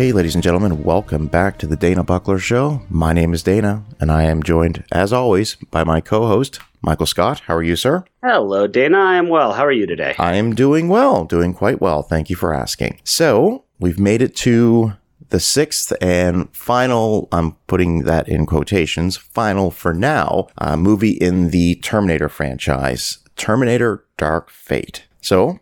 Okay, 0.00 0.12
ladies 0.12 0.34
and 0.34 0.42
gentlemen, 0.42 0.82
welcome 0.82 1.26
back 1.26 1.58
to 1.58 1.66
the 1.66 1.76
Dana 1.76 2.02
Buckler 2.02 2.38
Show. 2.38 2.80
My 2.88 3.12
name 3.12 3.34
is 3.34 3.42
Dana, 3.42 3.84
and 4.00 4.10
I 4.10 4.22
am 4.22 4.42
joined, 4.42 4.82
as 4.90 5.12
always, 5.12 5.56
by 5.70 5.84
my 5.84 6.00
co 6.00 6.26
host, 6.26 6.58
Michael 6.80 7.04
Scott. 7.04 7.40
How 7.40 7.56
are 7.56 7.62
you, 7.62 7.76
sir? 7.76 8.06
Hello, 8.24 8.66
Dana. 8.66 8.96
I 8.96 9.16
am 9.16 9.28
well. 9.28 9.52
How 9.52 9.66
are 9.66 9.70
you 9.70 9.84
today? 9.84 10.14
I 10.18 10.36
am 10.36 10.54
doing 10.54 10.88
well, 10.88 11.26
doing 11.26 11.52
quite 11.52 11.82
well. 11.82 12.02
Thank 12.02 12.30
you 12.30 12.36
for 12.36 12.54
asking. 12.54 12.98
So, 13.04 13.64
we've 13.78 13.98
made 13.98 14.22
it 14.22 14.34
to 14.36 14.94
the 15.28 15.38
sixth 15.38 15.92
and 16.00 16.48
final, 16.56 17.28
I'm 17.30 17.56
putting 17.66 18.04
that 18.04 18.26
in 18.26 18.46
quotations, 18.46 19.18
final 19.18 19.70
for 19.70 19.92
now, 19.92 20.46
uh, 20.56 20.78
movie 20.78 21.10
in 21.10 21.50
the 21.50 21.74
Terminator 21.74 22.30
franchise 22.30 23.18
Terminator 23.36 24.06
Dark 24.16 24.48
Fate. 24.48 25.04
So, 25.20 25.60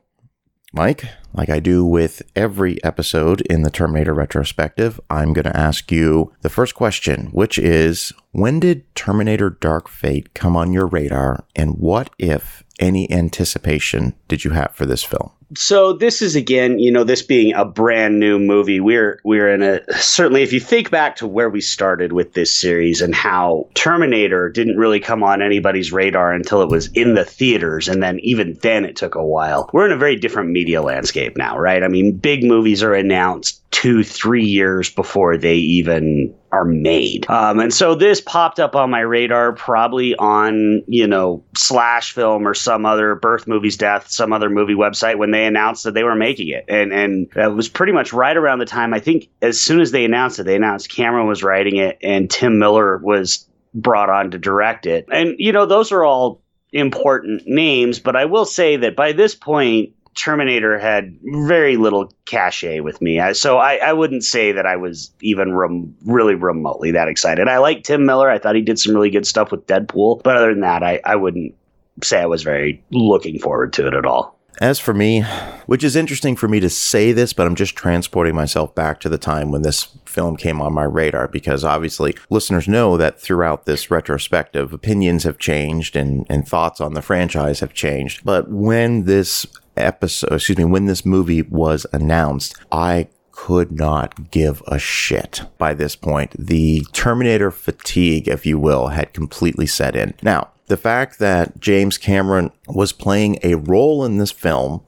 Mike, 0.73 1.07
like 1.33 1.49
I 1.49 1.61
do 1.61 1.85
with 1.85 2.23
every 2.35 2.83
episode 2.83 3.41
in 3.43 3.63
the 3.63 3.71
Terminator 3.71 4.15
retrospective, 4.15 5.01
I'm 5.11 5.33
going 5.33 5.45
to 5.45 5.57
ask 5.57 5.91
you 5.93 6.33
the 6.43 6.51
first 6.51 6.75
question, 6.75 7.27
which 7.33 7.59
is 7.59 8.13
when 8.33 8.61
did 8.61 8.93
Terminator 8.95 9.51
Dark 9.51 9.89
Fate 9.89 10.35
come 10.35 10.57
on 10.57 10.73
your 10.73 10.87
radar 10.87 11.45
and 11.55 11.77
what, 11.79 12.11
if 12.19 12.65
any, 12.79 13.11
anticipation 13.11 14.15
did 14.29 14.45
you 14.45 14.53
have 14.53 14.75
for 14.75 14.87
this 14.87 15.05
film? 15.05 15.33
So 15.55 15.93
this 15.93 16.21
is 16.21 16.37
again, 16.37 16.79
you 16.79 16.91
know, 16.91 17.05
this 17.05 17.23
being 17.23 17.55
a 17.55 17.65
brand 17.65 18.21
new 18.21 18.39
movie, 18.39 18.81
we're 18.81 19.21
we're 19.25 19.49
in 19.49 19.63
a 19.63 19.81
certainly 19.95 20.43
if 20.43 20.53
you 20.53 20.61
think 20.61 20.91
back 20.91 21.17
to 21.17 21.27
where 21.27 21.49
we 21.49 21.61
started 21.61 22.13
with 22.13 22.35
this 22.35 22.55
series 22.55 23.01
and 23.01 23.15
how 23.15 23.67
Terminator 23.75 24.51
didn't 24.51 24.77
really 24.77 25.01
come 25.01 25.23
on 25.23 25.41
anybody's 25.41 25.93
radar 25.93 26.33
until 26.33 26.61
it 26.61 26.69
was 26.69 26.89
in 26.93 27.15
the 27.15 27.25
theaters 27.25 27.89
and 27.89 28.03
then 28.03 28.19
even 28.21 28.59
then 28.63 28.85
it 28.85 28.97
took 28.97 29.15
a 29.15 29.25
while. 29.25 29.71
We're 29.73 29.87
in 29.87 29.93
a 29.93 29.97
very 29.97 30.17
different 30.17 30.51
media 30.51 30.83
landscape 30.83 31.37
now, 31.37 31.59
right? 31.59 31.83
I 31.83 31.89
mean, 31.89 32.17
big 32.17 32.45
movies 32.45 32.83
are 32.83 32.95
announced 32.95 33.63
2 33.71 34.05
3 34.05 34.45
years 34.45 34.91
before 34.91 35.37
they 35.37 35.57
even 35.57 36.35
are 36.53 36.65
made. 36.65 37.29
Um, 37.29 37.61
and 37.61 37.73
so 37.73 37.95
this 37.95 38.21
popped 38.21 38.59
up 38.59 38.75
on 38.75 38.91
my 38.91 39.01
radar 39.01 39.53
probably 39.53 40.15
on, 40.17 40.83
you 40.87 41.07
know, 41.07 41.45
Slash 41.57 42.13
Film 42.13 42.47
or 42.47 42.55
some 42.55 42.87
other 42.87 43.15
Birth 43.15 43.47
Movies 43.47 43.77
Death, 43.77 44.11
some 44.11 44.33
other 44.33 44.49
movie 44.49 44.75
website 44.75 45.19
when 45.19 45.31
they 45.31 45.47
announced 45.47 45.85
that 45.85 45.95
they 45.95 46.05
were 46.05 46.15
making 46.15 46.49
it. 46.49 46.65
And 46.69 46.93
and 46.93 47.29
that 47.35 47.55
was 47.55 47.69
pretty 47.69 47.93
much 47.93 48.13
right 48.13 48.37
around 48.37 48.59
the 48.59 48.67
time 48.67 48.95
I 48.95 49.01
think 49.01 49.29
as 49.43 49.61
soon 49.61 49.81
as 49.81 49.91
they 49.91 50.05
announced 50.05 50.39
it, 50.39 50.45
they 50.45 50.57
announced 50.57 50.89
Cameron 50.91 51.27
was 51.27 51.43
writing 51.43 51.77
it 51.77 51.99
and 52.03 52.31
Tim 52.31 52.59
Miller 52.59 52.99
was 52.99 53.47
brought 53.75 54.11
on 54.11 54.31
to 54.31 54.39
direct 54.39 54.87
it. 54.87 55.07
And 55.13 55.35
you 55.39 55.53
know, 55.53 55.67
those 55.67 55.93
are 55.93 56.05
all 56.05 56.43
important 56.73 57.43
names, 57.47 57.99
but 57.99 58.17
I 58.17 58.27
will 58.27 58.45
say 58.45 58.77
that 58.77 58.97
by 58.97 59.13
this 59.13 59.35
point 59.35 59.95
Terminator 60.19 60.79
had 60.79 61.17
very 61.23 61.77
little 61.77 62.13
cachet 62.25 62.81
with 62.81 63.01
me. 63.01 63.21
So 63.35 63.59
I, 63.59 63.77
I 63.77 63.93
wouldn't 63.93 64.25
say 64.25 64.53
that 64.53 64.67
I 64.67 64.77
was 64.77 65.13
even 65.21 65.55
rem- 65.55 65.95
really 66.05 66.35
remotely 66.35 66.91
that 66.91 67.09
excited. 67.09 67.49
I 67.49 67.59
like 67.59 67.85
Tim 67.85 68.05
Miller. 68.05 68.29
I 68.29 68.39
thought 68.39 68.57
he 68.57 68.63
did 68.63 68.79
some 68.79 68.95
really 68.95 69.11
good 69.11 69.27
stuff 69.27 69.51
with 69.51 69.67
Deadpool. 69.67 70.23
But 70.23 70.37
other 70.37 70.51
than 70.51 70.61
that, 70.61 70.83
I, 70.83 71.01
I 71.05 71.17
wouldn't 71.17 71.55
say 72.03 72.21
I 72.21 72.27
was 72.27 72.43
very 72.43 72.83
looking 72.91 73.39
forward 73.39 73.73
to 73.75 73.87
it 73.87 73.95
at 73.95 74.05
all. 74.05 74.38
As 74.61 74.81
for 74.81 74.93
me, 74.93 75.23
which 75.67 75.85
is 75.85 75.95
interesting 75.95 76.35
for 76.35 76.49
me 76.49 76.59
to 76.61 76.69
say 76.69 77.13
this, 77.13 77.33
but 77.33 77.47
I'm 77.47 77.55
just 77.55 77.77
transporting 77.77 78.35
myself 78.35 78.75
back 78.75 78.99
to 79.01 79.09
the 79.09 79.19
time 79.19 79.53
when 79.53 79.63
this 79.63 79.85
film 80.05 80.37
came 80.37 80.61
on 80.61 80.73
my 80.73 80.83
radar 80.83 81.29
because 81.29 81.65
obviously 81.65 82.17
listeners 82.29 82.67
know 82.67 82.97
that 82.97 83.21
throughout 83.21 83.67
this 83.67 83.91
retrospective, 83.91 84.73
opinions 84.73 85.23
have 85.23 85.39
changed 85.39 85.95
and, 85.95 86.27
and 86.29 86.47
thoughts 86.47 86.81
on 86.81 86.95
the 86.95 87.03
franchise 87.03 87.61
have 87.61 87.73
changed. 87.73 88.25
But 88.25 88.51
when 88.51 89.05
this 89.05 89.47
episode, 89.77 90.33
excuse 90.33 90.59
me, 90.59 90.65
when 90.65 90.87
this 90.87 91.07
movie 91.07 91.43
was 91.43 91.87
announced, 91.93 92.57
I 92.73 93.09
could 93.31 93.71
not 93.71 94.33
give 94.33 94.61
a 94.67 94.81
shit 94.81 95.43
by 95.59 95.73
this 95.73 95.95
point. 95.95 96.35
The 96.37 96.85
Terminator 96.93 97.53
fatigue, 97.53 98.27
if 98.27 98.45
you 98.45 98.59
will, 98.59 98.89
had 98.89 99.13
completely 99.13 99.67
set 99.67 99.95
in. 99.95 100.15
Now, 100.23 100.51
the 100.69 100.77
fact 100.77 101.19
that 101.19 101.59
James 101.61 101.99
Cameron 101.99 102.53
was 102.67 102.93
playing 102.93 103.39
a 103.43 103.55
role 103.55 104.05
in 104.05 104.19
this 104.19 104.31
film 104.31 104.83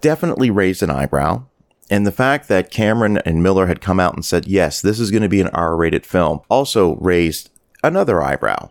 definitely 0.00 0.50
raised 0.50 0.82
an 0.82 0.90
eyebrow. 0.90 1.44
And 1.90 2.06
the 2.06 2.12
fact 2.12 2.48
that 2.48 2.70
Cameron 2.70 3.18
and 3.18 3.42
Miller 3.42 3.66
had 3.66 3.80
come 3.80 4.00
out 4.00 4.14
and 4.14 4.24
said, 4.24 4.46
yes, 4.46 4.80
this 4.80 4.98
is 4.98 5.10
going 5.10 5.22
to 5.22 5.28
be 5.28 5.40
an 5.40 5.48
R 5.48 5.76
rated 5.76 6.04
film 6.04 6.40
also 6.48 6.96
raised 6.96 7.50
another 7.84 8.22
eyebrow. 8.22 8.70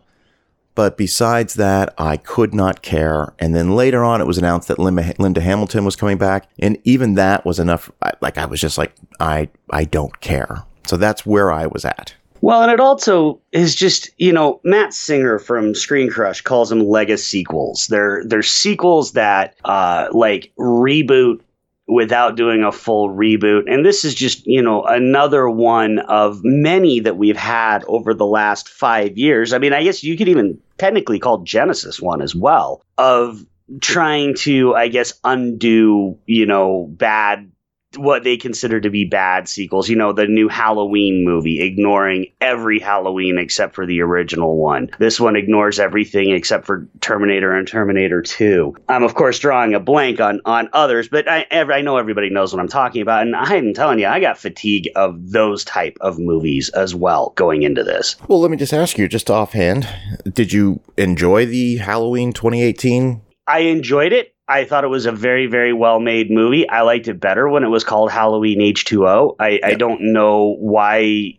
But 0.74 0.98
besides 0.98 1.54
that, 1.54 1.94
I 1.98 2.18
could 2.18 2.54
not 2.54 2.82
care. 2.82 3.34
And 3.40 3.56
then 3.56 3.76
later 3.76 4.04
on, 4.04 4.20
it 4.20 4.28
was 4.28 4.38
announced 4.38 4.68
that 4.68 4.78
Linda 4.80 5.42
Hamilton 5.42 5.86
was 5.86 5.96
coming 5.96 6.18
back. 6.18 6.50
And 6.60 6.78
even 6.84 7.14
that 7.14 7.46
was 7.46 7.60
enough. 7.60 7.90
Like, 8.20 8.38
I 8.38 8.46
was 8.46 8.60
just 8.60 8.78
like, 8.78 8.94
I, 9.22 9.50
I 9.70 9.86
don't 9.86 10.20
care. 10.20 10.64
So 10.86 10.98
that's 10.98 11.26
where 11.26 11.50
I 11.50 11.68
was 11.68 11.86
at. 11.86 12.16
Well, 12.42 12.62
and 12.62 12.72
it 12.72 12.80
also 12.80 13.42
is 13.52 13.76
just, 13.76 14.10
you 14.18 14.32
know, 14.32 14.60
Matt 14.64 14.94
Singer 14.94 15.40
from 15.40 15.74
Screen 15.74 16.10
Crush 16.10 16.42
calls 16.42 16.70
them 16.70 16.82
Lego 16.82 17.16
sequels. 17.16 17.88
They're 17.88 18.24
they're 18.26 18.44
sequels 18.44 19.14
that 19.14 19.56
uh 19.66 20.10
like 20.12 20.52
reboot 20.60 21.42
without 21.88 22.36
doing 22.36 22.64
a 22.64 22.72
full 22.72 23.10
reboot. 23.10 23.72
And 23.72 23.86
this 23.86 24.04
is 24.04 24.16
just, 24.16 24.46
you 24.48 24.62
know, 24.62 24.84
another 24.84 25.50
one 25.50 26.00
of 26.00 26.42
many 26.44 27.00
that 27.02 27.18
we've 27.18 27.38
had 27.38 27.84
over 27.88 28.14
the 28.14 28.26
last 28.26 28.70
five 28.70 29.18
years. 29.18 29.54
I 29.54 29.60
mean, 29.60 29.74
I 29.74 29.84
guess 29.84 30.04
you 30.04 30.18
could 30.18 30.28
even 30.28 30.60
technically 30.78 31.20
call 31.20 31.46
Genisys 31.46 32.02
one 32.02 32.22
as 32.22 32.36
well 32.36 32.84
of 32.98 33.46
trying 33.82 34.36
to, 34.36 34.76
I 34.76 34.88
guess, 34.88 35.14
undo, 35.24 36.18
you 36.26 36.46
know, 36.46 36.88
bad 36.92 37.52
what 37.98 38.24
they 38.24 38.38
consider 38.38 38.80
to 38.82 38.90
be 38.90 39.06
bad 39.06 39.48
sequels. 39.48 39.90
You 39.90 39.96
know, 39.96 40.14
the 40.14 40.28
new 40.28 40.48
Halloween 40.48 41.24
movie, 41.26 41.62
ignoring 41.62 42.28
every 42.42 42.80
Halloween 42.80 43.38
except 43.38 43.76
for 43.76 43.86
the 43.86 44.02
original 44.02 44.58
one. 44.58 44.90
This 45.00 45.20
one 45.20 45.36
ignores 45.36 45.80
everything 45.80 46.32
except 46.32 46.66
for 46.66 46.88
Terminator 47.02 47.54
and 47.54 47.68
Terminator 47.68 48.22
2. 48.22 48.76
I'm, 48.90 49.04
of 49.04 49.16
course, 49.16 49.40
drawing 49.40 49.74
a 49.74 49.80
blank 49.80 50.20
on, 50.20 50.42
on 50.46 50.70
others, 50.74 51.08
but 51.08 51.30
I, 51.30 51.46
I 51.52 51.82
know 51.82 51.98
everybody 51.98 52.30
knows 52.30 52.54
what 52.54 52.60
I'm 52.60 52.68
talking 52.68 53.02
about. 53.02 53.22
And 53.22 53.36
I'm 53.36 53.74
telling 53.74 54.00
you, 54.00 54.08
I 54.08 54.20
got 54.20 54.38
fatigue 54.38 54.90
of 54.96 55.32
those 55.32 55.64
type 55.64 55.98
of 56.02 56.20
movies 56.20 56.70
as 56.70 56.94
well 56.94 57.34
going 57.36 57.64
into 57.64 57.84
this. 57.84 58.16
Well, 58.28 58.42
let 58.42 58.52
me 58.52 58.58
just 58.58 58.74
ask 58.74 58.98
you, 58.98 59.08
just 59.08 59.30
offhand, 59.30 59.88
did 60.32 60.54
you 60.54 60.82
enjoy 60.98 61.46
the 61.46 61.78
Halloween 61.78 62.34
2018? 62.34 63.22
I 63.48 63.60
enjoyed 63.60 64.12
it. 64.12 64.35
I 64.48 64.66
thought 64.66 64.84
it 64.84 64.90
was 64.90 65.06
a 65.06 65.12
very, 65.12 65.48
very 65.48 65.74
well 65.74 66.00
made 66.00 66.30
movie. 66.30 66.70
I 66.70 66.82
liked 66.82 67.08
it 67.08 67.20
better 67.20 67.50
when 67.50 67.64
it 67.64 67.70
was 67.70 67.84
called 67.84 68.12
Halloween 68.12 68.60
H2O. 68.60 69.36
I, 69.40 69.60
I 69.64 69.74
don't 69.74 70.14
know 70.14 70.56
why. 70.60 71.38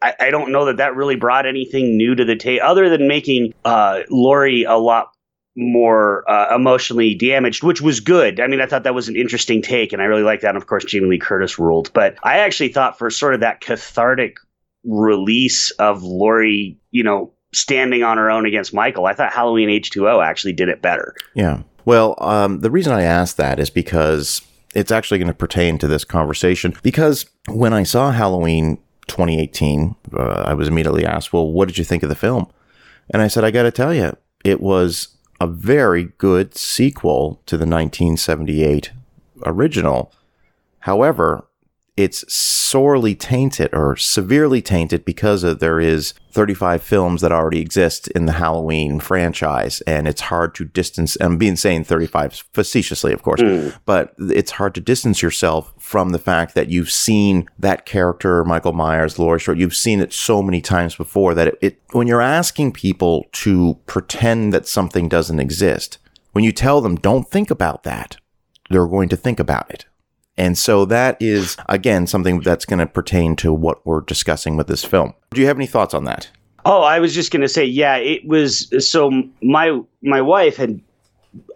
I, 0.00 0.14
I, 0.20 0.30
don't 0.30 0.52
know 0.52 0.66
that 0.66 0.76
that 0.76 0.94
really 0.94 1.16
brought 1.16 1.46
anything 1.46 1.96
new 1.96 2.14
to 2.14 2.24
the 2.24 2.36
table 2.36 2.64
other 2.64 2.88
than 2.88 3.08
making 3.08 3.54
uh, 3.64 4.00
Laurie 4.10 4.64
a 4.64 4.76
lot 4.76 5.10
more 5.56 6.30
uh, 6.30 6.54
emotionally 6.54 7.14
damaged, 7.14 7.62
which 7.62 7.80
was 7.80 8.00
good. 8.00 8.38
I 8.38 8.46
mean, 8.46 8.60
I 8.60 8.66
thought 8.66 8.84
that 8.84 8.94
was 8.94 9.08
an 9.08 9.16
interesting 9.16 9.62
take, 9.62 9.92
and 9.92 10.02
I 10.02 10.04
really 10.04 10.22
liked 10.22 10.42
that. 10.42 10.50
And 10.50 10.58
of 10.58 10.66
course, 10.66 10.84
Jamie 10.84 11.08
Lee 11.08 11.18
Curtis 11.18 11.58
ruled. 11.58 11.90
But 11.94 12.16
I 12.22 12.38
actually 12.38 12.68
thought 12.68 12.98
for 12.98 13.10
sort 13.10 13.34
of 13.34 13.40
that 13.40 13.60
cathartic 13.60 14.36
release 14.84 15.70
of 15.72 16.02
Laurie, 16.02 16.78
you 16.90 17.02
know, 17.02 17.32
standing 17.52 18.02
on 18.02 18.18
her 18.18 18.30
own 18.30 18.46
against 18.46 18.74
Michael, 18.74 19.06
I 19.06 19.14
thought 19.14 19.32
Halloween 19.32 19.70
H2O 19.70 20.24
actually 20.24 20.52
did 20.52 20.68
it 20.68 20.82
better. 20.82 21.14
Yeah. 21.34 21.62
Well, 21.86 22.16
um, 22.18 22.60
the 22.60 22.70
reason 22.70 22.92
I 22.92 23.04
asked 23.04 23.38
that 23.38 23.58
is 23.58 23.70
because 23.70 24.42
it's 24.74 24.90
actually 24.90 25.18
going 25.18 25.28
to 25.28 25.34
pertain 25.34 25.78
to 25.78 25.88
this 25.88 26.04
conversation. 26.04 26.76
Because 26.82 27.26
when 27.48 27.72
I 27.72 27.84
saw 27.84 28.10
Halloween 28.10 28.76
2018, 29.06 29.94
uh, 30.12 30.22
I 30.46 30.52
was 30.52 30.68
immediately 30.68 31.06
asked, 31.06 31.32
Well, 31.32 31.50
what 31.50 31.68
did 31.68 31.78
you 31.78 31.84
think 31.84 32.02
of 32.02 32.10
the 32.10 32.14
film? 32.14 32.48
And 33.08 33.22
I 33.22 33.28
said, 33.28 33.44
I 33.44 33.52
got 33.52 33.62
to 33.62 33.70
tell 33.70 33.94
you, 33.94 34.16
it 34.44 34.60
was 34.60 35.16
a 35.40 35.46
very 35.46 36.12
good 36.18 36.56
sequel 36.56 37.40
to 37.46 37.56
the 37.56 37.62
1978 37.62 38.90
original. 39.44 40.12
However, 40.80 41.46
it's 41.96 42.30
sorely 42.32 43.14
tainted 43.14 43.70
or 43.72 43.96
severely 43.96 44.60
tainted 44.60 45.04
because 45.04 45.42
of, 45.42 45.60
there 45.60 45.80
is 45.80 46.12
35 46.32 46.82
films 46.82 47.22
that 47.22 47.32
already 47.32 47.60
exist 47.60 48.08
in 48.08 48.26
the 48.26 48.32
Halloween 48.32 49.00
franchise, 49.00 49.80
and 49.86 50.06
it's 50.06 50.20
hard 50.20 50.54
to 50.56 50.66
distance. 50.66 51.16
I'm 51.20 51.38
being 51.38 51.56
saying 51.56 51.84
35 51.84 52.44
facetiously, 52.52 53.14
of 53.14 53.22
course, 53.22 53.40
mm. 53.40 53.74
but 53.86 54.14
it's 54.18 54.50
hard 54.52 54.74
to 54.74 54.82
distance 54.82 55.22
yourself 55.22 55.72
from 55.78 56.10
the 56.10 56.18
fact 56.18 56.54
that 56.54 56.68
you've 56.68 56.90
seen 56.90 57.48
that 57.58 57.86
character, 57.86 58.44
Michael 58.44 58.74
Myers, 58.74 59.18
Laurie 59.18 59.40
Strode. 59.40 59.58
You've 59.58 59.74
seen 59.74 60.00
it 60.00 60.12
so 60.12 60.42
many 60.42 60.60
times 60.60 60.94
before 60.94 61.34
that 61.34 61.48
it, 61.48 61.58
it 61.62 61.80
when 61.92 62.06
you're 62.06 62.20
asking 62.20 62.72
people 62.72 63.24
to 63.32 63.78
pretend 63.86 64.52
that 64.52 64.68
something 64.68 65.08
doesn't 65.08 65.40
exist, 65.40 65.96
when 66.32 66.44
you 66.44 66.52
tell 66.52 66.82
them 66.82 66.96
don't 66.96 67.30
think 67.30 67.50
about 67.50 67.84
that, 67.84 68.18
they're 68.68 68.86
going 68.86 69.08
to 69.08 69.16
think 69.16 69.40
about 69.40 69.70
it. 69.70 69.86
And 70.38 70.56
so 70.56 70.84
that 70.86 71.16
is, 71.20 71.56
again, 71.68 72.06
something 72.06 72.40
that's 72.40 72.64
going 72.64 72.78
to 72.78 72.86
pertain 72.86 73.36
to 73.36 73.52
what 73.52 73.84
we're 73.86 74.02
discussing 74.02 74.56
with 74.56 74.66
this 74.66 74.84
film. 74.84 75.14
Do 75.30 75.40
you 75.40 75.46
have 75.46 75.56
any 75.56 75.66
thoughts 75.66 75.94
on 75.94 76.04
that? 76.04 76.28
Oh, 76.64 76.82
I 76.82 76.98
was 76.98 77.14
just 77.14 77.30
going 77.30 77.42
to 77.42 77.48
say, 77.48 77.64
yeah, 77.64 77.96
it 77.96 78.26
was. 78.26 78.68
So 78.86 79.10
my 79.40 79.80
my 80.02 80.20
wife 80.20 80.56
had 80.56 80.80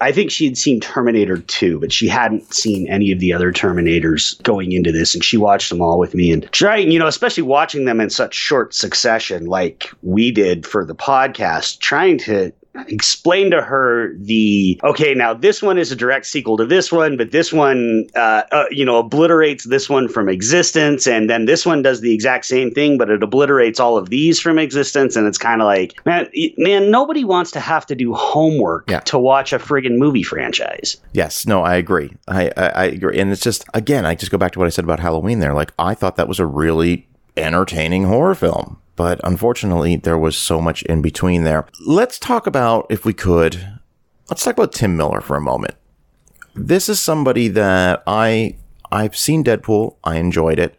I 0.00 0.12
think 0.12 0.30
she 0.30 0.44
had 0.44 0.58
seen 0.58 0.80
Terminator 0.80 1.38
2, 1.38 1.80
but 1.80 1.92
she 1.92 2.08
hadn't 2.08 2.52
seen 2.54 2.88
any 2.88 3.12
of 3.12 3.20
the 3.20 3.32
other 3.32 3.52
Terminators 3.52 4.40
going 4.42 4.72
into 4.72 4.92
this. 4.92 5.14
And 5.14 5.24
she 5.24 5.36
watched 5.36 5.70
them 5.70 5.80
all 5.80 5.98
with 5.98 6.14
me 6.14 6.32
and 6.32 6.50
trying, 6.52 6.90
you 6.90 6.98
know, 6.98 7.06
especially 7.06 7.42
watching 7.42 7.84
them 7.84 8.00
in 8.00 8.10
such 8.10 8.34
short 8.34 8.74
succession, 8.74 9.46
like 9.46 9.90
we 10.02 10.30
did 10.30 10.66
for 10.66 10.84
the 10.84 10.94
podcast, 10.94 11.78
trying 11.80 12.18
to 12.18 12.52
explain 12.86 13.50
to 13.50 13.60
her 13.60 14.14
the 14.18 14.80
okay 14.84 15.12
now 15.12 15.34
this 15.34 15.60
one 15.60 15.76
is 15.76 15.90
a 15.90 15.96
direct 15.96 16.24
sequel 16.24 16.56
to 16.56 16.64
this 16.64 16.92
one 16.92 17.16
but 17.16 17.32
this 17.32 17.52
one 17.52 18.06
uh, 18.14 18.42
uh, 18.52 18.64
you 18.70 18.84
know 18.84 18.98
obliterates 18.98 19.64
this 19.64 19.88
one 19.90 20.08
from 20.08 20.28
existence 20.28 21.06
and 21.06 21.28
then 21.28 21.46
this 21.46 21.66
one 21.66 21.82
does 21.82 22.00
the 22.00 22.14
exact 22.14 22.44
same 22.44 22.70
thing 22.70 22.96
but 22.96 23.10
it 23.10 23.22
obliterates 23.22 23.80
all 23.80 23.96
of 23.96 24.08
these 24.08 24.40
from 24.40 24.56
existence 24.58 25.16
and 25.16 25.26
it's 25.26 25.36
kind 25.38 25.60
of 25.60 25.66
like 25.66 25.94
man 26.06 26.28
man 26.58 26.90
nobody 26.92 27.24
wants 27.24 27.50
to 27.50 27.58
have 27.60 27.84
to 27.84 27.94
do 27.96 28.14
homework 28.14 28.88
Yeah. 28.88 29.00
to 29.00 29.18
watch 29.18 29.52
a 29.52 29.58
friggin 29.58 29.98
movie 29.98 30.22
franchise 30.22 30.96
Yes, 31.12 31.44
no, 31.46 31.62
I 31.62 31.74
agree. 31.74 32.14
I, 32.28 32.52
I, 32.56 32.66
I 32.68 32.84
agree. 32.84 33.18
And 33.18 33.32
it's 33.32 33.40
just, 33.42 33.64
again, 33.74 34.06
I 34.06 34.14
just 34.14 34.30
go 34.30 34.38
back 34.38 34.52
to 34.52 34.58
what 34.60 34.66
I 34.66 34.68
said 34.68 34.84
about 34.84 35.00
Halloween 35.00 35.40
there. 35.40 35.54
Like, 35.54 35.72
I 35.78 35.94
thought 35.94 36.14
that 36.16 36.28
was 36.28 36.38
a 36.38 36.46
really 36.46 37.08
entertaining 37.36 38.04
horror 38.04 38.34
film. 38.34 38.78
But 39.00 39.18
unfortunately, 39.24 39.96
there 39.96 40.18
was 40.18 40.36
so 40.36 40.60
much 40.60 40.82
in 40.82 41.00
between 41.00 41.44
there. 41.44 41.64
Let's 41.86 42.18
talk 42.18 42.46
about, 42.46 42.84
if 42.90 43.06
we 43.06 43.14
could, 43.14 43.78
let's 44.28 44.44
talk 44.44 44.52
about 44.52 44.74
Tim 44.74 44.94
Miller 44.94 45.22
for 45.22 45.38
a 45.38 45.40
moment. 45.40 45.74
This 46.54 46.86
is 46.86 47.00
somebody 47.00 47.48
that 47.48 48.02
I, 48.06 48.56
I've 48.92 49.16
seen 49.16 49.42
Deadpool. 49.42 49.96
I 50.04 50.16
enjoyed 50.16 50.58
it. 50.58 50.74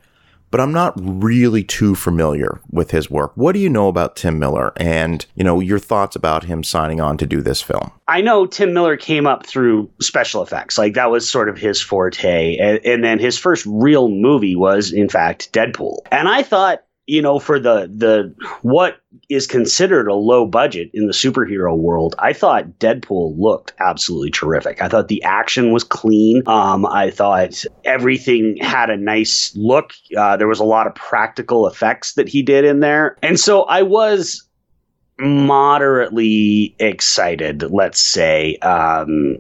But 0.52 0.60
I'm 0.60 0.72
not 0.72 0.94
really 0.98 1.64
too 1.64 1.96
familiar 1.96 2.62
with 2.70 2.92
his 2.92 3.10
work. 3.10 3.32
What 3.34 3.54
do 3.54 3.60
you 3.60 3.70
know 3.70 3.88
about 3.88 4.16
Tim 4.18 4.38
Miller 4.38 4.72
and, 4.78 5.26
you 5.34 5.44
know, 5.44 5.60
your 5.60 5.80
thoughts 5.80 6.16
about 6.16 6.44
him 6.44 6.64
signing 6.64 7.02
on 7.02 7.18
to 7.18 7.26
do 7.26 7.42
this 7.42 7.64
film? 7.64 7.92
I 8.08 8.22
know 8.22 8.46
Tim 8.46 8.72
Miller 8.72 8.98
came 8.98 9.26
up 9.26 9.48
through 9.48 9.90
special 10.00 10.44
effects. 10.44 10.78
Like 10.78 10.94
that 10.94 11.10
was 11.10 11.28
sort 11.28 11.50
of 11.50 11.58
his 11.58 11.82
forte. 11.82 12.58
And, 12.58 12.86
and 12.86 13.04
then 13.04 13.18
his 13.18 13.40
first 13.40 13.66
real 13.66 14.10
movie 14.10 14.56
was, 14.56 14.92
in 14.92 15.10
fact, 15.10 15.52
Deadpool. 15.54 16.02
And 16.12 16.30
I 16.30 16.44
thought, 16.44 16.84
you 17.12 17.22
know, 17.22 17.40
for 17.40 17.60
the 17.60 17.92
the 17.94 18.34
what 18.62 19.02
is 19.28 19.46
considered 19.46 20.08
a 20.08 20.14
low 20.14 20.46
budget 20.46 20.90
in 20.94 21.08
the 21.08 21.14
superhero 21.14 21.78
world, 21.78 22.16
I 22.20 22.32
thought 22.32 22.80
Deadpool 22.80 23.38
looked 23.38 23.74
absolutely 23.82 24.32
terrific. 24.32 24.82
I 24.82 24.88
thought 24.88 25.10
the 25.10 25.22
action 25.24 25.74
was 25.74 25.84
clean. 25.84 26.42
Um, 26.48 26.86
I 26.86 27.10
thought 27.10 27.66
everything 27.84 28.56
had 28.62 28.90
a 28.90 28.96
nice 28.96 29.52
look. 29.58 29.92
Uh, 30.18 30.38
there 30.38 30.48
was 30.48 30.62
a 30.62 30.64
lot 30.64 30.88
of 30.88 30.96
practical 30.96 31.68
effects 31.68 32.14
that 32.14 32.30
he 32.30 32.42
did 32.42 32.64
in 32.64 32.80
there, 32.80 33.18
and 33.22 33.38
so 33.38 33.64
I 33.64 33.82
was 33.82 34.48
moderately 35.20 36.74
excited, 36.80 37.64
let's 37.72 38.00
say, 38.00 38.56
um, 38.62 39.38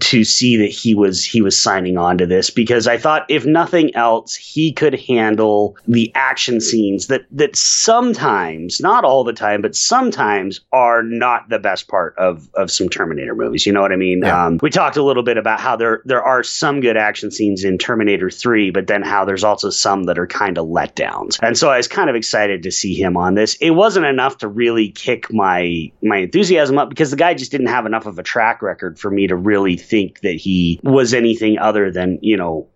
to 0.00 0.24
see 0.24 0.56
that 0.56 0.70
he 0.70 0.94
was 0.94 1.24
he 1.24 1.42
was 1.42 1.58
signing 1.58 1.96
on 1.96 2.18
to 2.18 2.26
this 2.26 2.50
because 2.50 2.86
I 2.86 2.96
thought 2.96 3.26
if 3.28 3.44
nothing 3.44 3.94
else 3.94 4.34
he 4.34 4.72
could 4.72 4.98
handle 5.00 5.76
the 5.86 6.10
action 6.14 6.60
scenes 6.60 7.08
that 7.08 7.22
that 7.30 7.54
sometimes 7.56 8.80
not 8.80 9.04
all 9.04 9.24
the 9.24 9.32
time 9.32 9.60
but 9.60 9.74
sometimes 9.74 10.60
are 10.72 11.02
not 11.02 11.48
the 11.48 11.58
best 11.58 11.88
part 11.88 12.16
of 12.16 12.48
of 12.54 12.70
some 12.70 12.88
Terminator 12.88 13.34
movies. 13.34 13.66
You 13.66 13.72
know 13.72 13.80
what 13.80 13.92
I 13.92 13.96
mean? 13.96 14.22
Yeah. 14.24 14.46
um, 14.46 14.58
we 14.62 14.70
talked 14.70 14.96
a 14.96 15.02
little 15.02 15.22
bit 15.22 15.36
about 15.36 15.60
how 15.60 15.76
there 15.76 16.02
there 16.04 16.22
are 16.22 16.42
some 16.42 16.80
good 16.80 16.96
action 16.96 17.30
scenes 17.30 17.64
in 17.64 17.78
Terminator 17.78 18.30
3 18.30 18.70
but 18.70 18.86
then 18.86 19.02
how 19.02 19.24
there's 19.24 19.44
also 19.44 19.70
some 19.70 20.04
that 20.04 20.18
are 20.18 20.26
kind 20.26 20.58
of 20.58 20.66
letdowns. 20.66 21.38
And 21.42 21.58
so 21.58 21.70
I 21.70 21.76
was 21.76 21.88
kind 21.88 22.08
of 22.08 22.16
excited 22.16 22.62
to 22.62 22.70
see 22.70 22.94
him 22.94 23.16
on 23.16 23.34
this. 23.34 23.56
It 23.56 23.70
wasn't 23.70 24.06
enough 24.06 24.38
to 24.38 24.48
really 24.48 24.90
kick 24.90 25.32
my 25.32 25.90
my 26.02 26.18
enthusiasm 26.18 26.78
up 26.78 26.88
because 26.88 27.10
the 27.10 27.16
guy 27.16 27.34
just 27.34 27.50
didn't 27.50 27.66
have 27.68 27.86
enough 27.86 28.06
of 28.06 28.18
a 28.18 28.22
track 28.22 28.62
record 28.62 28.98
for 28.98 29.10
me 29.10 29.26
to 29.26 29.36
really 29.36 29.57
think 29.76 30.20
that 30.20 30.34
he 30.34 30.80
was 30.82 31.14
anything 31.14 31.58
other 31.58 31.90
than 31.90 32.18
you 32.22 32.36
know 32.36 32.66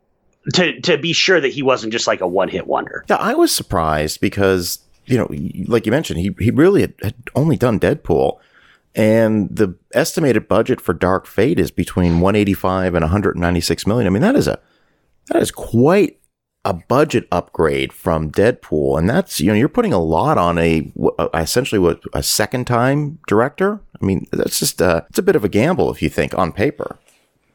to 0.54 0.80
to 0.80 0.98
be 0.98 1.12
sure 1.12 1.40
that 1.40 1.52
he 1.52 1.62
wasn't 1.62 1.92
just 1.92 2.06
like 2.06 2.20
a 2.20 2.26
one 2.26 2.48
hit 2.48 2.66
wonder. 2.66 3.04
Yeah, 3.08 3.16
I 3.16 3.34
was 3.34 3.52
surprised 3.52 4.20
because 4.20 4.80
you 5.06 5.18
know, 5.18 5.28
like 5.66 5.86
you 5.86 5.92
mentioned, 5.92 6.20
he 6.20 6.34
he 6.38 6.50
really 6.50 6.82
had, 6.82 6.94
had 7.02 7.14
only 7.34 7.56
done 7.56 7.80
Deadpool, 7.80 8.38
and 8.94 9.54
the 9.54 9.74
estimated 9.94 10.48
budget 10.48 10.80
for 10.80 10.92
Dark 10.92 11.26
Fate 11.26 11.58
is 11.58 11.70
between 11.70 12.20
185 12.20 12.94
and 12.94 13.02
196 13.02 13.86
million. 13.86 14.06
I 14.06 14.10
mean, 14.10 14.22
that 14.22 14.36
is 14.36 14.46
a 14.46 14.58
that 15.28 15.42
is 15.42 15.50
quite 15.50 16.18
a 16.64 16.72
budget 16.72 17.26
upgrade 17.32 17.92
from 17.92 18.30
Deadpool, 18.30 18.98
and 18.98 19.08
that's 19.08 19.40
you 19.40 19.48
know 19.48 19.54
you're 19.54 19.68
putting 19.68 19.92
a 19.92 20.02
lot 20.02 20.38
on 20.38 20.58
a 20.58 20.92
essentially 21.34 21.78
what 21.78 22.02
a 22.12 22.22
second 22.22 22.66
time 22.66 23.18
director. 23.26 23.80
I 24.00 24.04
mean, 24.04 24.26
that's 24.32 24.58
just 24.58 24.80
uh, 24.80 25.02
it's 25.08 25.18
a 25.18 25.22
bit 25.22 25.36
of 25.36 25.44
a 25.44 25.48
gamble 25.48 25.90
if 25.90 26.02
you 26.02 26.08
think 26.08 26.36
on 26.36 26.52
paper. 26.52 26.98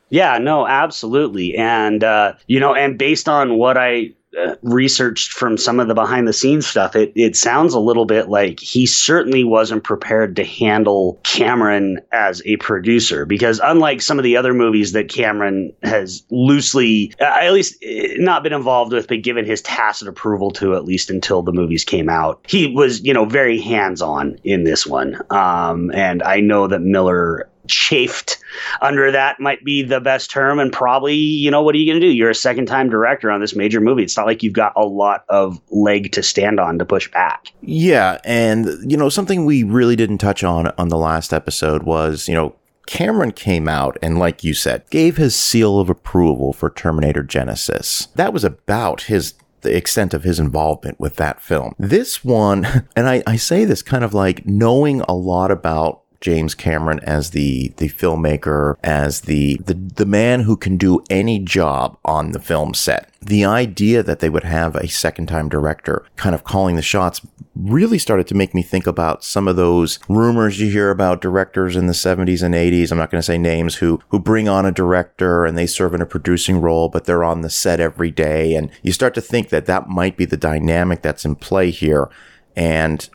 Yeah, 0.10 0.38
no, 0.38 0.66
absolutely. 0.66 1.58
And, 1.58 2.04
uh, 2.04 2.34
you 2.48 2.60
know, 2.60 2.74
and 2.74 2.98
based 2.98 3.28
on 3.28 3.58
what 3.58 3.78
I 3.78 4.14
researched 4.62 5.32
from 5.32 5.58
some 5.58 5.80
of 5.80 5.88
the 5.88 5.94
behind 5.94 6.28
the 6.28 6.34
scenes 6.34 6.68
stuff, 6.68 6.96
it, 6.96 7.12
it 7.16 7.36
sounds 7.36 7.74
a 7.74 7.80
little 7.80 8.06
bit 8.06 8.30
like 8.30 8.60
he 8.60 8.86
certainly 8.86 9.44
wasn't 9.44 9.84
prepared 9.84 10.36
to 10.36 10.44
handle 10.44 11.20
Cameron 11.24 12.00
as 12.12 12.42
a 12.46 12.58
producer 12.58 13.26
because 13.26 13.60
unlike 13.64 14.02
some 14.02 14.20
of 14.20 14.24
the 14.24 14.38
other 14.38 14.54
movies 14.54 14.92
that 14.94 15.10
Cameron 15.10 15.74
has 15.84 16.24
loosely, 16.30 17.14
uh, 17.20 17.26
at 17.42 17.54
least 17.54 17.84
uh, 17.84 18.08
not 18.18 18.44
been 18.44 18.54
involved 18.54 18.94
with, 18.94 19.08
but 19.08 19.22
given 19.22 19.46
his 19.46 19.62
tacit 19.62 20.08
approval 20.08 20.52
to 20.52 20.76
at 20.76 20.86
least 20.86 21.10
until 21.10 21.42
the 21.42 21.54
movies 21.54 21.84
came 21.84 22.10
out, 22.10 22.46
he 22.48 22.68
was, 22.68 23.02
you 23.04 23.14
know, 23.14 23.26
very 23.26 23.60
hands 23.60 24.02
on 24.02 24.40
in 24.44 24.64
this 24.64 24.86
one. 24.86 25.20
Um, 25.30 25.92
and 25.94 26.22
I 26.24 26.40
know 26.40 26.68
that 26.68 26.82
Miller 26.82 27.50
chafed 27.68 28.38
under 28.82 29.12
that 29.12 29.40
might 29.40 29.64
be 29.64 29.84
the 29.84 30.00
best 30.00 30.30
term 30.30 30.60
and 30.60 30.72
probably 30.72 31.16
you 31.16 31.52
know 31.52 31.62
what 31.62 31.76
are 31.76 31.78
you 31.78 31.92
going 31.92 32.00
to 32.00 32.08
do 32.08 32.14
you're 32.14 32.30
a 32.30 32.36
second 32.36 32.66
time 32.66 32.90
director 32.90 33.30
on 33.30 33.42
this 33.42 33.56
major 33.56 33.80
movie 33.82 34.04
it's 34.04 34.18
not 34.18 34.26
like 34.26 34.44
you've 34.44 34.54
got 34.54 34.74
a 34.76 34.86
lot 34.86 35.24
of 35.30 35.60
leg 35.70 36.12
to 36.12 36.24
stand 36.24 36.60
on 36.60 36.78
to 36.80 36.86
push 36.86 37.10
back 37.12 37.48
Yeah, 37.62 38.20
and 38.24 38.68
you 38.90 38.98
know 38.98 39.10
something 39.10 39.46
we 39.46 39.64
really 39.64 39.96
didn't 39.96 40.20
touch 40.20 40.44
on 40.44 40.68
on 40.78 40.90
the 40.90 40.98
last 40.98 41.34
episode 41.34 41.84
was 41.84 42.28
you 42.28 42.36
know 42.36 42.56
Cameron 42.88 43.34
came 43.34 43.68
out 43.68 43.98
and, 44.02 44.18
like 44.18 44.46
you 44.46 44.54
said, 44.54 44.90
gave 44.90 45.18
his 45.18 45.36
seal 45.36 45.80
of 45.80 45.90
approval 45.90 46.54
for 46.54 46.70
Terminator 46.70 47.22
Genisys. 47.22 48.12
That 48.16 48.34
was 48.34 48.46
about 48.46 49.02
his 49.04 49.34
the 49.62 49.76
extent 49.76 50.14
of 50.14 50.24
his 50.24 50.40
involvement 50.40 51.00
with 51.00 51.16
that 51.18 51.42
film. 51.42 51.74
This 51.78 52.24
one, 52.24 52.88
and 52.96 53.08
I, 53.08 53.24
I 53.28 53.36
say 53.36 53.66
this 53.66 53.82
kind 53.82 54.04
of 54.04 54.14
like 54.14 54.46
knowing 54.46 55.02
a 55.02 55.14
lot 55.14 55.52
about 55.52 56.04
James 56.28 56.56
Cameron 56.56 57.00
as 57.04 57.30
the 57.30 57.70
the 57.78 57.88
filmmaker, 57.88 58.76
as 58.84 59.22
the, 59.22 59.62
the 59.64 59.74
the 59.74 60.06
man 60.06 60.42
who 60.42 60.58
can 60.58 60.76
do 60.76 61.02
any 61.10 61.40
job 61.40 61.98
on 62.04 62.34
the 62.34 62.40
film 62.42 62.74
set. 62.74 63.10
The 63.22 63.46
idea 63.46 64.04
that 64.04 64.20
they 64.20 64.28
would 64.28 64.44
have 64.44 64.76
a 64.76 64.90
second 64.90 65.28
time 65.28 65.48
director 65.48 66.06
kind 66.18 66.36
of 66.36 66.44
calling 66.44 66.76
the 66.76 66.82
shots 66.82 67.26
really 67.56 67.98
started 67.98 68.28
to 68.28 68.36
make 68.36 68.54
me 68.54 68.62
think 68.62 68.86
about 68.86 69.24
some 69.24 69.48
of 69.48 69.56
those 69.56 70.00
rumors 70.10 70.60
you 70.60 70.70
hear 70.70 70.92
about 70.92 71.22
directors 71.22 71.78
in 71.78 71.88
the 71.88 71.94
70s 71.94 72.44
and 72.44 72.54
80s. 72.54 72.92
I'm 72.92 72.98
not 72.98 73.10
going 73.10 73.22
to 73.22 73.26
say 73.26 73.38
names 73.38 73.76
who 73.76 74.02
who 74.10 74.20
bring 74.20 74.50
on 74.50 74.66
a 74.66 74.72
director 74.74 75.46
and 75.46 75.58
they 75.58 75.66
serve 75.66 75.94
in 75.94 76.02
a 76.02 76.06
producing 76.06 76.60
role, 76.60 76.90
but 76.90 77.06
they're 77.06 77.24
on 77.24 77.40
the 77.40 77.50
set 77.50 77.80
every 77.80 78.12
day 78.12 78.54
and 78.54 78.70
you 78.82 78.92
start 78.92 79.14
to 79.14 79.22
think 79.22 79.48
that 79.48 79.66
that 79.68 79.88
might 79.88 80.18
be 80.18 80.26
the 80.26 80.36
dynamic 80.36 81.02
that's 81.02 81.24
in 81.24 81.36
play 81.36 81.72
here. 81.72 82.10
And 82.54 83.08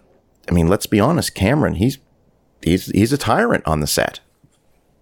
I 0.49 0.52
mean, 0.52 0.69
let's 0.69 0.87
be 0.87 0.99
honest, 0.99 1.35
Cameron, 1.35 1.75
he's 1.75 1.99
he's 2.62 2.87
he's 2.87 3.12
a 3.12 3.19
tyrant 3.19 3.66
on 3.66 3.81
the 3.81 3.87
set. 3.87 4.21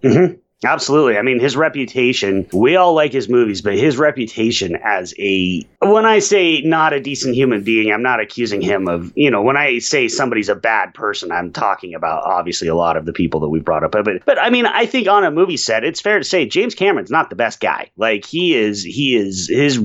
mm-hmm. 0.03 0.35
absolutely 0.65 1.17
i 1.17 1.23
mean 1.23 1.39
his 1.41 1.57
reputation 1.57 2.47
we 2.53 2.77
all 2.77 2.95
like 2.95 3.13
his 3.13 3.29
movies 3.29 3.63
but 3.63 3.75
his 3.75 3.97
reputation 3.97 4.77
as 4.83 5.15
a 5.19 5.67
when 5.81 6.05
i 6.05 6.19
say 6.19 6.61
not 6.63 6.93
a 6.93 7.01
decent 7.01 7.35
human 7.35 7.63
being 7.63 7.93
i'm 7.93 8.03
not 8.03 8.21
accusing 8.21 8.61
him 8.61 8.89
of 8.89 9.13
you 9.17 9.31
know 9.31 9.43
when 9.43 9.57
i 9.57 9.79
say 9.79 10.09
somebody's 10.09 10.49
a 10.49 10.55
bad 10.55 10.93
person 10.95 11.33
i'm 11.33 11.53
talking 11.53 11.95
about 11.95 12.23
obviously 12.25 12.69
a 12.69 12.75
lot 12.75 12.97
of 12.97 13.07
the 13.07 13.13
people 13.13 13.41
that 13.41 13.49
we 13.49 13.61
brought 13.61 13.85
up 13.85 13.93
but 13.93 14.07
but 14.25 14.39
i 14.39 14.51
mean 14.51 14.67
i 14.67 14.85
think 14.85 15.09
on 15.09 15.25
a 15.25 15.31
movie 15.31 15.57
set 15.57 15.85
it's 15.85 16.01
fair 16.01 16.19
to 16.19 16.25
say 16.25 16.45
james 16.47 16.75
cameron's 16.75 17.11
not 17.11 17.31
the 17.31 17.37
best 17.37 17.61
guy 17.61 17.91
like 17.97 18.25
he 18.27 18.55
is 18.55 18.83
he 18.83 19.17
is 19.17 19.49
his 19.49 19.79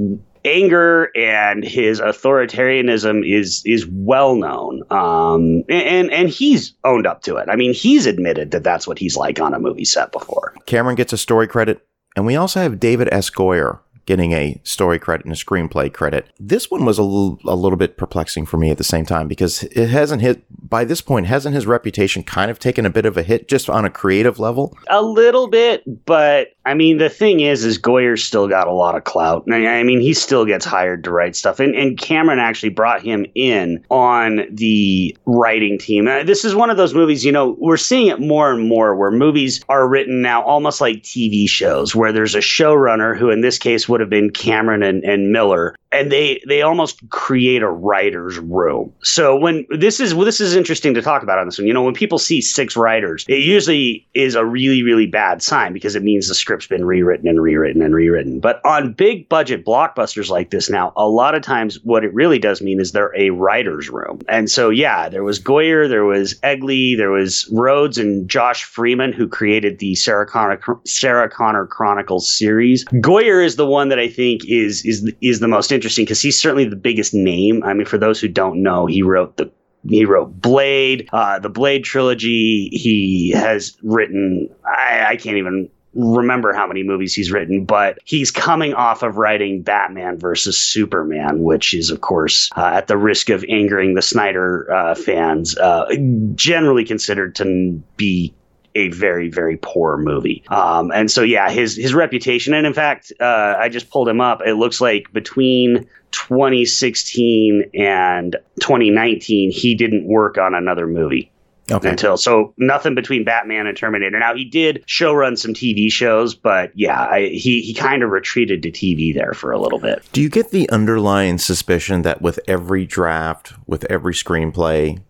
anger 0.46 1.12
and 1.16 1.64
his 1.64 2.00
authoritarianism 2.00 3.28
is 3.28 3.62
is 3.66 3.86
well 3.88 4.36
known. 4.36 4.84
Um 4.90 5.64
and 5.70 6.12
and 6.12 6.30
he's 6.30 6.74
owned 6.84 7.08
up 7.08 7.24
to 7.24 7.36
it. 7.38 7.50
I 7.50 7.56
mean 7.56 7.74
he's 7.74 8.06
admitted 8.06 8.52
that 8.52 8.64
that's 8.64 8.88
what 8.88 9.00
he's 9.00 9.18
like 9.18 9.40
on 9.40 9.54
a 9.54 9.60
movie 9.60 9.86
set 9.86 10.12
before. 10.12 10.54
Cameron 10.66 10.96
gets 10.96 11.14
a 11.14 11.18
story 11.18 11.48
credit, 11.48 11.86
and 12.16 12.26
we 12.26 12.36
also 12.36 12.62
have 12.62 12.80
David 12.80 13.10
S. 13.12 13.30
Goyer 13.30 13.80
getting 14.06 14.34
a 14.34 14.60
story 14.64 15.00
credit 15.00 15.26
and 15.26 15.34
a 15.34 15.38
screenplay 15.38 15.92
credit. 15.92 16.28
This 16.40 16.70
one 16.70 16.86
was 16.86 16.98
a 16.98 17.04
little, 17.04 17.40
a 17.46 17.56
little 17.56 17.78
bit 17.78 17.98
perplexing 17.98 18.46
for 18.46 18.58
me 18.58 18.70
at 18.70 18.78
the 18.78 18.84
same 18.84 19.06
time 19.06 19.28
because 19.28 19.64
it 19.64 19.90
hasn't 19.90 20.22
hit 20.22 20.44
by 20.68 20.84
this 20.84 21.02
point, 21.02 21.28
hasn't 21.28 21.56
his 21.56 21.68
reputation 21.68 22.24
kind 22.24 22.50
of 22.50 22.60
taken 22.60 22.86
a 22.86 22.90
bit 22.90 23.06
of 23.06 23.18
a 23.18 23.24
hit 23.24 23.48
just 23.48 23.70
on 23.70 23.86
a 23.86 23.90
creative 23.90 24.40
level? 24.40 24.76
A 24.90 25.02
little 25.02 25.48
bit, 25.48 26.06
but 26.06 26.50
I 26.66 26.74
mean, 26.74 26.98
the 26.98 27.10
thing 27.10 27.42
is, 27.42 27.64
is 27.64 27.78
Goyer's 27.78 28.24
still 28.24 28.48
got 28.48 28.68
a 28.68 28.74
lot 28.74 28.96
of 28.96 29.04
clout. 29.04 29.46
I 29.52 29.84
mean, 29.84 30.00
he 30.00 30.14
still 30.14 30.46
gets 30.46 30.66
hired 30.66 31.04
to 31.04 31.12
write 31.12 31.36
stuff, 31.36 31.60
and 31.60 31.76
and 31.76 31.98
Cameron 32.00 32.40
actually 32.40 32.70
brought 32.70 33.02
him 33.02 33.26
in 33.36 33.84
on 33.90 34.42
the 34.50 35.16
writing 35.26 35.78
team. 35.78 36.06
This 36.06 36.44
is 36.44 36.56
one 36.56 36.70
of 36.70 36.78
those 36.78 36.94
movies, 36.94 37.24
you 37.24 37.32
know, 37.32 37.56
we're 37.60 37.78
seeing 37.78 38.08
it 38.08 38.20
more 38.20 38.52
and 38.52 38.68
more 38.68 38.96
where 38.96 39.12
movies 39.12 39.64
are 39.70 39.88
written 39.88 40.22
now 40.22 40.42
almost 40.44 40.82
like 40.82 41.04
TV 41.04 41.48
shows, 41.48 41.96
where 41.96 42.12
there's 42.12 42.36
a 42.36 42.40
showrunner 42.40 43.18
who, 43.18 43.30
in 43.30 43.42
this 43.42 43.58
case, 43.58 43.88
would 43.96 44.02
have 44.02 44.10
been 44.10 44.30
Cameron 44.30 44.84
and, 44.84 45.02
and 45.06 45.32
Miller, 45.32 45.74
and 45.94 46.12
they 46.12 46.42
they 46.46 46.62
almost 46.62 47.10
create 47.12 47.62
a 47.62 47.70
writer's 47.70 48.38
room. 48.40 48.92
So 49.04 49.38
when 49.38 49.66
this 49.70 50.02
is 50.02 50.14
well, 50.14 50.26
this 50.26 50.42
is 50.42 50.54
interesting 50.54 50.94
to 50.96 51.02
talk 51.02 51.24
about 51.24 51.40
on 51.40 51.46
this 51.46 51.58
one. 51.58 51.66
You 51.66 51.74
know, 51.74 51.82
when 51.82 51.94
people 51.94 52.20
see 52.20 52.42
six 52.42 52.76
writers, 52.76 53.24
it 53.30 53.40
usually 53.40 54.06
is 54.14 54.36
a 54.36 54.46
really 54.46 54.84
really 54.84 55.08
bad 55.08 55.42
sign 55.42 55.72
because 55.72 55.96
it 55.96 56.04
means 56.04 56.28
the 56.28 56.36
script's 56.36 56.68
been 56.68 56.84
rewritten 56.84 57.30
and 57.30 57.42
rewritten 57.42 57.82
and 57.82 57.96
rewritten. 57.96 58.42
But 58.42 58.60
on 58.66 58.92
big 58.92 59.30
budget 59.30 59.66
blockbusters 59.66 60.30
like 60.30 60.50
this 60.50 60.70
now, 60.70 60.92
a 60.98 61.08
lot 61.08 61.36
of 61.36 61.42
times 61.42 61.80
what 61.84 62.04
it 62.04 62.14
really 62.14 62.40
does 62.40 62.62
mean 62.62 62.82
is 62.82 62.92
they're 62.92 63.16
a 63.16 63.30
writer's 63.30 63.90
room. 63.90 64.20
And 64.28 64.52
so 64.52 64.70
yeah, 64.70 65.08
there 65.08 65.24
was 65.24 65.40
Goyer, 65.40 65.88
there 65.88 66.04
was 66.04 66.34
Eglee, 66.42 66.98
there 66.98 67.12
was 67.12 67.50
Rhodes 67.54 67.98
and 67.98 68.30
Josh 68.30 68.66
Friedman 68.66 69.14
who 69.14 69.30
created 69.30 69.80
the 69.80 69.96
Sarah 69.96 70.28
Connor 70.28 70.60
Sarah 70.86 71.30
Connor 71.30 71.66
Chronicles 71.66 72.30
series. 72.30 72.84
Goyer 72.86 73.46
is 73.46 73.56
the 73.56 73.66
one 73.66 73.85
that 73.90 74.00
I 74.00 74.08
think 74.08 74.42
is 74.48 74.86
is 74.86 75.12
is 75.22 75.40
the 75.40 75.48
most 75.48 75.72
interesting 75.72 75.86
interesting 75.86 76.06
because 76.06 76.22
he's 76.22 76.40
certainly 76.40 76.66
the 76.66 76.76
biggest 76.76 77.14
name. 77.14 77.64
I 77.64 77.74
mean, 77.74 77.86
for 77.86 77.98
those 77.98 78.20
who 78.20 78.28
don't 78.28 78.62
know, 78.62 78.86
he 78.86 79.02
wrote 79.02 79.38
the 79.38 79.52
he 79.88 80.04
wrote 80.04 80.42
Blade, 80.42 81.08
uh, 81.14 81.38
the 81.38 81.50
Blade 81.50 81.84
trilogy. 81.84 82.70
He 82.72 83.32
has 83.32 83.78
written 83.84 84.50
I, 84.66 85.06
I 85.10 85.16
can't 85.16 85.38
even 85.38 85.70
remember 85.94 86.52
how 86.52 86.68
many 86.68 86.84
movies 86.84 87.14
he's 87.14 87.32
written, 87.32 87.64
but 87.64 88.00
he's 88.04 88.30
coming 88.30 88.74
off 88.74 89.02
of 89.02 89.16
writing 89.16 89.62
Batman 89.62 90.18
versus 90.18 90.60
Superman, 90.60 91.42
which 91.44 91.74
is, 91.74 91.90
of 91.90 92.02
course, 92.02 92.50
uh, 92.58 92.72
at 92.74 92.88
the 92.88 92.98
risk 92.98 93.30
of 93.30 93.46
angering 93.48 93.94
the 93.94 94.02
Snyder 94.02 94.70
uh, 94.74 94.96
fans, 94.96 95.58
uh, 95.58 95.86
generally 96.34 96.84
considered 96.84 97.34
to 97.36 97.82
be 97.96 98.34
a 98.76 98.90
very 98.90 99.30
very 99.30 99.58
poor 99.58 99.98
movie. 99.98 100.44
Um, 100.50 100.92
and 100.92 101.10
so 101.10 101.22
yeah, 101.24 101.50
his 101.50 101.76
his 101.76 101.94
reputation, 101.94 102.54
and 102.54 102.68
in 102.68 102.74
fact, 102.74 103.12
uh, 103.20 103.56
I 103.58 103.70
just 103.70 103.90
pulled 103.90 104.08
him 104.08 104.22
up. 104.22 104.42
It 104.46 104.56
looks 104.56 104.82
like 104.82 105.12
between 105.14 105.88
2016 106.12 107.72
and 107.74 108.36
2019, 108.62 109.52
he 109.52 109.76
didn't 109.76 110.06
work 110.06 110.38
on 110.38 110.54
another 110.54 110.88
movie. 110.88 111.32
Okay. 111.72 111.90
Until 111.90 112.16
so 112.16 112.54
nothing 112.58 112.94
between 112.94 113.24
Batman 113.24 113.66
and 113.66 113.76
Terminator. 113.76 114.20
Now 114.20 114.36
he 114.36 114.46
did 114.46 114.84
show 114.86 115.14
run 115.14 115.36
some 115.36 115.52
TV 115.52 115.92
shows, 115.92 116.36
but 116.36 116.72
yeah, 116.76 117.08
I, 117.10 117.30
he 117.30 117.62
he 117.62 117.74
kind 117.74 118.04
of 118.04 118.12
retreated 118.12 118.62
to 118.64 118.72
TV 118.72 119.16
there 119.16 119.34
for 119.34 119.52
a 119.52 119.60
little 119.60 119.80
bit. 119.80 120.04
Do 120.14 120.22
you 120.22 120.30
get 120.30 120.52
the 120.52 120.70
underlying 120.70 121.40
suspicion 121.40 122.04
that 122.04 122.22
with 122.22 122.40
every 122.48 122.86
draft, 122.86 123.54
with 123.66 123.84
every 123.86 124.14
screenplay, 124.14 125.02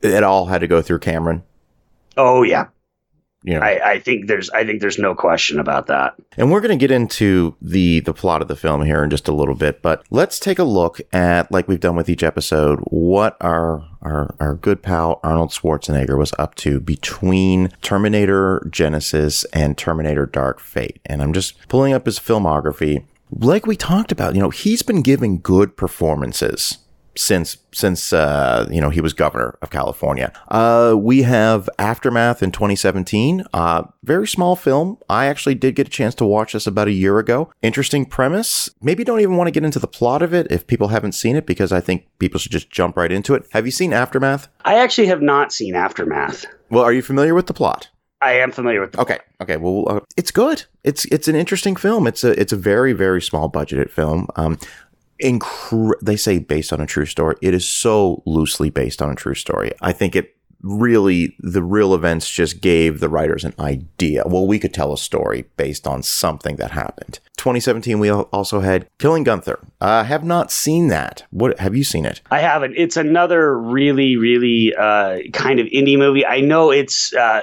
it 0.00 0.22
all 0.22 0.46
had 0.46 0.62
to 0.62 0.66
go 0.66 0.80
through 0.80 1.00
Cameron? 1.00 1.42
Oh 2.16 2.42
yeah, 2.42 2.68
you 3.44 3.54
know, 3.54 3.60
I, 3.60 3.90
I, 3.92 3.98
think 4.00 4.26
there's 4.26 4.48
I 4.50 4.64
think 4.64 4.80
there's 4.80 4.98
no 4.98 5.14
question 5.14 5.60
about 5.60 5.86
that. 5.88 6.14
And 6.38 6.50
we're 6.50 6.62
going 6.62 6.76
to 6.76 6.82
get 6.82 6.90
into 6.90 7.54
the 7.60 8.00
the 8.00 8.14
plot 8.14 8.40
of 8.40 8.48
the 8.48 8.56
film 8.56 8.82
here 8.82 9.04
in 9.04 9.10
just 9.10 9.28
a 9.28 9.34
little 9.34 9.54
bit, 9.54 9.82
but 9.82 10.02
let's 10.10 10.40
take 10.40 10.58
a 10.58 10.64
look 10.64 10.98
at 11.12 11.52
like 11.52 11.68
we've 11.68 11.78
done 11.78 11.94
with 11.94 12.08
each 12.08 12.22
episode, 12.22 12.78
what 12.84 13.36
our 13.42 13.86
our 14.00 14.34
our 14.40 14.54
good 14.54 14.82
pal 14.82 15.20
Arnold 15.22 15.50
Schwarzenegger 15.50 16.16
was 16.16 16.32
up 16.38 16.54
to 16.56 16.80
between 16.80 17.68
Terminator 17.82 18.66
Genisys 18.70 19.44
and 19.52 19.76
Terminator 19.76 20.24
Dark 20.24 20.58
Fate. 20.58 20.98
And 21.04 21.22
I'm 21.22 21.34
just 21.34 21.68
pulling 21.68 21.92
up 21.92 22.06
his 22.06 22.18
filmography. 22.18 23.04
Like 23.30 23.66
we 23.66 23.76
talked 23.76 24.10
about, 24.10 24.34
you 24.34 24.40
know, 24.40 24.50
he's 24.50 24.82
been 24.82 25.02
giving 25.02 25.40
good 25.40 25.76
performances 25.76 26.78
since 27.16 27.56
since 27.72 28.12
uh, 28.12 28.66
you 28.70 28.80
know 28.80 28.90
he 28.90 29.00
was 29.00 29.12
governor 29.12 29.58
of 29.62 29.70
California. 29.70 30.32
Uh, 30.48 30.94
we 30.96 31.22
have 31.22 31.68
Aftermath 31.78 32.42
in 32.42 32.52
2017. 32.52 33.44
Uh, 33.52 33.84
very 34.02 34.26
small 34.26 34.56
film. 34.56 34.98
I 35.08 35.26
actually 35.26 35.54
did 35.54 35.74
get 35.74 35.86
a 35.86 35.90
chance 35.90 36.14
to 36.16 36.26
watch 36.26 36.52
this 36.52 36.66
about 36.66 36.88
a 36.88 36.92
year 36.92 37.18
ago. 37.18 37.50
Interesting 37.62 38.04
premise. 38.04 38.70
Maybe 38.80 39.04
don't 39.04 39.20
even 39.20 39.36
want 39.36 39.48
to 39.48 39.52
get 39.52 39.64
into 39.64 39.78
the 39.78 39.86
plot 39.88 40.22
of 40.22 40.32
it 40.34 40.46
if 40.50 40.66
people 40.66 40.88
haven't 40.88 41.12
seen 41.12 41.36
it 41.36 41.46
because 41.46 41.72
I 41.72 41.80
think 41.80 42.06
people 42.18 42.38
should 42.38 42.52
just 42.52 42.70
jump 42.70 42.96
right 42.96 43.12
into 43.12 43.34
it. 43.34 43.46
Have 43.52 43.66
you 43.66 43.72
seen 43.72 43.92
Aftermath? 43.92 44.48
I 44.64 44.76
actually 44.76 45.06
have 45.08 45.22
not 45.22 45.52
seen 45.52 45.74
Aftermath. 45.74 46.44
Well, 46.70 46.84
are 46.84 46.92
you 46.92 47.02
familiar 47.02 47.34
with 47.34 47.46
the 47.46 47.54
plot? 47.54 47.90
I 48.24 48.38
am 48.38 48.52
familiar 48.52 48.80
with. 48.80 48.98
okay, 48.98 49.18
okay. 49.42 49.58
Well, 49.58 49.84
uh, 49.86 50.00
it's 50.16 50.30
good. 50.30 50.64
It's 50.82 51.04
it's 51.06 51.28
an 51.28 51.36
interesting 51.36 51.76
film. 51.76 52.06
It's 52.06 52.24
a 52.24 52.30
it's 52.40 52.54
a 52.54 52.56
very 52.56 52.94
very 52.94 53.20
small 53.20 53.50
budgeted 53.50 53.90
film. 53.90 54.28
Um, 54.36 54.58
incre- 55.22 55.98
they 56.02 56.16
say 56.16 56.38
based 56.38 56.72
on 56.72 56.80
a 56.80 56.86
true 56.86 57.06
story. 57.06 57.36
It 57.40 57.54
is 57.54 57.66
so 57.66 58.22
loosely 58.26 58.70
based 58.70 59.02
on 59.02 59.10
a 59.10 59.14
true 59.14 59.34
story. 59.34 59.72
I 59.80 59.92
think 59.92 60.16
it 60.16 60.34
really 60.64 61.36
the 61.38 61.62
real 61.62 61.94
events 61.94 62.28
just 62.28 62.60
gave 62.60 62.98
the 62.98 63.08
writers 63.08 63.44
an 63.44 63.54
idea. 63.58 64.22
Well, 64.26 64.46
we 64.46 64.58
could 64.58 64.72
tell 64.72 64.92
a 64.92 64.98
story 64.98 65.44
based 65.56 65.86
on 65.86 66.02
something 66.02 66.56
that 66.56 66.70
happened. 66.70 67.20
2017, 67.36 67.98
we 67.98 68.10
also 68.10 68.60
had 68.60 68.88
Killing 68.98 69.22
Gunther. 69.22 69.60
I 69.80 70.00
uh, 70.00 70.04
have 70.04 70.24
not 70.24 70.50
seen 70.50 70.88
that. 70.88 71.24
What 71.30 71.58
have 71.60 71.76
you 71.76 71.84
seen 71.84 72.06
it? 72.06 72.22
I 72.30 72.40
haven't. 72.40 72.74
It's 72.76 72.96
another 72.96 73.58
really, 73.58 74.16
really 74.16 74.74
uh, 74.74 75.18
kind 75.32 75.60
of 75.60 75.66
indie 75.66 75.98
movie. 75.98 76.24
I 76.24 76.40
know 76.40 76.70
it's 76.70 77.12
uh, 77.14 77.42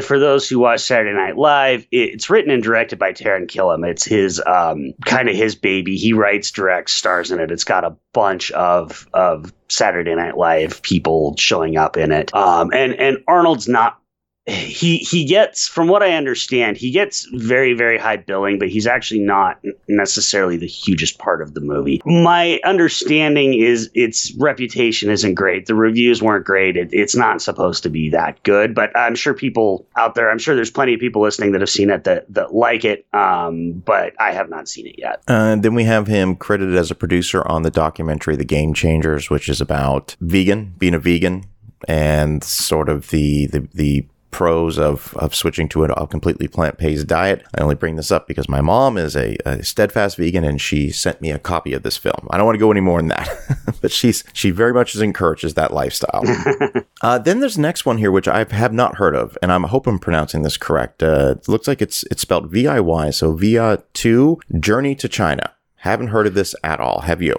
for 0.00 0.18
those 0.18 0.48
who 0.48 0.58
watch 0.58 0.80
Saturday 0.80 1.12
Night 1.14 1.36
Live, 1.36 1.86
it's 1.90 2.30
written 2.30 2.50
and 2.50 2.62
directed 2.62 2.98
by 2.98 3.12
Taran 3.12 3.46
Killam. 3.46 3.88
It's 3.88 4.04
his 4.04 4.40
um, 4.46 4.92
kind 5.04 5.28
of 5.28 5.36
his 5.36 5.54
baby. 5.54 5.96
He 5.96 6.12
writes, 6.12 6.50
directs, 6.50 6.92
stars 6.92 7.30
in 7.30 7.40
it. 7.40 7.50
It's 7.50 7.64
got 7.64 7.84
a 7.84 7.96
bunch 8.12 8.50
of 8.52 9.08
of 9.12 9.52
Saturday 9.68 10.14
Night 10.14 10.36
Live 10.36 10.82
people 10.82 11.36
showing 11.36 11.76
up 11.76 11.96
in 11.96 12.12
it. 12.12 12.34
Um, 12.34 12.70
and 12.72 12.94
and 12.94 13.18
Arnold's 13.26 13.68
not 13.68 13.98
he 14.46 14.98
he 14.98 15.24
gets 15.24 15.68
from 15.68 15.86
what 15.86 16.02
i 16.02 16.14
understand 16.14 16.76
he 16.76 16.90
gets 16.90 17.28
very 17.34 17.74
very 17.74 17.96
high 17.96 18.16
billing 18.16 18.58
but 18.58 18.68
he's 18.68 18.88
actually 18.88 19.20
not 19.20 19.60
necessarily 19.86 20.56
the 20.56 20.66
hugest 20.66 21.18
part 21.18 21.42
of 21.42 21.54
the 21.54 21.60
movie. 21.60 22.00
My 22.04 22.60
understanding 22.64 23.54
is 23.54 23.90
its 23.94 24.34
reputation 24.38 25.10
isn't 25.10 25.34
great. 25.34 25.66
The 25.66 25.74
reviews 25.74 26.22
weren't 26.22 26.44
great. 26.44 26.76
It, 26.76 26.88
it's 26.92 27.14
not 27.14 27.42
supposed 27.42 27.82
to 27.84 27.88
be 27.88 28.10
that 28.10 28.42
good 28.42 28.74
but 28.74 28.96
i'm 28.96 29.14
sure 29.14 29.34
people 29.34 29.86
out 29.96 30.14
there 30.14 30.30
i'm 30.30 30.38
sure 30.38 30.54
there's 30.54 30.70
plenty 30.70 30.94
of 30.94 31.00
people 31.00 31.22
listening 31.22 31.52
that 31.52 31.60
have 31.60 31.70
seen 31.70 31.90
it 31.90 32.04
that, 32.04 32.32
that 32.32 32.54
like 32.54 32.84
it 32.84 33.06
um, 33.12 33.72
but 33.84 34.14
i 34.20 34.32
have 34.32 34.48
not 34.48 34.68
seen 34.68 34.86
it 34.86 34.96
yet. 34.98 35.22
Uh, 35.28 35.56
then 35.56 35.74
we 35.74 35.84
have 35.84 36.06
him 36.06 36.34
credited 36.36 36.76
as 36.76 36.90
a 36.90 36.94
producer 36.94 37.46
on 37.46 37.62
the 37.62 37.70
documentary 37.70 38.36
the 38.36 38.44
game 38.44 38.74
changers 38.74 39.30
which 39.30 39.48
is 39.48 39.60
about 39.60 40.16
vegan 40.20 40.74
being 40.78 40.94
a 40.94 40.98
vegan 40.98 41.44
and 41.88 42.44
sort 42.44 42.88
of 42.88 43.10
the 43.10 43.46
the, 43.46 43.68
the 43.74 44.06
pros 44.32 44.78
of, 44.78 45.14
of 45.18 45.34
switching 45.34 45.68
to 45.68 45.84
a, 45.84 46.06
completely 46.08 46.48
plant 46.48 46.78
based 46.78 47.06
diet. 47.06 47.44
I 47.56 47.62
only 47.62 47.76
bring 47.76 47.94
this 47.94 48.10
up 48.10 48.26
because 48.26 48.48
my 48.48 48.60
mom 48.60 48.98
is 48.98 49.14
a, 49.14 49.36
a, 49.46 49.62
steadfast 49.62 50.16
vegan 50.16 50.42
and 50.42 50.60
she 50.60 50.90
sent 50.90 51.20
me 51.20 51.30
a 51.30 51.38
copy 51.38 51.72
of 51.74 51.84
this 51.84 51.96
film. 51.96 52.26
I 52.30 52.36
don't 52.36 52.46
want 52.46 52.56
to 52.56 52.60
go 52.60 52.72
any 52.72 52.80
more 52.80 52.98
than 52.98 53.08
that, 53.08 53.28
but 53.80 53.92
she's 53.92 54.24
she 54.32 54.50
very 54.50 54.72
much 54.72 54.96
encourages 54.96 55.54
that 55.54 55.72
lifestyle. 55.72 56.24
uh, 57.02 57.18
then 57.18 57.38
there's 57.38 57.54
the 57.54 57.62
next 57.62 57.86
one 57.86 57.98
here, 57.98 58.10
which 58.10 58.26
I 58.26 58.44
have 58.50 58.72
not 58.72 58.96
heard 58.96 59.14
of, 59.14 59.38
and 59.40 59.52
I'm 59.52 59.62
hope 59.64 59.86
I'm 59.86 59.98
pronouncing 59.98 60.42
this 60.42 60.56
correct. 60.56 61.02
Uh, 61.02 61.36
it 61.38 61.48
looks 61.48 61.68
like 61.68 61.80
it's 61.80 62.02
it's 62.04 62.22
spelled 62.22 62.50
V 62.50 62.66
I 62.66 62.80
Y, 62.80 63.10
so 63.10 63.34
Via 63.34 63.82
Two 63.92 64.40
Journey 64.58 64.94
to 64.96 65.08
China. 65.08 65.52
Haven't 65.76 66.08
heard 66.08 66.26
of 66.26 66.34
this 66.34 66.54
at 66.64 66.80
all. 66.80 67.02
Have 67.02 67.22
you? 67.22 67.36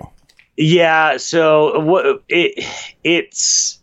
Yeah. 0.57 1.17
So 1.17 1.79
what 1.79 2.23
it 2.29 2.65
it's 3.03 3.79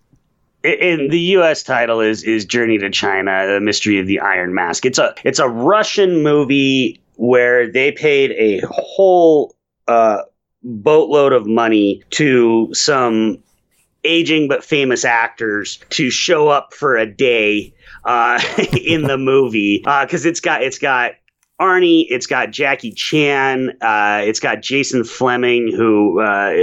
and 0.62 1.10
the 1.10 1.20
U.S. 1.20 1.62
title 1.62 2.00
is 2.00 2.22
is 2.22 2.44
Journey 2.44 2.78
to 2.78 2.90
China: 2.90 3.46
The 3.46 3.60
Mystery 3.60 3.98
of 3.98 4.06
the 4.06 4.20
Iron 4.20 4.54
Mask. 4.54 4.84
It's 4.84 4.98
a 4.98 5.14
it's 5.24 5.38
a 5.38 5.48
Russian 5.48 6.22
movie 6.22 7.00
where 7.16 7.70
they 7.70 7.92
paid 7.92 8.32
a 8.32 8.66
whole 8.66 9.54
uh, 9.88 10.22
boatload 10.62 11.32
of 11.32 11.46
money 11.46 12.02
to 12.10 12.70
some 12.72 13.42
aging 14.04 14.48
but 14.48 14.64
famous 14.64 15.04
actors 15.04 15.78
to 15.90 16.10
show 16.10 16.48
up 16.48 16.72
for 16.72 16.96
a 16.96 17.06
day 17.06 17.74
uh, 18.04 18.42
in 18.82 19.02
the 19.02 19.18
movie 19.18 19.78
because 19.78 20.24
uh, 20.24 20.28
it's 20.28 20.40
got 20.40 20.62
it's 20.62 20.78
got 20.78 21.12
Arnie. 21.60 22.06
It's 22.08 22.26
got 22.26 22.50
Jackie 22.50 22.92
Chan. 22.92 23.76
Uh, 23.82 24.22
it's 24.24 24.40
got 24.40 24.62
Jason 24.62 25.02
Flemyng, 25.02 25.70
who 25.70 26.20
uh, 26.20 26.54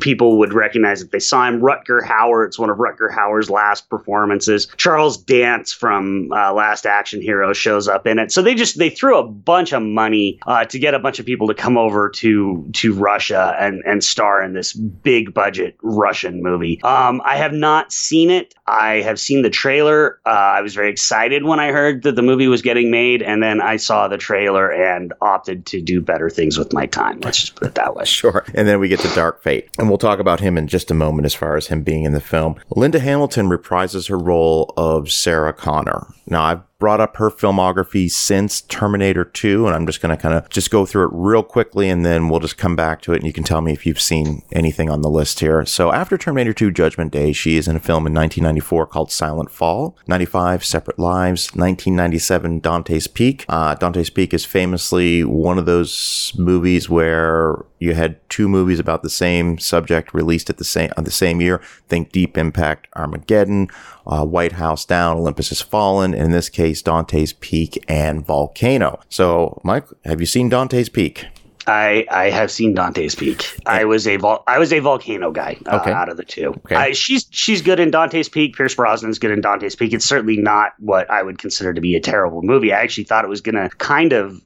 people 0.00 0.38
would 0.38 0.52
recognize 0.52 1.00
if 1.00 1.10
they 1.10 1.18
saw 1.18 1.48
him. 1.48 1.60
Rutger 1.60 2.02
Hauer. 2.02 2.46
It's 2.46 2.58
one 2.58 2.68
of 2.68 2.76
Rutger 2.76 3.10
Hauer's 3.10 3.48
last 3.48 3.88
performances. 3.88 4.68
Charles 4.76 5.16
Dance 5.16 5.72
from 5.72 6.30
uh, 6.30 6.52
Last 6.52 6.84
Action 6.84 7.22
Hero 7.22 7.54
shows 7.54 7.88
up 7.88 8.06
in 8.06 8.18
it. 8.18 8.32
So 8.32 8.42
they 8.42 8.54
just 8.54 8.78
they 8.78 8.90
threw 8.90 9.18
a 9.18 9.26
bunch 9.26 9.72
of 9.72 9.82
money 9.82 10.38
uh, 10.46 10.66
to 10.66 10.78
get 10.78 10.92
a 10.92 10.98
bunch 10.98 11.18
of 11.18 11.24
people 11.24 11.46
to 11.48 11.54
come 11.54 11.78
over 11.78 12.10
to 12.10 12.68
to 12.74 12.92
Russia 12.92 13.56
and 13.58 13.82
and 13.86 14.04
star 14.04 14.42
in 14.42 14.52
this 14.52 14.74
big 14.74 15.32
budget 15.32 15.76
Russian 15.80 16.42
movie. 16.42 16.82
Um, 16.82 17.22
I 17.24 17.36
have 17.36 17.54
not 17.54 17.92
seen 17.92 18.30
it. 18.30 18.54
I 18.66 18.96
have 18.96 19.18
seen 19.18 19.40
the 19.40 19.50
trailer. 19.50 20.20
Uh, 20.26 20.28
I 20.28 20.60
was 20.60 20.74
very 20.74 20.90
excited 20.90 21.44
when 21.44 21.60
I 21.60 21.72
heard 21.72 22.02
that 22.02 22.14
the 22.14 22.22
movie 22.22 22.48
was 22.48 22.60
getting 22.60 22.90
made, 22.90 23.22
and 23.22 23.42
then 23.42 23.62
I 23.62 23.78
saw 23.78 24.06
the 24.06 24.18
trailer 24.18 24.33
and 24.34 25.12
opted 25.20 25.66
to 25.66 25.80
do 25.80 26.00
better 26.00 26.30
things 26.30 26.58
with 26.58 26.72
my 26.72 26.86
time. 26.86 27.20
Let's 27.20 27.40
just 27.40 27.56
put 27.56 27.68
it 27.68 27.74
that 27.74 27.94
way. 27.94 28.04
Sure. 28.04 28.44
And 28.54 28.66
then 28.68 28.80
we 28.80 28.88
get 28.88 29.00
to 29.00 29.14
Dark 29.14 29.42
Fate. 29.42 29.68
And 29.78 29.88
we'll 29.88 29.98
talk 29.98 30.18
about 30.18 30.40
him 30.40 30.58
in 30.58 30.66
just 30.66 30.90
a 30.90 30.94
moment 30.94 31.26
as 31.26 31.34
far 31.34 31.56
as 31.56 31.68
him 31.68 31.82
being 31.82 32.04
in 32.04 32.12
the 32.12 32.20
film. 32.20 32.56
Linda 32.70 33.00
Hamilton 33.00 33.48
reprises 33.48 34.08
her 34.08 34.18
role 34.18 34.72
of 34.76 35.10
Sarah 35.10 35.52
Connor. 35.52 36.06
Now, 36.26 36.42
I've 36.42 36.73
brought 36.84 37.00
up 37.00 37.16
her 37.16 37.30
filmography 37.30 38.10
since 38.10 38.60
Terminator 38.60 39.24
2, 39.24 39.66
and 39.66 39.74
I'm 39.74 39.86
just 39.86 40.02
going 40.02 40.14
to 40.14 40.20
kind 40.20 40.34
of 40.34 40.50
just 40.50 40.70
go 40.70 40.84
through 40.84 41.06
it 41.06 41.12
real 41.14 41.42
quickly, 41.42 41.88
and 41.88 42.04
then 42.04 42.28
we'll 42.28 42.40
just 42.40 42.58
come 42.58 42.76
back 42.76 43.00
to 43.00 43.14
it, 43.14 43.16
and 43.16 43.26
you 43.26 43.32
can 43.32 43.42
tell 43.42 43.62
me 43.62 43.72
if 43.72 43.86
you've 43.86 43.98
seen 43.98 44.42
anything 44.52 44.90
on 44.90 45.00
the 45.00 45.08
list 45.08 45.40
here. 45.40 45.64
So 45.64 45.92
after 45.92 46.18
Terminator 46.18 46.52
2 46.52 46.70
Judgment 46.72 47.10
Day, 47.10 47.32
she 47.32 47.56
is 47.56 47.68
in 47.68 47.74
a 47.74 47.80
film 47.80 48.06
in 48.06 48.12
1994 48.12 48.86
called 48.88 49.10
Silent 49.10 49.50
Fall, 49.50 49.96
95 50.08 50.62
Separate 50.62 50.98
Lives, 50.98 51.46
1997 51.54 52.60
Dante's 52.60 53.06
Peak. 53.06 53.46
Uh, 53.48 53.74
Dante's 53.76 54.10
Peak 54.10 54.34
is 54.34 54.44
famously 54.44 55.24
one 55.24 55.56
of 55.56 55.64
those 55.64 56.34
movies 56.36 56.90
where 56.90 57.64
you 57.84 57.94
had 57.94 58.16
two 58.28 58.48
movies 58.48 58.78
about 58.80 59.02
the 59.02 59.10
same 59.10 59.58
subject 59.58 60.14
released 60.14 60.50
at 60.50 60.56
the 60.58 60.64
same 60.64 60.90
on 60.96 61.04
the 61.04 61.10
same 61.10 61.40
year. 61.40 61.60
Think 61.88 62.10
Deep 62.12 62.36
Impact, 62.38 62.88
Armageddon, 62.96 63.68
uh, 64.06 64.24
White 64.24 64.52
House 64.52 64.84
Down, 64.84 65.16
Olympus 65.18 65.50
Has 65.50 65.60
Fallen. 65.60 66.14
In 66.14 66.30
this 66.32 66.48
case, 66.48 66.82
Dante's 66.82 67.32
Peak 67.34 67.82
and 67.88 68.26
Volcano. 68.26 69.00
So, 69.08 69.60
Mike, 69.62 69.86
have 70.04 70.20
you 70.20 70.26
seen 70.26 70.48
Dante's 70.48 70.88
Peak? 70.88 71.26
I 71.66 72.04
I 72.10 72.28
have 72.28 72.50
seen 72.50 72.74
Dante's 72.74 73.14
Peak. 73.14 73.56
I 73.64 73.84
was 73.86 74.06
a 74.06 74.16
vol- 74.16 74.44
I 74.46 74.58
was 74.58 74.70
a 74.72 74.80
volcano 74.80 75.30
guy 75.30 75.56
uh, 75.64 75.78
Okay. 75.80 75.92
out 75.92 76.10
of 76.10 76.18
the 76.18 76.24
two. 76.24 76.48
Okay. 76.66 76.74
I, 76.74 76.92
she's 76.92 77.26
she's 77.30 77.62
good 77.62 77.80
in 77.80 77.90
Dante's 77.90 78.28
Peak. 78.28 78.54
Pierce 78.54 78.74
Brosnan's 78.74 79.18
good 79.18 79.30
in 79.30 79.40
Dante's 79.40 79.74
Peak. 79.74 79.94
It's 79.94 80.04
certainly 80.04 80.36
not 80.36 80.72
what 80.78 81.10
I 81.10 81.22
would 81.22 81.38
consider 81.38 81.72
to 81.72 81.80
be 81.80 81.94
a 81.96 82.00
terrible 82.00 82.42
movie. 82.42 82.72
I 82.72 82.80
actually 82.82 83.04
thought 83.04 83.24
it 83.24 83.28
was 83.28 83.40
going 83.40 83.54
to 83.54 83.70
kind 83.78 84.12
of 84.12 84.42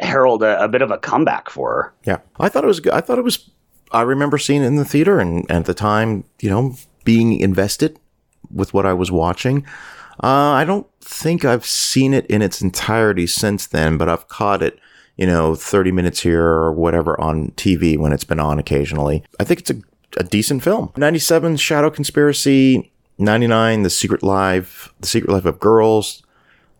herald 0.00 0.42
a, 0.42 0.62
a 0.62 0.68
bit 0.68 0.82
of 0.82 0.90
a 0.90 0.98
comeback 0.98 1.50
for 1.50 1.70
her. 1.70 1.94
Yeah, 2.04 2.18
I 2.38 2.48
thought 2.48 2.64
it 2.64 2.68
was. 2.68 2.86
I 2.88 3.00
thought 3.00 3.18
it 3.18 3.24
was. 3.24 3.50
I 3.92 4.02
remember 4.02 4.38
seeing 4.38 4.62
it 4.62 4.66
in 4.66 4.76
the 4.76 4.84
theater, 4.84 5.20
and, 5.20 5.46
and 5.48 5.58
at 5.58 5.64
the 5.66 5.74
time, 5.74 6.24
you 6.40 6.50
know, 6.50 6.74
being 7.04 7.38
invested 7.38 7.98
with 8.50 8.74
what 8.74 8.86
I 8.86 8.92
was 8.92 9.10
watching. 9.10 9.64
Uh, 10.22 10.52
I 10.52 10.64
don't 10.64 10.86
think 11.00 11.44
I've 11.44 11.64
seen 11.64 12.14
it 12.14 12.26
in 12.26 12.40
its 12.42 12.62
entirety 12.62 13.26
since 13.26 13.66
then, 13.66 13.98
but 13.98 14.08
I've 14.08 14.28
caught 14.28 14.62
it, 14.62 14.78
you 15.16 15.26
know, 15.26 15.54
30 15.54 15.92
minutes 15.92 16.20
here 16.20 16.44
or 16.44 16.72
whatever 16.72 17.20
on 17.20 17.50
TV 17.52 17.98
when 17.98 18.12
it's 18.12 18.24
been 18.24 18.40
on 18.40 18.58
occasionally. 18.58 19.24
I 19.40 19.44
think 19.44 19.60
it's 19.60 19.70
a, 19.70 19.82
a 20.18 20.24
decent 20.24 20.62
film. 20.62 20.92
97, 20.96 21.56
Shadow 21.56 21.90
Conspiracy. 21.90 22.92
99, 23.18 23.82
The 23.82 23.90
Secret 23.90 24.24
Life, 24.24 24.92
The 25.00 25.06
Secret 25.06 25.32
Life 25.32 25.44
of 25.44 25.60
Girls. 25.60 26.23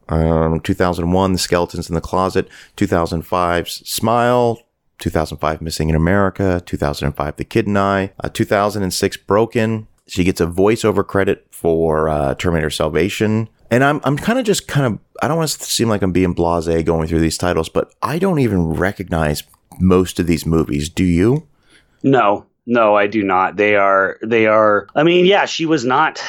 Um, 0.08 0.60
2001, 0.60 1.32
The 1.32 1.38
Skeletons 1.38 1.88
in 1.88 1.94
the 1.94 2.00
Closet. 2.00 2.48
2005, 2.76 3.68
Smile. 3.68 4.60
2005, 4.98 5.60
Missing 5.60 5.90
in 5.90 5.96
America. 5.96 6.62
2005, 6.64 7.36
The 7.36 7.44
Kid 7.44 7.66
and 7.66 7.78
I. 7.78 8.12
Uh, 8.22 8.28
2006, 8.28 9.16
Broken. 9.18 9.86
She 10.06 10.24
gets 10.24 10.40
a 10.40 10.46
voiceover 10.46 11.06
credit 11.06 11.46
for 11.50 12.08
uh, 12.08 12.34
Terminator 12.34 12.70
Salvation. 12.70 13.48
And 13.70 13.82
I'm, 13.82 14.00
I'm 14.04 14.16
kind 14.16 14.38
of 14.38 14.44
just 14.44 14.68
kind 14.68 14.86
of, 14.86 14.98
I 15.22 15.28
don't 15.28 15.38
want 15.38 15.50
to 15.50 15.64
seem 15.64 15.88
like 15.88 16.02
I'm 16.02 16.12
being 16.12 16.34
blase 16.34 16.66
going 16.84 17.08
through 17.08 17.20
these 17.20 17.38
titles, 17.38 17.68
but 17.68 17.94
I 18.02 18.18
don't 18.18 18.38
even 18.38 18.74
recognize 18.74 19.42
most 19.80 20.20
of 20.20 20.26
these 20.26 20.44
movies. 20.46 20.88
Do 20.88 21.04
you? 21.04 21.48
No, 22.02 22.46
no, 22.66 22.96
I 22.96 23.06
do 23.06 23.22
not. 23.22 23.56
They 23.56 23.76
are 23.76 24.18
they 24.22 24.46
are. 24.46 24.86
I 24.94 25.02
mean, 25.02 25.26
yeah, 25.26 25.44
she 25.44 25.66
was 25.66 25.84
not. 25.84 26.22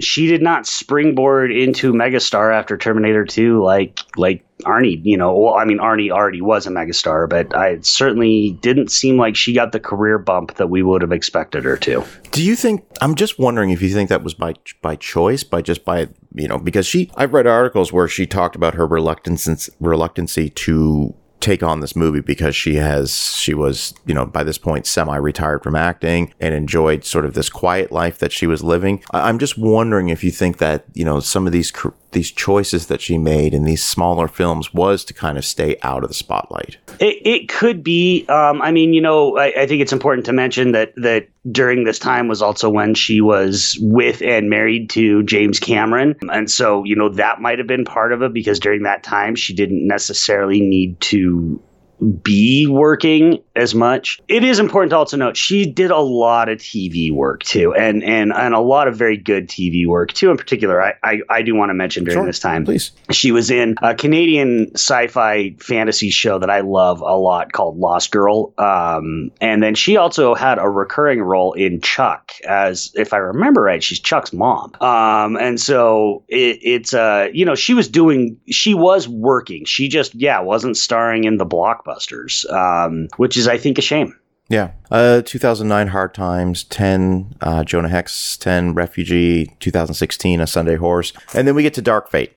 She 0.00 0.26
did 0.26 0.42
not 0.42 0.66
springboard 0.66 1.50
into 1.50 1.92
megastar 1.92 2.54
after 2.54 2.76
Terminator 2.76 3.24
2 3.24 3.62
like 3.62 3.98
like 4.16 4.44
Arnie, 4.64 5.00
you 5.02 5.16
know, 5.16 5.34
well, 5.34 5.54
I 5.54 5.64
mean, 5.64 5.78
Arnie 5.78 6.10
already 6.10 6.42
was 6.42 6.66
a 6.66 6.70
megastar, 6.70 7.28
but 7.28 7.56
I 7.56 7.80
certainly 7.80 8.58
didn't 8.60 8.90
seem 8.90 9.16
like 9.16 9.34
she 9.36 9.54
got 9.54 9.72
the 9.72 9.80
career 9.80 10.18
bump 10.18 10.56
that 10.56 10.68
we 10.68 10.82
would 10.82 11.00
have 11.00 11.12
expected 11.12 11.64
her 11.64 11.76
to. 11.78 12.04
Do 12.32 12.42
you 12.42 12.54
think? 12.54 12.84
I'm 13.00 13.14
just 13.14 13.38
wondering 13.38 13.70
if 13.70 13.80
you 13.80 13.92
think 13.94 14.10
that 14.10 14.22
was 14.22 14.34
by 14.34 14.54
by 14.82 14.96
choice, 14.96 15.42
by 15.42 15.62
just 15.62 15.84
by 15.84 16.08
you 16.34 16.48
know, 16.48 16.58
because 16.58 16.86
she. 16.86 17.10
I've 17.16 17.32
read 17.32 17.46
articles 17.46 17.92
where 17.92 18.08
she 18.08 18.26
talked 18.26 18.56
about 18.56 18.74
her 18.74 18.86
reluctance 18.86 19.70
reluctancy 19.80 20.50
to 20.50 21.14
take 21.40 21.62
on 21.62 21.80
this 21.80 21.94
movie 21.94 22.20
because 22.20 22.56
she 22.56 22.74
has 22.76 23.12
she 23.36 23.54
was 23.54 23.94
you 24.06 24.14
know 24.14 24.26
by 24.26 24.42
this 24.42 24.58
point 24.58 24.86
semi-retired 24.86 25.62
from 25.62 25.74
acting 25.76 26.32
and 26.40 26.54
enjoyed 26.54 27.04
sort 27.04 27.24
of 27.24 27.34
this 27.34 27.48
quiet 27.48 27.92
life 27.92 28.18
that 28.18 28.32
she 28.32 28.46
was 28.46 28.62
living. 28.62 29.02
I- 29.12 29.28
i'm 29.28 29.38
just 29.38 29.56
wondering 29.56 30.08
if 30.08 30.24
you 30.24 30.30
think 30.30 30.58
that 30.58 30.84
you 30.94 31.04
know 31.04 31.20
some 31.20 31.46
of 31.46 31.52
these 31.52 31.70
these 32.12 32.30
choices 32.30 32.86
that 32.86 33.00
she 33.00 33.18
made 33.18 33.52
in 33.54 33.64
these 33.64 33.84
smaller 33.84 34.28
films 34.28 34.72
was 34.72 35.04
to 35.04 35.14
kind 35.14 35.36
of 35.36 35.44
stay 35.44 35.76
out 35.82 36.02
of 36.02 36.08
the 36.08 36.14
spotlight 36.14 36.78
It, 37.00 37.18
it 37.24 37.48
could 37.48 37.84
be. 37.84 38.26
Um, 38.28 38.60
I 38.60 38.72
mean, 38.72 38.92
you 38.92 39.00
know, 39.00 39.36
I, 39.38 39.62
I 39.62 39.66
think 39.66 39.82
it's 39.82 39.92
important 39.92 40.26
to 40.26 40.32
mention 40.32 40.72
that 40.72 40.94
that 40.96 41.28
during 41.50 41.84
this 41.84 41.98
time 41.98 42.28
was 42.28 42.42
also 42.42 42.68
when 42.68 42.94
she 42.94 43.20
was 43.20 43.78
with 43.80 44.20
and 44.22 44.50
married 44.50 44.90
to 44.90 45.22
James 45.22 45.60
Cameron, 45.60 46.16
and 46.32 46.50
so 46.50 46.84
you 46.84 46.96
know 46.96 47.08
that 47.10 47.40
might 47.40 47.58
have 47.58 47.68
been 47.68 47.84
part 47.84 48.12
of 48.12 48.22
it 48.22 48.32
because 48.32 48.58
during 48.58 48.82
that 48.82 49.02
time 49.02 49.36
she 49.36 49.54
didn't 49.54 49.86
necessarily 49.86 50.60
need 50.60 51.00
to 51.00 51.62
be 52.22 52.66
working 52.66 53.42
as 53.56 53.74
much. 53.74 54.20
It 54.28 54.44
is 54.44 54.58
important 54.58 54.90
to 54.90 54.96
also 54.96 55.16
note 55.16 55.36
she 55.36 55.66
did 55.66 55.90
a 55.90 55.98
lot 55.98 56.48
of 56.48 56.58
TV 56.58 57.12
work 57.12 57.42
too, 57.42 57.74
and 57.74 58.02
and 58.02 58.32
and 58.32 58.54
a 58.54 58.60
lot 58.60 58.88
of 58.88 58.96
very 58.96 59.16
good 59.16 59.48
TV 59.48 59.86
work 59.86 60.12
too. 60.12 60.30
In 60.30 60.36
particular, 60.36 60.82
I 60.82 60.94
I, 61.02 61.20
I 61.28 61.42
do 61.42 61.54
want 61.54 61.70
to 61.70 61.74
mention 61.74 62.04
during 62.04 62.18
Sure, 62.18 62.26
this 62.26 62.38
time 62.38 62.64
please 62.64 62.92
she 63.10 63.32
was 63.32 63.50
in 63.50 63.74
a 63.82 63.94
Canadian 63.94 64.70
sci-fi 64.74 65.54
fantasy 65.58 66.10
show 66.10 66.38
that 66.38 66.50
I 66.50 66.60
love 66.60 67.00
a 67.00 67.16
lot 67.16 67.52
called 67.52 67.78
Lost 67.78 68.10
Girl. 68.10 68.52
Um, 68.58 69.30
and 69.40 69.62
then 69.62 69.74
she 69.74 69.96
also 69.96 70.34
had 70.34 70.58
a 70.58 70.68
recurring 70.68 71.22
role 71.22 71.52
in 71.54 71.80
Chuck 71.80 72.32
as, 72.46 72.92
if 72.94 73.12
I 73.12 73.18
remember 73.18 73.62
right, 73.62 73.82
she's 73.82 74.00
Chuck's 74.00 74.32
mom. 74.32 74.72
Um, 74.80 75.36
and 75.36 75.60
so 75.60 76.24
it, 76.28 76.58
it's, 76.62 76.94
uh, 76.94 77.28
you 77.32 77.44
know, 77.44 77.54
she 77.54 77.74
was 77.74 77.88
doing, 77.88 78.38
she 78.50 78.74
was 78.74 79.08
working. 79.08 79.64
She 79.64 79.88
just, 79.88 80.14
yeah, 80.14 80.40
wasn't 80.40 80.76
starring 80.76 81.24
in 81.24 81.38
the 81.38 81.46
blockbusters, 81.88 82.50
um, 82.52 83.08
which 83.16 83.36
is, 83.36 83.48
I 83.48 83.58
think, 83.58 83.78
a 83.78 83.82
shame. 83.82 84.18
Yeah. 84.48 84.70
Uh, 84.90 85.20
2009 85.22 85.88
Hard 85.88 86.14
Times, 86.14 86.64
10 86.64 87.34
uh, 87.40 87.64
Jonah 87.64 87.88
Hex, 87.88 88.36
10 88.38 88.74
Refugee, 88.74 89.54
2016 89.60 90.40
A 90.40 90.46
Sunday 90.46 90.76
Horse, 90.76 91.12
and 91.34 91.46
then 91.46 91.54
we 91.54 91.62
get 91.62 91.74
to 91.74 91.82
Dark 91.82 92.10
Fate. 92.10 92.32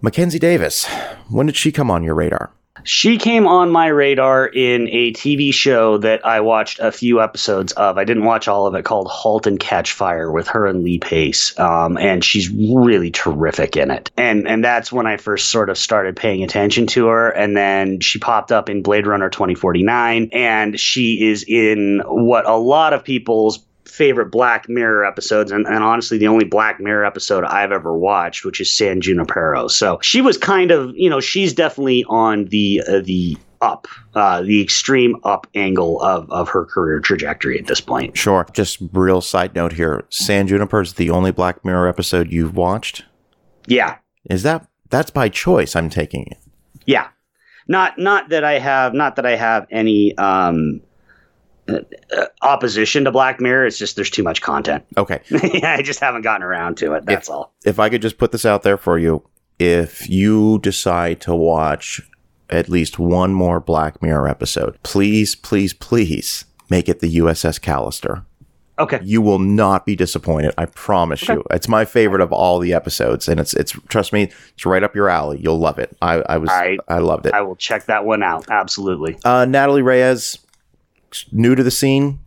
Mackenzie 0.00 0.40
Davis, 0.40 0.88
when 1.28 1.46
did 1.46 1.56
she 1.56 1.70
come 1.70 1.90
on 1.90 2.02
your 2.02 2.16
radar? 2.16 2.52
She 2.84 3.16
came 3.16 3.46
on 3.46 3.70
my 3.70 3.86
radar 3.86 4.46
in 4.46 4.88
a 4.88 5.12
TV 5.12 5.52
show 5.52 5.98
that 5.98 6.26
I 6.26 6.40
watched 6.40 6.78
a 6.80 6.92
few 6.92 7.20
episodes 7.20 7.72
of. 7.72 7.98
I 7.98 8.04
didn't 8.04 8.24
watch 8.24 8.48
all 8.48 8.66
of 8.66 8.74
it, 8.74 8.84
called 8.84 9.06
*Halt 9.08 9.46
and 9.46 9.58
Catch 9.58 9.92
Fire* 9.92 10.30
with 10.30 10.48
her 10.48 10.66
and 10.66 10.82
Lee 10.82 10.98
Pace, 10.98 11.58
um, 11.58 11.96
and 11.96 12.24
she's 12.24 12.50
really 12.50 13.10
terrific 13.10 13.76
in 13.76 13.90
it. 13.90 14.10
And 14.16 14.48
and 14.48 14.64
that's 14.64 14.92
when 14.92 15.06
I 15.06 15.16
first 15.16 15.50
sort 15.50 15.70
of 15.70 15.78
started 15.78 16.16
paying 16.16 16.42
attention 16.42 16.86
to 16.88 17.06
her. 17.06 17.30
And 17.30 17.56
then 17.56 18.00
she 18.00 18.18
popped 18.18 18.52
up 18.52 18.68
in 18.68 18.82
*Blade 18.82 19.06
Runner 19.06 19.30
2049*, 19.30 20.30
and 20.32 20.78
she 20.78 21.28
is 21.30 21.44
in 21.46 22.02
what 22.06 22.46
a 22.46 22.56
lot 22.56 22.92
of 22.92 23.04
people's 23.04 23.64
favorite 23.84 24.30
Black 24.30 24.68
Mirror 24.68 25.04
episodes, 25.04 25.50
and, 25.50 25.66
and 25.66 25.82
honestly, 25.82 26.18
the 26.18 26.28
only 26.28 26.44
Black 26.44 26.80
Mirror 26.80 27.04
episode 27.04 27.44
I've 27.44 27.72
ever 27.72 27.96
watched, 27.96 28.44
which 28.44 28.60
is 28.60 28.72
San 28.72 29.00
Junipero. 29.00 29.68
So 29.68 29.98
she 30.02 30.20
was 30.20 30.38
kind 30.38 30.70
of, 30.70 30.92
you 30.96 31.10
know, 31.10 31.20
she's 31.20 31.52
definitely 31.52 32.04
on 32.08 32.46
the 32.46 32.82
uh, 32.86 33.00
the 33.00 33.36
up, 33.60 33.86
uh, 34.14 34.42
the 34.42 34.60
extreme 34.60 35.16
up 35.24 35.46
angle 35.54 36.00
of 36.02 36.30
of 36.30 36.48
her 36.48 36.64
career 36.64 36.98
trajectory 37.00 37.58
at 37.58 37.66
this 37.66 37.80
point. 37.80 38.16
Sure. 38.16 38.46
Just 38.52 38.78
real 38.92 39.20
side 39.20 39.54
note 39.54 39.72
here. 39.74 40.04
San 40.10 40.48
Juniper 40.48 40.80
is 40.80 40.94
the 40.94 41.10
only 41.10 41.30
Black 41.30 41.64
Mirror 41.64 41.88
episode 41.88 42.32
you've 42.32 42.56
watched. 42.56 43.04
Yeah, 43.68 43.98
Is 44.28 44.42
that 44.42 44.66
that's 44.90 45.10
by 45.10 45.28
choice? 45.28 45.76
I'm 45.76 45.88
taking 45.90 46.26
it. 46.26 46.38
yeah. 46.86 47.08
Not 47.68 47.96
not 47.96 48.30
that 48.30 48.42
I 48.42 48.58
have 48.58 48.92
not 48.94 49.14
that 49.16 49.24
I 49.24 49.36
have 49.36 49.68
any 49.70 50.16
um, 50.18 50.80
opposition 52.42 53.04
to 53.04 53.10
Black 53.10 53.40
Mirror. 53.40 53.66
It's 53.66 53.78
just 53.78 53.96
there's 53.96 54.10
too 54.10 54.22
much 54.22 54.40
content. 54.42 54.84
Okay. 54.96 55.20
yeah, 55.30 55.74
I 55.78 55.82
just 55.82 56.00
haven't 56.00 56.22
gotten 56.22 56.42
around 56.42 56.76
to 56.78 56.92
it. 56.94 57.04
That's 57.06 57.28
all. 57.28 57.52
If 57.64 57.78
I 57.80 57.88
could 57.88 58.02
just 58.02 58.18
put 58.18 58.30
this 58.32 58.44
out 58.44 58.62
there 58.62 58.76
for 58.76 58.98
you, 58.98 59.24
if 59.58 60.08
you 60.08 60.58
decide 60.60 61.20
to 61.22 61.34
watch 61.34 62.00
at 62.50 62.68
least 62.68 62.98
one 62.98 63.32
more 63.32 63.58
Black 63.60 64.02
Mirror 64.02 64.28
episode. 64.28 64.78
Please, 64.82 65.34
please, 65.34 65.72
please 65.72 66.44
make 66.68 66.88
it 66.88 67.00
the 67.00 67.16
USS 67.16 67.58
Callister. 67.58 68.24
Okay. 68.78 69.00
You 69.02 69.22
will 69.22 69.38
not 69.38 69.86
be 69.86 69.96
disappointed. 69.96 70.52
I 70.58 70.66
promise 70.66 71.26
you. 71.28 71.42
It's 71.50 71.68
my 71.68 71.84
favorite 71.84 72.20
of 72.20 72.32
all 72.32 72.58
the 72.58 72.74
episodes, 72.74 73.28
and 73.28 73.38
it's 73.40 73.54
it's 73.54 73.72
trust 73.88 74.12
me, 74.12 74.30
it's 74.54 74.66
right 74.66 74.82
up 74.82 74.94
your 74.94 75.08
alley. 75.08 75.38
You'll 75.40 75.58
love 75.58 75.78
it. 75.78 75.96
I, 76.02 76.14
I 76.28 76.36
was 76.38 76.50
I- 76.50 76.78
I 76.88 76.98
loved 76.98 77.26
it. 77.26 77.34
I 77.34 77.42
will 77.42 77.56
check 77.56 77.84
that 77.86 78.04
one 78.04 78.22
out. 78.22 78.46
Absolutely. 78.50 79.16
Uh, 79.24 79.44
Natalie 79.44 79.82
Reyes, 79.82 80.38
new 81.32 81.54
to 81.54 81.62
the 81.62 81.70
scene, 81.70 82.20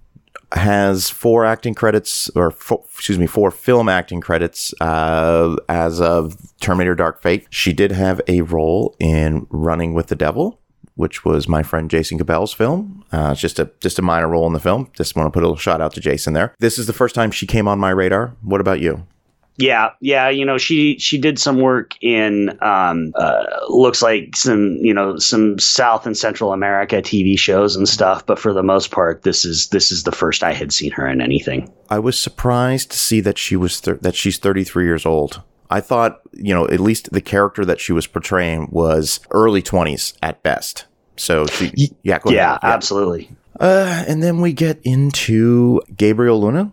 has 0.51 1.09
four 1.09 1.45
acting 1.45 1.73
credits, 1.73 2.29
or 2.35 2.51
fo- 2.51 2.85
excuse 2.93 3.17
me, 3.19 3.27
four 3.27 3.51
film 3.51 3.89
acting 3.89 4.21
credits 4.21 4.73
uh, 4.81 5.55
as 5.67 5.99
of 5.99 6.37
Terminator: 6.59 6.95
Dark 6.95 7.21
Fate. 7.21 7.47
She 7.49 7.73
did 7.73 7.91
have 7.91 8.21
a 8.27 8.41
role 8.41 8.95
in 8.99 9.47
Running 9.49 9.93
with 9.93 10.07
the 10.07 10.15
Devil, 10.15 10.59
which 10.95 11.25
was 11.25 11.47
my 11.47 11.63
friend 11.63 11.89
Jason 11.89 12.17
Cabell's 12.17 12.53
film. 12.53 13.03
Uh, 13.11 13.29
it's 13.31 13.41
just 13.41 13.59
a 13.59 13.71
just 13.79 13.99
a 13.99 14.01
minor 14.01 14.27
role 14.29 14.47
in 14.47 14.53
the 14.53 14.59
film. 14.59 14.89
Just 14.93 15.15
want 15.15 15.27
to 15.27 15.31
put 15.31 15.43
a 15.43 15.47
little 15.47 15.57
shout 15.57 15.81
out 15.81 15.93
to 15.93 16.01
Jason 16.01 16.33
there. 16.33 16.53
This 16.59 16.77
is 16.77 16.87
the 16.87 16.93
first 16.93 17.15
time 17.15 17.31
she 17.31 17.47
came 17.47 17.67
on 17.67 17.79
my 17.79 17.89
radar. 17.89 18.35
What 18.41 18.61
about 18.61 18.79
you? 18.79 19.05
Yeah, 19.57 19.91
yeah. 20.01 20.29
You 20.29 20.45
know, 20.45 20.57
she 20.57 20.97
she 20.99 21.17
did 21.17 21.39
some 21.39 21.59
work 21.61 21.93
in 22.01 22.57
um, 22.61 23.13
uh, 23.15 23.45
looks 23.69 24.01
like 24.01 24.35
some 24.35 24.77
you 24.81 24.93
know 24.93 25.17
some 25.17 25.57
South 25.59 26.05
and 26.05 26.17
Central 26.17 26.51
America 26.51 27.01
TV 27.01 27.39
shows 27.39 27.75
and 27.75 27.87
stuff. 27.87 28.25
But 28.25 28.37
for 28.37 28.51
the 28.53 28.63
most 28.63 28.91
part, 28.91 29.21
this 29.23 29.45
is 29.45 29.67
this 29.69 29.91
is 29.91 30.03
the 30.03 30.11
first 30.11 30.43
I 30.43 30.53
had 30.53 30.73
seen 30.73 30.91
her 30.91 31.07
in 31.07 31.21
anything. 31.21 31.71
I 31.89 31.99
was 31.99 32.19
surprised 32.19 32.91
to 32.91 32.97
see 32.97 33.21
that 33.21 33.37
she 33.37 33.55
was 33.55 33.79
thir- 33.79 33.99
that 34.01 34.15
she's 34.15 34.37
33 34.37 34.83
years 34.85 35.05
old. 35.05 35.41
I 35.69 35.81
thought, 35.81 36.21
you 36.33 36.53
know, 36.53 36.67
at 36.67 36.79
least 36.79 37.11
the 37.11 37.21
character 37.21 37.65
that 37.65 37.79
she 37.79 37.91
was 37.93 38.05
portraying 38.07 38.67
was 38.71 39.19
early 39.31 39.63
20s 39.63 40.13
at 40.21 40.43
best. 40.43 40.85
So 41.17 41.47
she, 41.47 41.91
yeah, 42.03 42.19
go 42.19 42.29
Yeah, 42.29 42.57
ahead. 42.61 42.73
absolutely. 42.73 43.29
Uh, 43.59 44.03
and 44.07 44.21
then 44.21 44.41
we 44.41 44.53
get 44.53 44.79
into 44.83 45.81
Gabriel 45.95 46.39
Luna, 46.41 46.71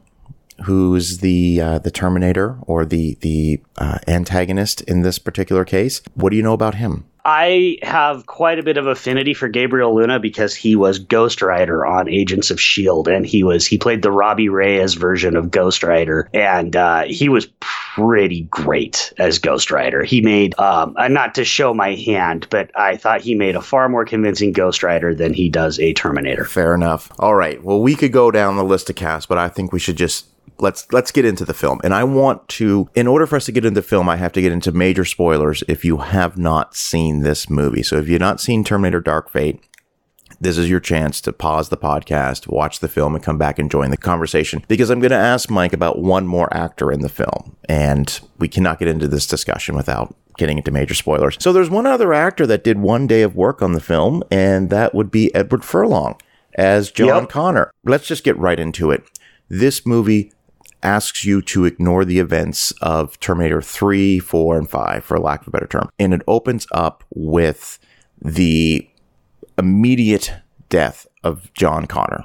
who's 0.65 1.19
the 1.19 1.61
uh, 1.61 1.79
the 1.79 1.91
Terminator 1.91 2.59
or 2.63 2.85
the 2.85 3.17
the 3.21 3.61
uh, 3.77 3.99
antagonist 4.07 4.81
in 4.83 5.03
this 5.03 5.19
particular 5.19 5.65
case. 5.65 6.03
What 6.15 6.31
do 6.31 6.37
you 6.37 6.43
know 6.43 6.55
about 6.55 6.77
him? 6.77 7.05
I 7.25 7.79
have 7.83 8.27
quite 8.27 8.59
a 8.59 8.65
bit 8.65 8.77
of 8.77 8.87
affinity 8.89 9.33
for 9.33 9.49
Gabriel 9.49 9.95
Luna 9.95 10.19
because 10.19 10.57
he 10.57 10.75
was 10.75 10.99
Ghost 10.99 11.41
Rider 11.41 11.87
on 11.87 12.09
Agents 12.09 12.51
of 12.51 12.61
Shield, 12.61 13.07
and 13.07 13.25
he 13.25 13.45
was 13.45 13.65
he 13.65 13.79
played 13.79 14.03
the 14.03 14.11
Robbie 14.11 14.49
Reyes 14.49 14.95
version 14.95 15.37
of 15.37 15.51
Ghost 15.51 15.85
Rider, 15.85 16.29
and 16.35 16.75
uh, 16.75 17.05
he 17.05 17.29
was 17.29 17.47
pretty 17.61 18.43
great 18.51 19.13
as 19.19 19.39
Ghost 19.39 19.71
Rider. 19.71 20.03
He 20.03 20.21
made 20.21 20.59
um, 20.59 20.97
uh, 20.97 21.09
not 21.09 21.35
to 21.37 21.45
show 21.45 21.73
my 21.73 21.95
hand, 21.95 22.49
but 22.51 22.71
I 22.75 22.97
thought 22.97 23.21
he 23.21 23.37
made 23.37 23.55
a 23.55 23.63
far 23.63 23.89
more 23.89 24.05
convincing 24.05 24.53
Ghost 24.53 24.83
Rider 24.83 25.15
than 25.15 25.33
he 25.33 25.49
does 25.49 25.79
a 25.79 25.93
Terminator. 25.93 26.45
Fair 26.45 26.75
enough. 26.75 27.13
All 27.21 27.37
right. 27.37 27.63
Well, 27.63 27.81
we 27.81 27.95
could 27.95 28.13
go 28.13 28.33
down 28.33 28.57
the 28.57 28.65
list 28.65 28.91
of 28.91 28.97
cast, 28.97 29.29
but 29.29 29.39
I 29.39 29.49
think 29.49 29.73
we 29.73 29.79
should 29.79 29.97
just 29.97 30.27
let's 30.59 30.91
let's 30.93 31.11
get 31.11 31.25
into 31.25 31.45
the 31.45 31.55
film. 31.55 31.81
And 31.85 31.95
I 31.95 32.05
want 32.05 32.49
to 32.51 32.89
in 32.95 33.07
order 33.07 33.27
for 33.27 33.37
us 33.37 33.47
to 33.47 33.53
get 33.53 33.65
into 33.65 33.81
the 33.81 33.87
film, 33.87 34.09
I 34.09 34.17
have 34.17 34.33
to 34.33 34.43
get 34.43 34.53
into 34.53 34.73
major 34.73 35.05
spoilers 35.05 35.63
if 35.69 35.85
you 35.85 35.99
have 35.99 36.37
not 36.39 36.75
seen 36.75 37.21
this 37.21 37.49
movie. 37.51 37.83
So 37.83 37.97
if 37.97 38.09
you've 38.09 38.21
not 38.21 38.41
seen 38.41 38.65
Terminator 38.65 39.01
Dark 39.01 39.31
Fate, 39.31 39.61
this 40.41 40.59
is 40.59 40.69
your 40.69 40.81
chance 40.81 41.21
to 41.23 41.33
pause 41.33 41.69
the 41.69 41.77
podcast, 41.77 42.49
watch 42.49 42.81
the 42.81 42.89
film, 42.89 43.15
and 43.15 43.23
come 43.23 43.39
back 43.39 43.59
and 43.59 43.71
join 43.71 43.91
the 43.91 43.97
conversation. 43.97 44.65
Because 44.67 44.91
I'm 44.91 45.01
going 45.01 45.11
to 45.11 45.17
ask 45.17 45.51
Mike 45.51 45.73
about 45.73 46.01
one 46.01 46.27
more 46.27 46.53
actor 46.53 46.91
in 46.91 47.01
the 47.01 47.09
film, 47.09 47.57
and 47.69 48.21
we 48.39 48.49
cannot 48.49 48.79
get 48.79 48.89
into 48.89 49.07
this 49.07 49.27
discussion 49.27 49.77
without 49.77 50.17
getting 50.39 50.59
into 50.59 50.71
major 50.71 50.95
spoilers. 50.95 51.37
So 51.39 51.53
there's 51.53 51.71
one 51.71 51.87
other 51.87 52.13
actor 52.13 52.47
that 52.47 52.65
did 52.65 52.79
one 52.79 53.07
day 53.07 53.23
of 53.23 53.37
work 53.37 53.63
on 53.63 53.73
the 53.73 53.81
film, 53.81 54.23
and 54.31 54.71
that 54.71 54.95
would 54.95 55.11
be 55.11 55.33
Edward 55.35 55.65
Furlong 55.65 56.19
as 56.55 56.91
John 56.91 57.23
Yep. 57.23 57.29
Connor. 57.29 57.71
Let's 57.85 58.07
just 58.07 58.25
get 58.25 58.37
right 58.39 58.59
into 58.59 58.91
it. 58.91 59.05
This 59.49 59.85
movie 59.87 60.33
asks 60.83 61.25
you 61.25 61.43
to 61.43 61.65
ignore 61.65 62.05
the 62.05 62.19
events 62.19 62.73
of 62.81 63.19
Terminator 63.21 63.63
3, 63.63 64.19
4, 64.19 64.59
and 64.59 64.69
5, 64.69 65.05
for 65.05 65.19
lack 65.19 65.43
of 65.43 65.49
a 65.49 65.51
better 65.51 65.67
term. 65.67 65.89
And 65.99 66.13
it 66.13 66.23
opens 66.27 66.67
up 66.73 67.05
with 67.15 67.79
the 68.21 68.89
immediate 69.59 70.33
death 70.69 71.07
of 71.23 71.53
John 71.55 71.87
Connor. 71.87 72.25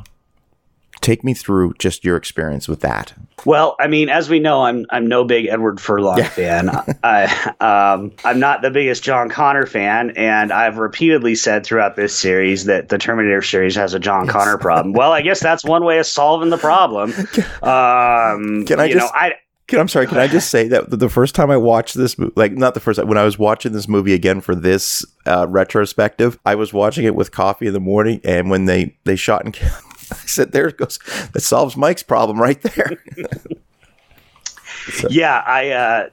Take 1.01 1.23
me 1.23 1.33
through 1.33 1.73
just 1.79 2.03
your 2.03 2.17
experience 2.17 2.67
with 2.67 2.81
that. 2.81 3.13
Well, 3.45 3.75
I 3.79 3.88
mean, 3.88 4.10
as 4.10 4.29
we 4.29 4.39
know, 4.39 4.63
I'm 4.63 4.86
I'm 4.89 5.07
no 5.07 5.23
big 5.23 5.45
Edward 5.45 5.79
Furlong 5.79 6.21
fan. 6.23 6.69
I 7.03 7.25
um, 7.62 8.12
I'm 8.25 8.39
not 8.39 8.62
the 8.62 8.71
biggest 8.71 9.03
John 9.03 9.29
Connor 9.29 9.65
fan, 9.65 10.12
and 10.17 10.51
I've 10.51 10.77
repeatedly 10.77 11.36
said 11.36 11.65
throughout 11.65 11.95
this 11.95 12.13
series 12.15 12.65
that 12.65 12.89
the 12.89 12.97
Terminator 12.97 13.41
series 13.41 13.75
has 13.75 13.93
a 13.93 13.99
John 13.99 14.27
Connor 14.27 14.57
problem. 14.57 14.93
Well, 14.93 15.12
I 15.13 15.21
guess 15.21 15.39
that's 15.39 15.63
one 15.63 15.86
way 15.86 15.99
of 15.99 16.05
solving 16.05 16.49
the 16.49 16.57
problem. 16.57 17.13
Um, 17.63 18.65
Can 18.65 18.79
I 18.79 18.86
you 18.86 18.93
just- 18.95 19.05
know, 19.05 19.12
I 19.13 19.33
Can, 19.67 19.79
I'm 19.79 19.88
sorry, 19.88 20.07
can 20.07 20.17
I 20.17 20.27
just 20.27 20.49
say 20.51 20.67
that 20.69 20.89
the 20.89 21.10
first 21.10 21.36
time 21.36 21.51
I 21.51 21.57
watched 21.57 21.95
this, 21.95 22.15
like 22.36 22.53
not 22.53 22.73
the 22.73 22.79
first 22.79 22.97
time, 22.99 23.07
when 23.07 23.17
I 23.17 23.23
was 23.23 23.38
watching 23.38 23.73
this 23.73 23.88
movie 23.88 24.13
again 24.13 24.39
for 24.41 24.55
this 24.55 25.05
uh, 25.25 25.45
retrospective, 25.49 26.39
I 26.45 26.55
was 26.55 26.71
watching 26.73 27.05
it 27.05 27.15
with 27.15 27.31
coffee 27.31 27.67
in 27.67 27.73
the 27.73 27.79
morning, 27.79 28.21
and 28.23 28.49
when 28.49 28.65
they 28.65 28.95
they 29.03 29.15
shot 29.17 29.43
and 29.45 29.53
killed, 29.53 29.71
I 30.11 30.15
said, 30.25 30.51
"There 30.51 30.67
it 30.67 30.77
goes. 30.77 30.99
That 31.33 31.41
solves 31.41 31.75
Mike's 31.77 32.03
problem 32.03 32.41
right 32.41 32.61
there." 32.61 33.03
yeah, 35.09 35.43
I, 35.45 35.69
uh, 35.71 36.09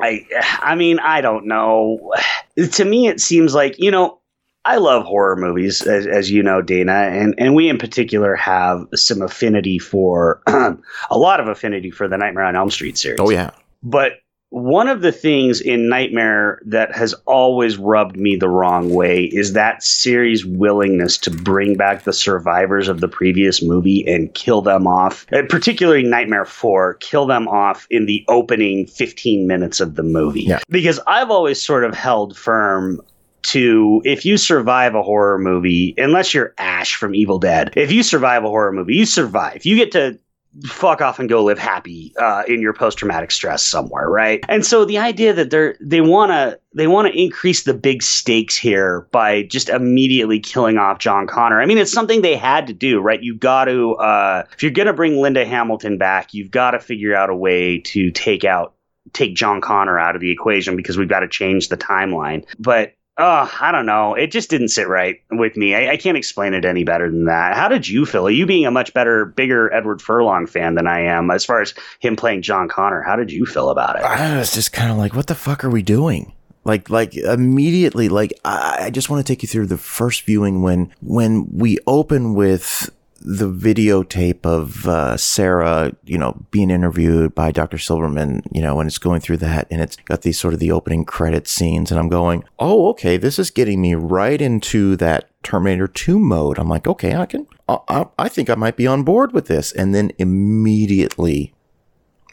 I, 0.00 0.26
I 0.60 0.74
mean, 0.74 0.98
I 0.98 1.20
don't 1.20 1.46
know. 1.46 2.12
To 2.56 2.84
me, 2.84 3.08
it 3.08 3.20
seems 3.20 3.54
like 3.54 3.78
you 3.78 3.90
know, 3.90 4.18
I 4.64 4.76
love 4.76 5.04
horror 5.04 5.36
movies, 5.36 5.82
as, 5.82 6.06
as 6.06 6.30
you 6.30 6.42
know, 6.42 6.62
Dana, 6.62 6.92
and 6.92 7.34
and 7.38 7.54
we 7.54 7.68
in 7.68 7.78
particular 7.78 8.34
have 8.36 8.86
some 8.94 9.22
affinity 9.22 9.78
for 9.78 10.40
a 10.46 10.76
lot 11.18 11.40
of 11.40 11.48
affinity 11.48 11.90
for 11.90 12.08
the 12.08 12.16
Nightmare 12.16 12.44
on 12.44 12.56
Elm 12.56 12.70
Street 12.70 12.96
series. 12.98 13.20
oh 13.20 13.30
yeah, 13.30 13.50
But 13.82 14.21
one 14.52 14.86
of 14.86 15.00
the 15.00 15.12
things 15.12 15.62
in 15.62 15.88
Nightmare 15.88 16.60
that 16.66 16.94
has 16.94 17.14
always 17.24 17.78
rubbed 17.78 18.18
me 18.18 18.36
the 18.36 18.50
wrong 18.50 18.92
way 18.92 19.24
is 19.24 19.54
that 19.54 19.82
series' 19.82 20.44
willingness 20.44 21.16
to 21.18 21.30
bring 21.30 21.74
back 21.74 22.04
the 22.04 22.12
survivors 22.12 22.86
of 22.86 23.00
the 23.00 23.08
previous 23.08 23.62
movie 23.62 24.04
and 24.06 24.34
kill 24.34 24.60
them 24.60 24.86
off, 24.86 25.24
and 25.32 25.48
particularly 25.48 26.02
Nightmare 26.02 26.44
4, 26.44 26.94
kill 26.94 27.24
them 27.24 27.48
off 27.48 27.86
in 27.88 28.04
the 28.04 28.22
opening 28.28 28.86
15 28.86 29.46
minutes 29.46 29.80
of 29.80 29.94
the 29.94 30.02
movie. 30.02 30.42
Yeah. 30.42 30.60
Because 30.68 31.00
I've 31.06 31.30
always 31.30 31.60
sort 31.60 31.84
of 31.84 31.94
held 31.94 32.36
firm 32.36 33.00
to 33.44 34.02
if 34.04 34.26
you 34.26 34.36
survive 34.36 34.94
a 34.94 35.02
horror 35.02 35.38
movie, 35.38 35.94
unless 35.96 36.34
you're 36.34 36.52
Ash 36.58 36.94
from 36.94 37.14
Evil 37.14 37.38
Dead, 37.38 37.72
if 37.74 37.90
you 37.90 38.02
survive 38.02 38.44
a 38.44 38.48
horror 38.48 38.72
movie, 38.72 38.96
you 38.96 39.06
survive. 39.06 39.64
You 39.64 39.76
get 39.76 39.92
to 39.92 40.18
fuck 40.64 41.00
off 41.00 41.18
and 41.18 41.28
go 41.28 41.44
live 41.44 41.58
happy 41.58 42.12
uh, 42.18 42.42
in 42.46 42.60
your 42.60 42.72
post 42.72 42.98
traumatic 42.98 43.30
stress 43.30 43.64
somewhere, 43.64 44.08
right? 44.08 44.44
And 44.48 44.64
so 44.64 44.84
the 44.84 44.98
idea 44.98 45.32
that 45.32 45.50
they're 45.50 45.76
they 45.80 46.00
want 46.00 46.30
to 46.30 46.58
they 46.74 46.86
want 46.86 47.12
to 47.12 47.18
increase 47.18 47.62
the 47.64 47.74
big 47.74 48.02
stakes 48.02 48.56
here 48.56 49.06
by 49.12 49.42
just 49.44 49.68
immediately 49.68 50.40
killing 50.40 50.78
off 50.78 50.98
John 50.98 51.26
Connor. 51.26 51.60
I 51.60 51.66
mean, 51.66 51.78
it's 51.78 51.92
something 51.92 52.22
they 52.22 52.36
had 52.36 52.66
to 52.66 52.72
do, 52.72 53.00
right? 53.00 53.22
You 53.22 53.34
got 53.34 53.66
to 53.66 53.94
uh, 53.94 54.44
if 54.52 54.62
you're 54.62 54.72
gonna 54.72 54.92
bring 54.92 55.20
Linda 55.20 55.44
Hamilton 55.44 55.98
back, 55.98 56.34
you've 56.34 56.50
got 56.50 56.72
to 56.72 56.80
figure 56.80 57.14
out 57.14 57.30
a 57.30 57.36
way 57.36 57.78
to 57.78 58.10
take 58.10 58.44
out 58.44 58.74
take 59.12 59.34
John 59.34 59.60
Connor 59.60 59.98
out 59.98 60.14
of 60.14 60.20
the 60.20 60.30
equation 60.30 60.76
because 60.76 60.96
we've 60.96 61.08
got 61.08 61.20
to 61.20 61.28
change 61.28 61.68
the 61.68 61.76
timeline. 61.76 62.44
But 62.58 62.94
uh, 63.18 63.46
I 63.60 63.72
don't 63.72 63.84
know. 63.84 64.14
It 64.14 64.28
just 64.28 64.48
didn't 64.48 64.68
sit 64.68 64.88
right 64.88 65.20
with 65.30 65.56
me. 65.56 65.74
I, 65.74 65.92
I 65.92 65.96
can't 65.96 66.16
explain 66.16 66.54
it 66.54 66.64
any 66.64 66.82
better 66.82 67.10
than 67.10 67.26
that. 67.26 67.54
How 67.54 67.68
did 67.68 67.86
you 67.86 68.06
feel? 68.06 68.30
You 68.30 68.46
being 68.46 68.64
a 68.64 68.70
much 68.70 68.94
better, 68.94 69.26
bigger 69.26 69.72
Edward 69.72 70.00
Furlong 70.00 70.46
fan 70.46 70.76
than 70.76 70.86
I 70.86 71.00
am, 71.00 71.30
as 71.30 71.44
far 71.44 71.60
as 71.60 71.74
him 72.00 72.16
playing 72.16 72.42
John 72.42 72.68
Connor, 72.68 73.02
how 73.02 73.16
did 73.16 73.30
you 73.30 73.44
feel 73.44 73.68
about 73.68 73.96
it? 73.96 74.02
I 74.02 74.38
was 74.38 74.54
just 74.54 74.72
kind 74.72 74.90
of 74.90 74.96
like, 74.96 75.14
"What 75.14 75.26
the 75.26 75.34
fuck 75.34 75.62
are 75.62 75.70
we 75.70 75.82
doing?" 75.82 76.32
Like, 76.64 76.88
like 76.88 77.14
immediately, 77.16 78.08
like 78.08 78.32
I, 78.44 78.84
I 78.84 78.90
just 78.90 79.10
want 79.10 79.24
to 79.24 79.30
take 79.30 79.42
you 79.42 79.48
through 79.48 79.66
the 79.66 79.78
first 79.78 80.22
viewing 80.22 80.62
when 80.62 80.92
when 81.02 81.48
we 81.52 81.78
open 81.86 82.34
with 82.34 82.90
the 83.24 83.50
videotape 83.50 84.44
of 84.44 84.86
uh, 84.86 85.16
Sarah, 85.16 85.92
you 86.04 86.18
know, 86.18 86.44
being 86.50 86.70
interviewed 86.70 87.34
by 87.34 87.52
Dr. 87.52 87.78
Silverman, 87.78 88.42
you 88.50 88.60
know, 88.60 88.80
and 88.80 88.88
it's 88.88 88.98
going 88.98 89.20
through 89.20 89.38
that, 89.38 89.66
and 89.70 89.80
it's 89.80 89.96
got 89.96 90.22
these 90.22 90.38
sort 90.38 90.54
of 90.54 90.60
the 90.60 90.72
opening 90.72 91.04
credit 91.04 91.46
scenes, 91.46 91.90
and 91.90 92.00
I'm 92.00 92.08
going, 92.08 92.44
oh, 92.58 92.88
okay, 92.90 93.16
this 93.16 93.38
is 93.38 93.50
getting 93.50 93.80
me 93.80 93.94
right 93.94 94.40
into 94.40 94.96
that 94.96 95.28
Terminator 95.42 95.86
2 95.86 96.18
mode. 96.18 96.58
I'm 96.58 96.68
like, 96.68 96.86
okay, 96.86 97.14
I 97.14 97.26
can, 97.26 97.46
I, 97.68 98.06
I, 98.18 98.28
think 98.28 98.50
I 98.50 98.54
might 98.54 98.76
be 98.76 98.86
on 98.86 99.02
board 99.02 99.32
with 99.32 99.46
this, 99.46 99.72
and 99.72 99.94
then 99.94 100.12
immediately 100.18 101.54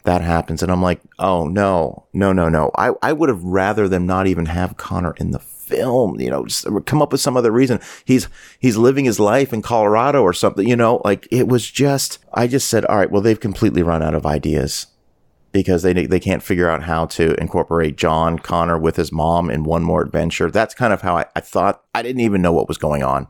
that 0.04 0.22
happens, 0.22 0.62
and 0.62 0.72
I'm 0.72 0.82
like, 0.82 1.00
oh 1.18 1.46
no, 1.46 2.04
no, 2.12 2.32
no, 2.32 2.48
no. 2.48 2.70
I, 2.76 2.92
I 3.02 3.12
would 3.12 3.28
have 3.28 3.44
rather 3.44 3.88
them 3.88 4.06
not 4.06 4.26
even 4.26 4.46
have 4.46 4.76
Connor 4.76 5.14
in 5.18 5.30
the 5.30 5.38
film, 5.70 6.20
you 6.20 6.30
know, 6.30 6.44
come 6.86 7.02
up 7.02 7.12
with 7.12 7.20
some 7.20 7.36
other 7.36 7.52
reason. 7.52 7.80
He's 8.04 8.28
he's 8.58 8.76
living 8.76 9.04
his 9.06 9.20
life 9.20 9.52
in 9.52 9.62
Colorado 9.62 10.22
or 10.22 10.32
something, 10.32 10.66
you 10.68 10.76
know, 10.76 11.00
like 11.04 11.28
it 11.30 11.46
was 11.48 11.70
just 11.70 12.18
I 12.34 12.46
just 12.46 12.68
said, 12.68 12.84
all 12.86 12.98
right, 12.98 13.10
well 13.10 13.22
they've 13.22 13.38
completely 13.48 13.82
run 13.82 14.02
out 14.02 14.14
of 14.14 14.26
ideas. 14.26 14.86
because 15.52 15.82
they 15.82 15.92
they 16.06 16.20
can't 16.20 16.42
figure 16.42 16.70
out 16.70 16.84
how 16.84 17.06
to 17.06 17.34
incorporate 17.40 17.96
John 17.96 18.38
Connor 18.38 18.78
with 18.78 18.96
his 18.96 19.10
mom 19.12 19.50
in 19.50 19.64
one 19.64 19.82
more 19.82 20.02
adventure. 20.02 20.50
That's 20.50 20.74
kind 20.74 20.92
of 20.92 21.02
how 21.02 21.16
I, 21.16 21.26
I 21.34 21.40
thought. 21.40 21.82
I 21.94 22.02
didn't 22.02 22.20
even 22.22 22.42
know 22.42 22.52
what 22.52 22.68
was 22.68 22.78
going 22.78 23.02
on, 23.02 23.26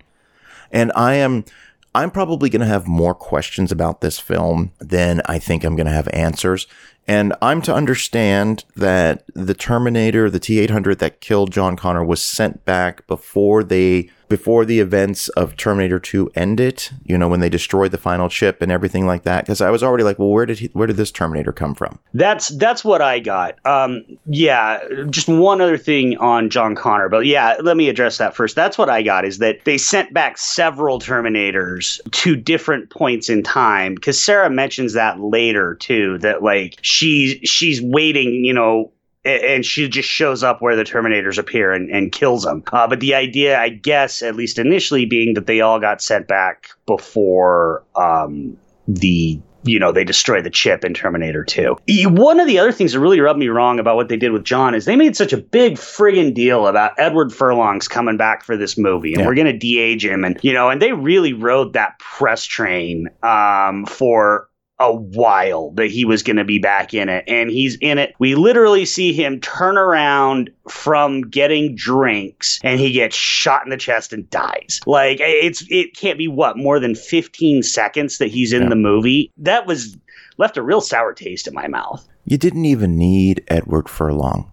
and 0.70 0.92
I 0.94 1.14
am. 1.14 1.44
I'm 1.92 2.10
probably 2.12 2.50
going 2.50 2.60
to 2.60 2.66
have 2.66 2.86
more 2.86 3.14
questions 3.16 3.72
about 3.72 4.00
this 4.00 4.18
film 4.20 4.70
than 4.78 5.22
I 5.26 5.40
think 5.40 5.64
I'm 5.64 5.74
going 5.74 5.86
to 5.88 5.92
have 5.92 6.08
answers. 6.12 6.68
And 7.06 7.34
I'm 7.42 7.60
to 7.62 7.74
understand 7.74 8.64
that 8.76 9.24
the 9.34 9.54
Terminator, 9.54 10.30
the 10.30 10.38
T 10.38 10.60
800 10.60 10.98
that 11.00 11.20
killed 11.20 11.52
John 11.52 11.76
Connor, 11.76 12.04
was 12.04 12.22
sent 12.22 12.64
back 12.64 13.06
before 13.06 13.64
they 13.64 14.10
before 14.30 14.64
the 14.64 14.78
events 14.78 15.28
of 15.30 15.56
Terminator 15.56 15.98
2 15.98 16.30
ended, 16.36 16.88
you 17.04 17.18
know, 17.18 17.28
when 17.28 17.40
they 17.40 17.48
destroyed 17.48 17.90
the 17.90 17.98
final 17.98 18.28
chip 18.28 18.62
and 18.62 18.70
everything 18.70 19.04
like 19.04 19.24
that 19.24 19.44
because 19.44 19.60
I 19.60 19.70
was 19.70 19.82
already 19.82 20.04
like, 20.04 20.20
well, 20.20 20.28
where 20.28 20.46
did 20.46 20.60
he, 20.60 20.66
where 20.68 20.86
did 20.86 20.96
this 20.96 21.10
Terminator 21.10 21.52
come 21.52 21.74
from? 21.74 21.98
That's 22.14 22.48
that's 22.50 22.84
what 22.84 23.02
I 23.02 23.18
got. 23.18 23.58
Um 23.66 24.04
yeah, 24.26 24.80
just 25.10 25.28
one 25.28 25.60
other 25.60 25.76
thing 25.76 26.16
on 26.18 26.48
John 26.48 26.76
Connor, 26.76 27.08
but 27.08 27.26
yeah, 27.26 27.56
let 27.60 27.76
me 27.76 27.88
address 27.88 28.18
that 28.18 28.34
first. 28.36 28.54
That's 28.54 28.78
what 28.78 28.88
I 28.88 29.02
got 29.02 29.24
is 29.24 29.38
that 29.38 29.64
they 29.64 29.76
sent 29.76 30.14
back 30.14 30.38
several 30.38 31.00
Terminators 31.00 32.00
to 32.12 32.36
different 32.36 32.88
points 32.90 33.28
in 33.28 33.42
time 33.42 33.98
cuz 33.98 34.22
Sarah 34.22 34.48
mentions 34.48 34.92
that 34.92 35.18
later 35.20 35.74
too 35.74 36.18
that 36.18 36.42
like 36.42 36.78
she 36.90 37.40
she's 37.44 37.80
waiting, 37.80 38.44
you 38.44 38.52
know, 38.52 38.92
and 39.24 39.64
she 39.64 39.88
just 39.88 40.08
shows 40.08 40.42
up 40.42 40.60
where 40.60 40.76
the 40.76 40.84
Terminators 40.84 41.38
appear 41.38 41.72
and, 41.72 41.90
and 41.90 42.10
kills 42.10 42.42
them. 42.42 42.64
Uh, 42.72 42.88
but 42.88 43.00
the 43.00 43.14
idea, 43.14 43.58
I 43.58 43.68
guess, 43.68 44.22
at 44.22 44.34
least 44.34 44.58
initially, 44.58 45.06
being 45.06 45.34
that 45.34 45.46
they 45.46 45.60
all 45.60 45.78
got 45.78 46.02
sent 46.02 46.26
back 46.26 46.70
before 46.86 47.84
um, 47.94 48.56
the 48.88 49.40
you 49.62 49.78
know 49.78 49.92
they 49.92 50.04
destroy 50.04 50.40
the 50.40 50.50
chip 50.50 50.84
in 50.84 50.94
Terminator 50.94 51.44
2. 51.44 51.76
One 52.08 52.40
of 52.40 52.46
the 52.46 52.58
other 52.58 52.72
things 52.72 52.92
that 52.92 53.00
really 53.00 53.20
rubbed 53.20 53.38
me 53.38 53.48
wrong 53.48 53.78
about 53.78 53.96
what 53.96 54.08
they 54.08 54.16
did 54.16 54.32
with 54.32 54.42
John 54.42 54.74
is 54.74 54.86
they 54.86 54.96
made 54.96 55.16
such 55.16 55.32
a 55.32 55.36
big 55.36 55.74
friggin' 55.74 56.34
deal 56.34 56.66
about 56.66 56.92
Edward 56.98 57.32
Furlong's 57.32 57.86
coming 57.86 58.16
back 58.16 58.42
for 58.42 58.56
this 58.56 58.78
movie 58.78 59.12
and 59.12 59.20
yeah. 59.20 59.26
we're 59.26 59.34
gonna 59.34 59.56
de-age 59.56 60.04
him 60.04 60.24
and 60.24 60.40
you 60.42 60.54
know 60.54 60.70
and 60.70 60.80
they 60.80 60.92
really 60.92 61.34
rode 61.34 61.74
that 61.74 61.98
press 61.98 62.44
train 62.44 63.08
um, 63.22 63.84
for 63.84 64.48
a 64.80 64.92
while 64.92 65.70
that 65.72 65.90
he 65.90 66.06
was 66.06 66.22
going 66.22 66.36
to 66.36 66.44
be 66.44 66.58
back 66.58 66.94
in 66.94 67.08
it. 67.08 67.24
And 67.28 67.50
he's 67.50 67.76
in 67.76 67.98
it. 67.98 68.14
We 68.18 68.34
literally 68.34 68.86
see 68.86 69.12
him 69.12 69.38
turn 69.40 69.76
around 69.76 70.50
from 70.68 71.22
getting 71.22 71.76
drinks 71.76 72.58
and 72.64 72.80
he 72.80 72.92
gets 72.92 73.14
shot 73.14 73.62
in 73.64 73.70
the 73.70 73.76
chest 73.76 74.12
and 74.12 74.28
dies. 74.30 74.80
Like 74.86 75.18
it's, 75.20 75.64
it 75.68 75.94
can't 75.94 76.18
be 76.18 76.28
what, 76.28 76.56
more 76.56 76.80
than 76.80 76.94
15 76.94 77.62
seconds 77.62 78.18
that 78.18 78.28
he's 78.28 78.52
in 78.54 78.62
yeah. 78.62 78.68
the 78.70 78.76
movie. 78.76 79.30
That 79.36 79.66
was 79.66 79.96
left 80.38 80.56
a 80.56 80.62
real 80.62 80.80
sour 80.80 81.12
taste 81.12 81.46
in 81.46 81.52
my 81.52 81.68
mouth. 81.68 82.08
You 82.24 82.38
didn't 82.38 82.64
even 82.64 82.96
need 82.96 83.44
Edward 83.48 83.88
Furlong 83.88 84.50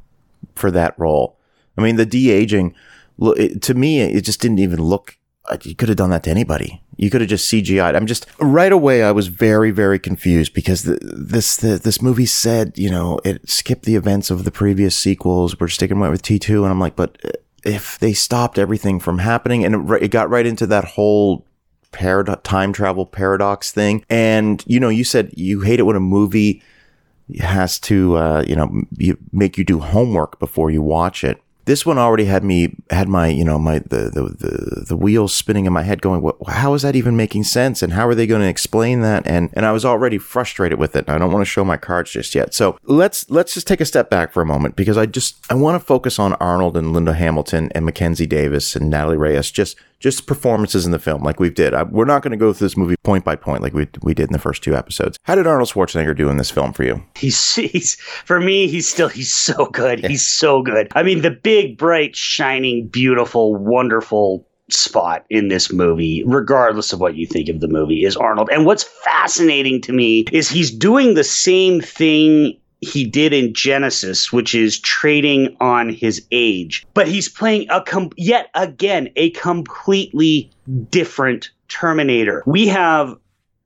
for 0.56 0.72
that 0.72 0.94
role. 1.00 1.38
I 1.78 1.82
mean, 1.82 1.96
the 1.96 2.06
de 2.06 2.32
aging, 2.32 2.76
to 3.62 3.74
me, 3.74 4.02
it 4.02 4.22
just 4.22 4.42
didn't 4.42 4.60
even 4.60 4.82
look 4.82 5.18
you 5.64 5.76
could 5.76 5.90
have 5.90 5.98
done 5.98 6.10
that 6.10 6.24
to 6.24 6.30
anybody. 6.30 6.82
You 6.98 7.10
could 7.10 7.22
have 7.22 7.30
just 7.30 7.52
CGI'd. 7.52 7.96
I'm 7.96 8.08
just 8.08 8.26
right 8.40 8.72
away. 8.72 9.04
I 9.04 9.12
was 9.12 9.28
very, 9.28 9.72
very 9.72 10.00
confused 10.00 10.54
because 10.54 10.84
the, 10.84 11.00
this 11.02 11.58
the, 11.58 11.78
this 11.78 12.02
movie 12.02 12.26
said, 12.26 12.78
you 12.78 12.90
know, 12.90 13.20
it 13.24 13.50
skipped 13.50 13.86
the 13.86 13.96
events 13.96 14.30
of 14.30 14.44
the 14.44 14.52
previous 14.52 14.96
sequels. 14.98 15.60
We're 15.60 15.68
sticking 15.68 16.00
with 16.00 16.24
T2, 16.24 16.64
and 16.64 16.72
I'm 16.72 16.80
like, 16.80 16.96
but 16.96 17.18
if 17.64 18.00
they 18.00 18.14
stopped 18.14 18.58
everything 18.58 19.00
from 19.00 19.20
happening, 19.20 19.64
and 19.64 19.90
it, 19.92 20.04
it 20.04 20.12
got 20.12 20.30
right 20.30 20.46
into 20.46 20.68
that 20.68 20.86
whole 20.86 21.46
parad- 21.92 22.42
time 22.44 22.74
travel 22.74 23.06
paradox 23.06 23.72
thing, 23.72 24.04
and 24.10 24.64
you 24.68 24.80
know, 24.80 24.90
you 24.90 25.04
said 25.04 25.32
you 25.36 25.62
hate 25.62 25.80
it 25.80 25.84
when 25.84 25.96
a 25.96 26.02
movie 26.02 26.62
has 27.40 27.78
to, 27.78 28.16
uh, 28.16 28.44
you 28.48 28.56
know, 28.56 28.84
make 29.32 29.58
you 29.58 29.64
do 29.64 29.80
homework 29.80 30.40
before 30.40 30.72
you 30.72 30.82
watch 30.82 31.24
it. 31.24 31.42
This 31.68 31.86
one 31.86 31.98
already 31.98 32.26
had 32.26 32.44
me 32.46 32.76
had 32.90 33.10
my 33.10 33.28
you 33.28 33.44
know 33.44 33.60
my 33.60 33.80
the 33.80 34.10
the 34.10 34.24
the, 34.24 34.86
the 34.88 34.96
wheels 34.96 35.36
spinning 35.36 35.66
in 35.66 35.74
my 35.74 35.84
head, 35.84 36.02
going, 36.02 36.32
how 36.48 36.74
is 36.74 36.82
that 36.82 36.96
even 36.96 37.18
making 37.18 37.44
sense? 37.44 37.84
And 37.84 37.92
how 37.92 38.08
are 38.08 38.16
they 38.16 38.26
going 38.26 38.42
to 38.42 38.48
explain 38.48 39.02
that? 39.02 39.28
And 39.28 39.50
and 39.52 39.66
I 39.66 39.74
was 39.74 39.84
already 39.84 40.18
frustrated 40.18 40.80
with 40.80 40.96
it. 40.96 41.06
And 41.08 41.16
I 41.16 41.18
don't 41.18 41.32
want 41.32 41.42
to 41.42 41.50
show 41.50 41.66
my 41.66 41.76
cards 41.76 42.12
just 42.12 42.34
yet. 42.34 42.54
So 42.54 42.80
let's 42.84 43.30
let's 43.30 43.54
just 43.54 43.68
take 43.68 43.82
a 43.82 43.86
step 43.86 44.10
back 44.10 44.32
for 44.32 44.42
a 44.42 44.46
moment 44.46 44.78
because 44.78 44.98
I 44.98 45.06
just 45.06 45.36
I 45.52 45.56
want 45.56 45.80
to 45.80 45.86
focus 45.86 46.18
on 46.18 46.34
Arnold 46.36 46.78
and 46.78 46.94
Linda 46.94 47.14
Hamilton 47.14 47.70
and 47.76 47.86
Mackenzie 47.86 48.26
Davis 48.26 48.76
and 48.76 48.90
Natalie 48.90 49.18
Reyes 49.18 49.52
just 49.52 49.76
just 50.00 50.28
performances 50.28 50.86
in 50.86 50.92
the 50.92 51.00
film 51.00 51.24
like 51.24 51.40
we 51.40 51.50
did. 51.50 51.74
I, 51.74 51.84
we're 51.84 52.06
not 52.06 52.22
going 52.22 52.32
to 52.32 52.38
go 52.38 52.54
through 52.54 52.66
this 52.66 52.78
movie 52.78 52.96
point 53.04 53.24
by 53.24 53.36
point 53.36 53.62
like 53.62 53.74
we, 53.74 53.88
we 54.02 54.14
did 54.14 54.30
in 54.30 54.34
the 54.34 54.40
first 54.40 54.64
two 54.64 54.76
episodes. 54.76 55.18
How 55.24 55.36
did 55.36 55.48
Arnold 55.48 55.70
Schwarzenegger 55.70 56.16
do 56.16 56.30
in 56.30 56.38
this 56.38 56.52
film 56.52 56.74
for 56.74 56.84
you? 56.84 57.04
He's, 57.16 57.56
he's 57.56 57.96
for 57.96 58.40
me, 58.40 58.68
he's 58.68 58.88
still, 58.88 59.10
he's 59.10 59.34
so 59.34 59.66
good. 59.68 60.06
He's 60.06 60.26
so 60.26 60.62
good. 60.62 60.90
I 60.96 61.04
mean, 61.04 61.22
the 61.22 61.32
big, 61.32 61.78
bright, 61.78 62.16
shining, 62.16 62.88
beautiful, 62.88 63.56
wonderful 63.56 64.48
spot 64.70 65.26
in 65.30 65.48
this 65.48 65.72
movie, 65.72 66.24
regardless 66.26 66.92
of 66.92 67.00
what 67.00 67.16
you 67.16 67.26
think 67.26 67.50
of 67.50 67.62
the 67.62 67.68
movie, 67.68 68.04
is 68.04 68.18
Arnold. 68.18 68.50
And 68.52 68.66
what's 68.66 68.84
fascinating 68.84 69.82
to 69.82 69.94
me 69.94 70.26
is 70.32 70.50
he's 70.50 70.72
doing 70.72 71.14
the 71.14 71.24
same 71.24 71.82
thing 71.82 72.60
he 72.82 73.06
did 73.06 73.34
in 73.34 73.54
Genisys, 73.54 74.32
which 74.32 74.54
is 74.54 74.80
trading 74.80 75.56
on 75.60 75.90
his 75.90 76.26
age. 76.32 76.86
But 76.94 77.08
he's 77.08 77.30
playing 77.30 77.68
a 77.70 77.82
com- 77.82 78.12
yet 78.18 78.50
again 78.54 79.10
a 79.16 79.32
completely 79.32 80.52
different 80.90 81.50
Terminator. 81.68 82.44
We 82.46 82.68
have 82.68 83.18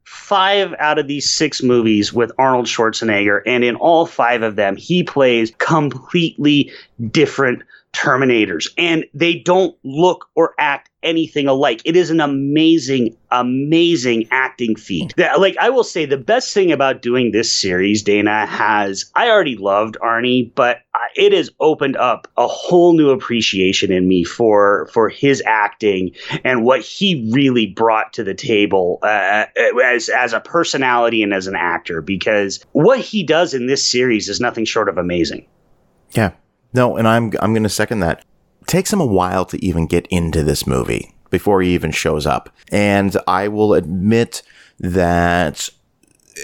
five 0.03 0.73
out 0.79 0.99
of 0.99 1.07
these 1.07 1.29
six 1.29 1.61
movies 1.61 2.11
with 2.11 2.31
Arnold 2.37 2.65
Schwarzenegger, 2.65 3.41
and 3.45 3.63
in 3.63 3.75
all 3.75 4.05
five 4.05 4.43
of 4.43 4.55
them, 4.55 4.75
he 4.75 5.03
plays 5.03 5.51
completely 5.57 6.71
different 7.11 7.63
Terminators, 7.93 8.69
and 8.77 9.05
they 9.13 9.35
don't 9.35 9.75
look 9.83 10.27
or 10.33 10.55
act 10.57 10.89
anything 11.03 11.47
alike. 11.47 11.81
It 11.83 11.95
is 11.95 12.09
an 12.09 12.21
amazing, 12.21 13.15
amazing 13.31 14.27
acting 14.31 14.75
feat. 14.75 15.13
That, 15.17 15.39
like 15.39 15.57
I 15.57 15.69
will 15.69 15.83
say, 15.83 16.05
the 16.05 16.17
best 16.17 16.53
thing 16.53 16.71
about 16.71 17.01
doing 17.01 17.31
this 17.31 17.51
series, 17.51 18.01
Dana 18.01 18.45
has. 18.45 19.11
I 19.15 19.29
already 19.29 19.57
loved 19.57 19.97
Arnie, 20.01 20.51
but 20.55 20.79
it 21.15 21.33
has 21.33 21.49
opened 21.59 21.97
up 21.97 22.27
a 22.37 22.47
whole 22.47 22.93
new 22.93 23.09
appreciation 23.09 23.91
in 23.91 24.07
me 24.07 24.23
for 24.23 24.87
for 24.93 25.09
his 25.09 25.43
acting 25.45 26.11
and 26.43 26.63
what 26.63 26.81
he 26.81 27.29
really 27.31 27.67
brought 27.67 28.13
to 28.13 28.23
the 28.23 28.33
table 28.33 28.99
uh, 29.03 29.45
as 29.83 30.09
as 30.09 30.33
a 30.33 30.39
personality 30.39 31.23
and 31.23 31.33
as 31.33 31.47
an 31.47 31.55
actor. 31.55 32.01
Because 32.01 32.63
what 32.71 32.99
he 32.99 33.23
does 33.23 33.53
in 33.53 33.67
this 33.67 33.85
series 33.85 34.29
is 34.29 34.39
nothing 34.39 34.65
short 34.65 34.89
of 34.89 34.97
amazing. 34.97 35.45
Yeah, 36.11 36.31
no, 36.73 36.97
and 36.97 37.07
I'm 37.07 37.31
I'm 37.41 37.53
going 37.53 37.63
to 37.63 37.69
second 37.69 37.99
that. 37.99 38.23
It 38.61 38.67
takes 38.67 38.91
him 38.93 39.01
a 39.01 39.05
while 39.05 39.45
to 39.45 39.63
even 39.63 39.87
get 39.87 40.07
into 40.07 40.43
this 40.43 40.67
movie 40.67 41.15
before 41.29 41.61
he 41.61 41.73
even 41.73 41.91
shows 41.91 42.25
up. 42.25 42.49
And 42.71 43.15
I 43.27 43.47
will 43.47 43.73
admit 43.73 44.43
that 44.79 45.69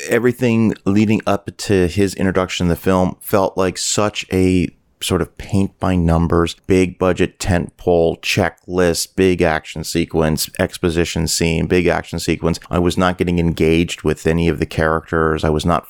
everything 0.09 0.73
leading 0.85 1.21
up 1.27 1.55
to 1.57 1.87
his 1.87 2.13
introduction 2.15 2.65
in 2.65 2.69
the 2.69 2.75
film 2.75 3.17
felt 3.21 3.57
like 3.57 3.77
such 3.77 4.25
a 4.31 4.69
sort 5.01 5.21
of 5.21 5.37
paint 5.37 5.79
by 5.79 5.95
numbers, 5.95 6.55
big 6.65 6.97
budget 6.97 7.39
tent 7.39 7.77
pole 7.77 8.17
checklist, 8.17 9.15
big 9.15 9.41
action 9.41 9.83
sequence, 9.83 10.49
exposition 10.59 11.27
scene, 11.27 11.67
big 11.67 11.87
action 11.87 12.19
sequence. 12.19 12.59
I 12.69 12.79
was 12.79 12.97
not 12.97 13.17
getting 13.17 13.39
engaged 13.39 14.03
with 14.03 14.25
any 14.25 14.47
of 14.47 14.59
the 14.59 14.65
characters. 14.65 15.43
I 15.43 15.49
was 15.49 15.65
not 15.65 15.87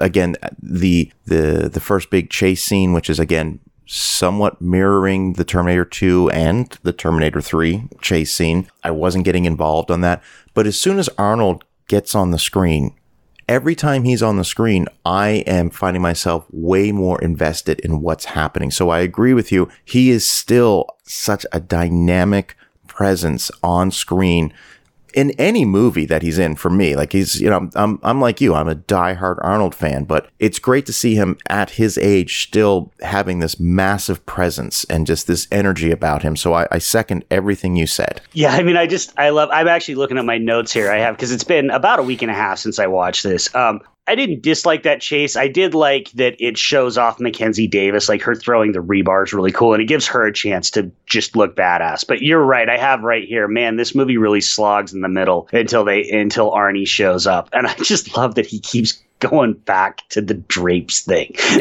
again 0.00 0.36
the 0.62 1.12
the 1.26 1.68
the 1.68 1.80
first 1.80 2.10
big 2.10 2.30
chase 2.30 2.62
scene, 2.62 2.92
which 2.92 3.10
is 3.10 3.18
again 3.18 3.60
somewhat 3.86 4.60
mirroring 4.60 5.34
the 5.34 5.44
Terminator 5.44 5.84
2 5.84 6.30
and 6.30 6.78
the 6.82 6.92
Terminator 6.92 7.40
3 7.40 7.88
chase 8.00 8.34
scene. 8.34 8.68
I 8.82 8.90
wasn't 8.90 9.24
getting 9.24 9.44
involved 9.44 9.90
on 9.90 10.00
that. 10.02 10.22
But 10.54 10.66
as 10.66 10.80
soon 10.80 10.98
as 10.98 11.08
Arnold 11.18 11.64
gets 11.88 12.14
on 12.14 12.30
the 12.30 12.38
screen, 12.38 12.94
every 13.48 13.74
time 13.74 14.04
he's 14.04 14.22
on 14.22 14.36
the 14.36 14.44
screen, 14.44 14.86
I 15.04 15.44
am 15.46 15.70
finding 15.70 16.02
myself 16.02 16.46
way 16.50 16.92
more 16.92 17.20
invested 17.20 17.80
in 17.80 18.00
what's 18.00 18.26
happening. 18.26 18.70
So 18.70 18.90
I 18.90 19.00
agree 19.00 19.34
with 19.34 19.52
you. 19.52 19.68
He 19.84 20.10
is 20.10 20.28
still 20.28 20.86
such 21.04 21.44
a 21.52 21.60
dynamic 21.60 22.56
presence 22.86 23.50
on 23.62 23.90
screen 23.90 24.52
in 25.14 25.30
any 25.32 25.64
movie 25.64 26.06
that 26.06 26.22
he's 26.22 26.38
in 26.38 26.56
for 26.56 26.70
me. 26.70 26.96
Like 26.96 27.12
he's, 27.12 27.40
you 27.40 27.48
know, 27.48 27.70
I'm, 27.74 27.98
I'm 28.02 28.20
like 28.20 28.40
you, 28.40 28.54
I'm 28.54 28.68
a 28.68 28.74
diehard 28.74 29.38
Arnold 29.42 29.74
fan, 29.74 30.04
but 30.04 30.28
it's 30.38 30.58
great 30.58 30.86
to 30.86 30.92
see 30.92 31.14
him 31.14 31.38
at 31.48 31.70
his 31.70 31.96
age 31.98 32.42
still 32.42 32.92
having 33.00 33.38
this 33.38 33.58
massive 33.58 34.24
presence 34.26 34.84
and 34.84 35.06
just 35.06 35.26
this 35.26 35.46
energy 35.52 35.90
about 35.90 36.22
him. 36.22 36.36
So 36.36 36.52
I, 36.52 36.66
I 36.70 36.78
second 36.78 37.24
everything 37.30 37.76
you 37.76 37.86
said. 37.86 38.20
Yeah. 38.32 38.52
I 38.52 38.62
mean, 38.62 38.76
I 38.76 38.86
just, 38.86 39.12
I 39.16 39.30
love, 39.30 39.48
I'm 39.52 39.68
actually 39.68 39.94
looking 39.94 40.18
at 40.18 40.24
my 40.24 40.38
notes 40.38 40.72
here. 40.72 40.90
I 40.90 40.98
have, 40.98 41.16
cause 41.16 41.30
it's 41.30 41.44
been 41.44 41.70
about 41.70 42.00
a 42.00 42.02
week 42.02 42.22
and 42.22 42.30
a 42.30 42.34
half 42.34 42.58
since 42.58 42.78
I 42.78 42.88
watched 42.88 43.22
this. 43.22 43.54
Um, 43.54 43.80
I 44.06 44.14
didn't 44.14 44.42
dislike 44.42 44.82
that 44.82 45.00
chase. 45.00 45.34
I 45.34 45.48
did 45.48 45.74
like 45.74 46.10
that 46.12 46.36
it 46.38 46.58
shows 46.58 46.98
off 46.98 47.20
Mackenzie 47.20 47.66
Davis, 47.66 48.08
like 48.08 48.22
her 48.22 48.34
throwing 48.34 48.72
the 48.72 48.80
rebar 48.80 49.24
is 49.24 49.32
really 49.32 49.52
cool, 49.52 49.72
and 49.72 49.80
it 49.80 49.86
gives 49.86 50.06
her 50.08 50.26
a 50.26 50.32
chance 50.32 50.70
to 50.72 50.90
just 51.06 51.36
look 51.36 51.56
badass. 51.56 52.06
But 52.06 52.20
you're 52.20 52.44
right, 52.44 52.68
I 52.68 52.76
have 52.76 53.02
right 53.02 53.26
here, 53.26 53.48
man. 53.48 53.76
This 53.76 53.94
movie 53.94 54.18
really 54.18 54.42
slogs 54.42 54.92
in 54.92 55.00
the 55.00 55.08
middle 55.08 55.48
until 55.52 55.84
they 55.84 56.08
until 56.10 56.50
Arnie 56.50 56.86
shows 56.86 57.26
up, 57.26 57.48
and 57.52 57.66
I 57.66 57.74
just 57.76 58.14
love 58.16 58.34
that 58.34 58.46
he 58.46 58.58
keeps 58.58 59.02
going 59.20 59.54
back 59.54 60.06
to 60.10 60.20
the 60.20 60.34
drapes 60.34 61.00
thing. 61.00 61.34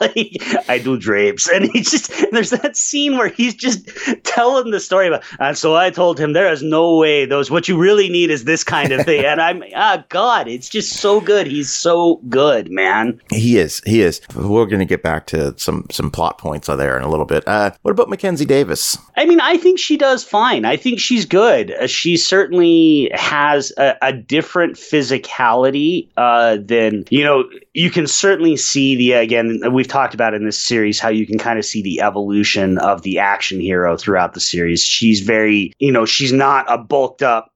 like 0.00 0.42
I 0.68 0.80
do 0.82 0.98
drapes, 0.98 1.48
and 1.48 1.70
he's 1.70 1.90
just 1.90 2.12
there's 2.32 2.50
that 2.50 2.76
scene 2.76 3.16
where 3.18 3.28
he's 3.28 3.54
just 3.54 3.88
telling 4.24 4.70
the 4.70 4.80
story 4.80 5.08
about. 5.08 5.24
And 5.38 5.56
so 5.56 5.76
I 5.76 5.90
told 5.90 6.18
him 6.18 6.32
there 6.32 6.50
is 6.50 6.62
no 6.62 6.96
way 6.96 7.26
those 7.26 7.50
what 7.50 7.68
you 7.68 7.78
really 7.78 8.08
need 8.08 8.30
is 8.30 8.44
this 8.44 8.64
kind 8.64 8.92
of 8.92 9.04
thing. 9.04 9.24
and 9.24 9.40
I'm 9.40 9.62
ah 9.74 10.04
God, 10.08 10.48
it's 10.48 10.68
just 10.68 10.94
so 10.94 11.20
good. 11.20 11.46
He's 11.46 11.72
so 11.72 12.16
good, 12.28 12.70
man. 12.70 13.20
He 13.30 13.58
is. 13.58 13.82
He 13.84 14.00
is. 14.00 14.20
We're 14.34 14.66
going 14.66 14.78
to 14.78 14.84
get 14.84 15.02
back 15.02 15.26
to 15.28 15.58
some 15.58 15.86
some 15.90 16.10
plot 16.10 16.38
points 16.38 16.68
there 16.76 16.96
in 16.96 17.02
a 17.02 17.08
little 17.08 17.26
bit. 17.26 17.46
Uh, 17.46 17.70
what 17.82 17.90
about 17.92 18.08
Mackenzie 18.08 18.44
Davis? 18.44 18.98
I 19.16 19.24
mean, 19.24 19.40
I 19.40 19.56
think 19.56 19.78
she 19.78 19.96
does 19.96 20.24
fine. 20.24 20.64
I 20.64 20.76
think 20.76 21.00
she's 21.00 21.24
good. 21.24 21.72
Uh, 21.72 21.86
she 21.86 22.16
certainly 22.16 23.10
has 23.14 23.72
a, 23.78 23.96
a 24.02 24.12
different 24.12 24.74
physicality 24.76 26.08
uh, 26.16 26.56
than 26.68 27.04
you 27.10 27.24
know. 27.24 27.44
You 27.74 27.90
can 27.90 28.06
certainly 28.06 28.56
see 28.56 28.96
the 28.96 29.12
again. 29.12 29.60
We've 29.72 29.88
talked 29.88 30.14
about 30.14 30.34
in 30.34 30.44
this 30.44 30.58
series 30.58 30.98
how 31.00 31.08
you 31.08 31.26
can 31.26 31.38
kind 31.38 31.58
of 31.58 31.64
see 31.64 31.82
the 31.82 32.00
evolution 32.00 32.78
of 32.78 33.02
the 33.02 33.18
action 33.18 33.60
hero 33.60 33.96
throughout 33.96 34.34
the 34.34 34.40
series. 34.40 34.82
She's 34.82 35.20
very, 35.20 35.72
you 35.78 35.92
know, 35.92 36.04
she's 36.04 36.32
not 36.32 36.66
a 36.68 36.78
bulked 36.78 37.22
up 37.22 37.52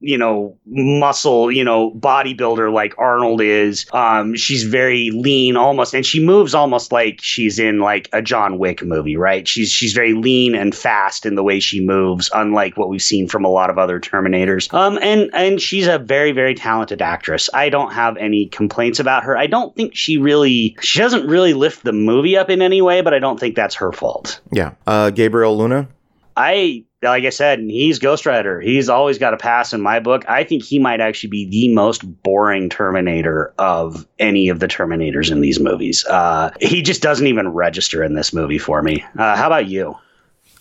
you 0.00 0.18
know, 0.18 0.56
muscle, 0.66 1.50
you 1.50 1.64
know, 1.64 1.90
bodybuilder 1.92 2.72
like 2.72 2.94
Arnold 2.98 3.40
is. 3.40 3.86
Um, 3.92 4.34
she's 4.34 4.62
very 4.62 5.10
lean 5.10 5.56
almost, 5.56 5.94
and 5.94 6.04
she 6.04 6.24
moves 6.24 6.54
almost 6.54 6.92
like 6.92 7.20
she's 7.22 7.58
in 7.58 7.78
like 7.78 8.08
a 8.12 8.20
John 8.20 8.58
Wick 8.58 8.82
movie, 8.82 9.16
right? 9.16 9.48
She's 9.48 9.70
she's 9.72 9.94
very 9.94 10.12
lean 10.12 10.54
and 10.54 10.74
fast 10.74 11.24
in 11.24 11.34
the 11.34 11.42
way 11.42 11.60
she 11.60 11.80
moves, 11.80 12.30
unlike 12.34 12.76
what 12.76 12.88
we've 12.88 13.02
seen 13.02 13.26
from 13.26 13.44
a 13.44 13.48
lot 13.48 13.70
of 13.70 13.78
other 13.78 13.98
Terminators. 13.98 14.72
Um, 14.74 14.98
and 15.00 15.30
and 15.32 15.60
she's 15.60 15.86
a 15.86 15.98
very 15.98 16.32
very 16.32 16.54
talented 16.54 17.00
actress. 17.00 17.48
I 17.54 17.70
don't 17.70 17.92
have 17.92 18.16
any 18.18 18.46
complaints 18.46 19.00
about 19.00 19.24
her. 19.24 19.36
I 19.36 19.46
don't 19.46 19.74
think 19.74 19.96
she 19.96 20.18
really 20.18 20.76
she 20.82 20.98
doesn't 20.98 21.26
really 21.26 21.54
lift 21.54 21.84
the 21.84 21.92
movie 21.92 22.36
up 22.36 22.50
in 22.50 22.60
any 22.60 22.82
way, 22.82 23.00
but 23.00 23.14
I 23.14 23.18
don't 23.18 23.40
think 23.40 23.56
that's 23.56 23.74
her 23.76 23.92
fault. 23.92 24.40
Yeah, 24.52 24.72
uh, 24.86 25.10
Gabriel 25.10 25.56
Luna. 25.56 25.88
I 26.36 26.84
like 27.02 27.24
I 27.24 27.30
said, 27.30 27.60
he's 27.60 27.98
Ghost 27.98 28.26
Rider. 28.26 28.60
He's 28.60 28.88
always 28.88 29.18
got 29.18 29.34
a 29.34 29.36
pass 29.36 29.72
in 29.72 29.80
my 29.80 30.00
book. 30.00 30.24
I 30.28 30.44
think 30.44 30.62
he 30.62 30.78
might 30.78 31.00
actually 31.00 31.30
be 31.30 31.48
the 31.48 31.74
most 31.74 32.00
boring 32.22 32.68
Terminator 32.68 33.52
of 33.58 34.06
any 34.18 34.48
of 34.48 34.60
the 34.60 34.68
Terminators 34.68 35.30
in 35.30 35.40
these 35.40 35.60
movies. 35.60 36.04
Uh, 36.06 36.50
he 36.60 36.82
just 36.82 37.02
doesn't 37.02 37.26
even 37.26 37.48
register 37.48 38.02
in 38.02 38.14
this 38.14 38.32
movie 38.32 38.58
for 38.58 38.82
me. 38.82 39.04
Uh, 39.18 39.36
how 39.36 39.46
about 39.46 39.66
you? 39.66 39.94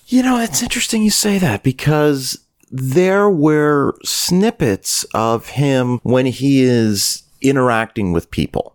You 0.07 0.23
know, 0.23 0.39
it's 0.39 0.61
interesting 0.61 1.01
you 1.01 1.09
say 1.09 1.37
that 1.39 1.63
because 1.63 2.45
there 2.69 3.29
were 3.29 3.95
snippets 4.03 5.03
of 5.13 5.47
him 5.49 5.99
when 6.03 6.25
he 6.25 6.61
is 6.61 7.23
interacting 7.41 8.11
with 8.11 8.29
people 8.29 8.74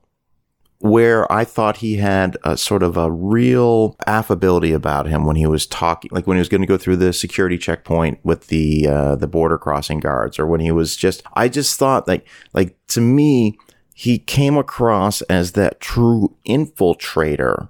where 0.81 1.31
I 1.31 1.45
thought 1.45 1.79
he 1.79 1.97
had 1.97 2.39
a 2.43 2.57
sort 2.57 2.83
of 2.83 2.97
a 2.97 3.11
real 3.11 3.97
affability 4.07 4.73
about 4.73 5.07
him 5.07 5.25
when 5.25 5.37
he 5.37 5.47
was 5.47 5.67
talking, 5.67 6.11
like 6.13 6.27
when 6.27 6.37
he 6.37 6.41
was 6.41 6.49
going 6.49 6.63
to 6.63 6.67
go 6.67 6.79
through 6.79 6.97
the 6.97 7.13
security 7.13 7.59
checkpoint 7.59 8.19
with 8.25 8.49
the 8.49 8.87
uh, 8.89 9.17
the 9.17 9.29
border 9.29 9.59
crossing 9.59 10.01
guards, 10.01 10.39
or 10.39 10.47
when 10.47 10.61
he 10.61 10.73
was 10.73 10.97
just. 10.97 11.23
I 11.35 11.49
just 11.49 11.79
thought 11.79 12.09
like 12.09 12.27
like 12.55 12.77
to 12.89 13.01
me, 13.01 13.59
he 13.95 14.19
came 14.19 14.57
across 14.57 15.21
as 15.23 15.53
that 15.53 15.81
true 15.81 16.35
infiltrator 16.47 17.69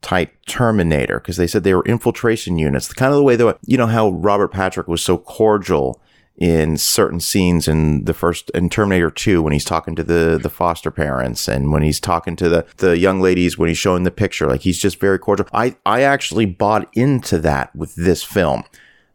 type 0.00 0.32
Terminator 0.46 1.18
because 1.18 1.36
they 1.36 1.48
said 1.48 1.64
they 1.64 1.74
were 1.74 1.84
infiltration 1.84 2.58
units. 2.58 2.86
The 2.86 2.94
kind 2.94 3.12
of 3.12 3.16
the 3.16 3.24
way 3.24 3.34
that 3.36 3.58
you 3.66 3.76
know 3.76 3.86
how 3.88 4.10
Robert 4.10 4.52
Patrick 4.52 4.86
was 4.86 5.02
so 5.02 5.18
cordial 5.18 6.00
in 6.36 6.76
certain 6.76 7.20
scenes 7.20 7.68
in 7.68 8.04
the 8.04 8.14
first 8.14 8.50
in 8.50 8.70
Terminator 8.70 9.10
2 9.10 9.42
when 9.42 9.52
he's 9.52 9.64
talking 9.64 9.94
to 9.94 10.02
the 10.02 10.38
the 10.42 10.50
foster 10.50 10.90
parents 10.90 11.46
and 11.46 11.72
when 11.72 11.82
he's 11.82 12.00
talking 12.00 12.36
to 12.36 12.48
the 12.48 12.66
the 12.78 12.98
young 12.98 13.20
ladies 13.20 13.58
when 13.58 13.68
he's 13.68 13.78
showing 13.78 14.04
the 14.04 14.10
picture 14.10 14.48
like 14.48 14.62
he's 14.62 14.78
just 14.78 14.98
very 14.98 15.18
cordial. 15.18 15.48
I 15.52 15.76
I 15.84 16.02
actually 16.02 16.46
bought 16.46 16.88
into 16.94 17.38
that 17.40 17.74
with 17.76 17.94
this 17.94 18.22
film. 18.22 18.64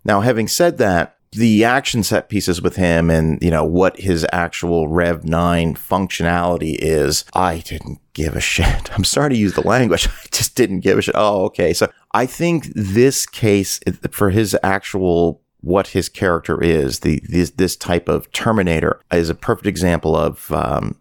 Now 0.05 0.21
having 0.21 0.47
said 0.47 0.77
that 0.77 1.17
the 1.31 1.63
action 1.63 2.03
set 2.03 2.29
pieces 2.29 2.61
with 2.61 2.75
him 2.75 3.09
and 3.09 3.41
you 3.41 3.51
know 3.51 3.65
what 3.65 3.99
his 3.99 4.25
actual 4.31 4.87
rev 4.87 5.25
9 5.25 5.75
functionality 5.75 6.77
is 6.79 7.25
i 7.33 7.59
didn't 7.59 7.99
give 8.13 8.35
a 8.35 8.39
shit 8.39 8.91
i'm 8.97 9.03
sorry 9.03 9.31
to 9.31 9.35
use 9.35 9.53
the 9.53 9.67
language 9.67 10.07
i 10.23 10.27
just 10.31 10.55
didn't 10.55 10.79
give 10.79 10.97
a 10.97 11.01
shit 11.01 11.15
oh 11.17 11.43
okay 11.45 11.73
so 11.73 11.91
i 12.13 12.25
think 12.25 12.67
this 12.75 13.25
case 13.25 13.79
for 14.09 14.29
his 14.29 14.57
actual 14.63 15.41
what 15.61 15.87
his 15.87 16.09
character 16.09 16.61
is. 16.63 16.99
The 16.99 17.21
this, 17.27 17.51
this 17.51 17.75
type 17.75 18.07
of 18.07 18.31
Terminator 18.31 19.01
is 19.11 19.29
a 19.29 19.35
perfect 19.35 19.67
example 19.67 20.15
of 20.15 20.51
um, 20.51 20.95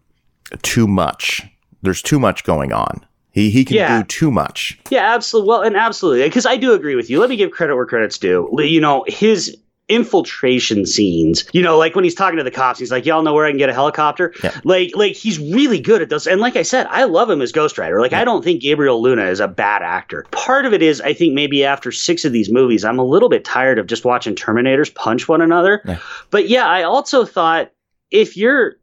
too 0.61 0.87
much. 0.87 1.43
There's 1.81 2.01
too 2.01 2.19
much 2.19 2.43
going 2.43 2.73
on. 2.73 3.05
He 3.31 3.49
he 3.51 3.65
can 3.65 3.75
yeah. 3.75 3.99
do 3.99 4.07
too 4.07 4.31
much. 4.31 4.79
Yeah, 4.89 5.13
absolutely. 5.13 5.49
Well, 5.49 5.61
and 5.61 5.75
absolutely 5.75 6.23
because 6.23 6.45
I 6.45 6.57
do 6.57 6.73
agree 6.73 6.95
with 6.95 7.09
you. 7.09 7.19
Let 7.19 7.29
me 7.29 7.35
give 7.35 7.51
credit 7.51 7.75
where 7.75 7.85
credit's 7.85 8.17
due. 8.17 8.49
You 8.57 8.81
know, 8.81 9.05
his 9.07 9.55
infiltration 9.89 10.85
scenes. 10.85 11.45
You 11.53 11.61
know, 11.61 11.77
like 11.77 11.95
when 11.95 12.03
he's 12.03 12.15
talking 12.15 12.37
to 12.37 12.43
the 12.43 12.51
cops, 12.51 12.79
he's 12.79 12.91
like, 12.91 13.05
"Y'all 13.05 13.23
know 13.23 13.33
where 13.33 13.45
I 13.45 13.49
can 13.49 13.57
get 13.57 13.69
a 13.69 13.73
helicopter." 13.73 14.33
Yeah. 14.43 14.59
Like, 14.63 14.91
like 14.95 15.13
he's 15.13 15.39
really 15.39 15.79
good 15.79 16.01
at 16.01 16.09
those. 16.09 16.27
And 16.27 16.41
like 16.41 16.55
I 16.55 16.63
said, 16.63 16.87
I 16.87 17.05
love 17.05 17.29
him 17.29 17.41
as 17.41 17.51
Ghost 17.51 17.77
Rider. 17.77 18.01
Like, 18.01 18.11
yeah. 18.11 18.21
I 18.21 18.25
don't 18.25 18.43
think 18.43 18.61
Gabriel 18.61 19.01
Luna 19.01 19.25
is 19.25 19.39
a 19.39 19.47
bad 19.47 19.81
actor. 19.81 20.25
Part 20.31 20.65
of 20.65 20.73
it 20.73 20.81
is, 20.81 21.01
I 21.01 21.13
think 21.13 21.33
maybe 21.33 21.63
after 21.63 21.91
six 21.91 22.25
of 22.25 22.31
these 22.31 22.51
movies, 22.51 22.83
I'm 22.83 22.99
a 22.99 23.05
little 23.05 23.29
bit 23.29 23.45
tired 23.45 23.79
of 23.79 23.87
just 23.87 24.05
watching 24.05 24.35
Terminators 24.35 24.93
punch 24.93 25.27
one 25.27 25.41
another. 25.41 25.81
Yeah. 25.85 25.99
But 26.29 26.49
yeah, 26.49 26.67
I 26.67 26.83
also 26.83 27.25
thought 27.25 27.71
if 28.11 28.37
your 28.37 28.75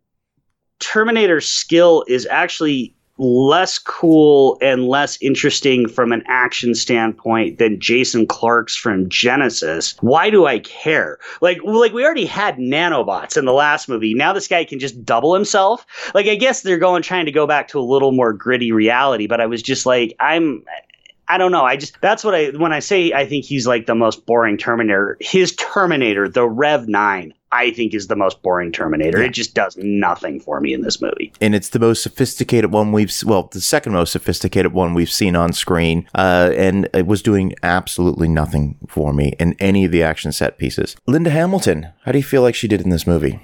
Terminator 0.80 1.40
skill 1.40 2.04
is 2.08 2.26
actually 2.26 2.94
less 3.18 3.78
cool 3.78 4.58
and 4.60 4.88
less 4.88 5.16
interesting 5.20 5.88
from 5.88 6.12
an 6.12 6.22
action 6.26 6.74
standpoint 6.74 7.58
than 7.58 7.78
Jason 7.78 8.26
Clarke's 8.26 8.74
from 8.74 9.08
Genisys. 9.08 9.96
Why 10.02 10.30
do 10.30 10.46
I 10.46 10.58
care? 10.58 11.18
Like, 11.40 11.62
like 11.62 11.92
we 11.92 12.04
already 12.04 12.26
had 12.26 12.56
nanobots 12.56 13.36
in 13.36 13.44
the 13.44 13.52
last 13.52 13.88
movie. 13.88 14.14
Now 14.14 14.32
this 14.32 14.48
guy 14.48 14.64
can 14.64 14.78
just 14.78 15.04
double 15.04 15.34
himself. 15.34 15.86
Like, 16.14 16.26
I 16.26 16.34
guess 16.34 16.62
they're 16.62 16.78
going 16.78 17.02
trying 17.02 17.26
to 17.26 17.32
go 17.32 17.46
back 17.46 17.68
to 17.68 17.78
a 17.78 17.82
little 17.82 18.12
more 18.12 18.32
gritty 18.32 18.72
reality. 18.72 19.26
But 19.26 19.40
I 19.40 19.46
was 19.46 19.62
just 19.62 19.86
like, 19.86 20.14
I'm. 20.20 20.64
I 21.26 21.38
don't 21.38 21.52
know. 21.52 21.64
I 21.64 21.76
just 21.76 21.98
that's 22.02 22.22
what 22.22 22.34
I 22.34 22.50
when 22.50 22.74
I 22.74 22.80
say 22.80 23.14
I 23.14 23.24
think 23.24 23.46
he's 23.46 23.66
like 23.66 23.86
the 23.86 23.94
most 23.94 24.26
boring 24.26 24.58
Terminator. 24.58 25.16
His 25.20 25.56
Terminator, 25.56 26.28
the 26.28 26.46
Rev 26.46 26.86
Nine, 26.86 27.32
I 27.54 27.70
think 27.70 27.94
is 27.94 28.08
the 28.08 28.16
most 28.16 28.42
boring 28.42 28.72
Terminator. 28.72 29.20
Yeah. 29.20 29.26
It 29.26 29.32
just 29.32 29.54
does 29.54 29.76
nothing 29.76 30.40
for 30.40 30.60
me 30.60 30.74
in 30.74 30.82
this 30.82 31.00
movie. 31.00 31.32
And 31.40 31.54
it's 31.54 31.68
the 31.68 31.78
most 31.78 32.02
sophisticated 32.02 32.72
one 32.72 32.90
we've, 32.90 33.14
well, 33.24 33.44
the 33.44 33.60
second 33.60 33.92
most 33.92 34.10
sophisticated 34.10 34.72
one 34.72 34.92
we've 34.92 35.10
seen 35.10 35.36
on 35.36 35.52
screen. 35.52 36.08
Uh, 36.16 36.50
and 36.56 36.88
it 36.92 37.06
was 37.06 37.22
doing 37.22 37.54
absolutely 37.62 38.26
nothing 38.26 38.76
for 38.88 39.12
me 39.12 39.34
in 39.38 39.54
any 39.60 39.84
of 39.84 39.92
the 39.92 40.02
action 40.02 40.32
set 40.32 40.58
pieces. 40.58 40.96
Linda 41.06 41.30
Hamilton, 41.30 41.92
how 42.04 42.10
do 42.10 42.18
you 42.18 42.24
feel 42.24 42.42
like 42.42 42.56
she 42.56 42.66
did 42.66 42.80
in 42.80 42.90
this 42.90 43.06
movie? 43.06 43.40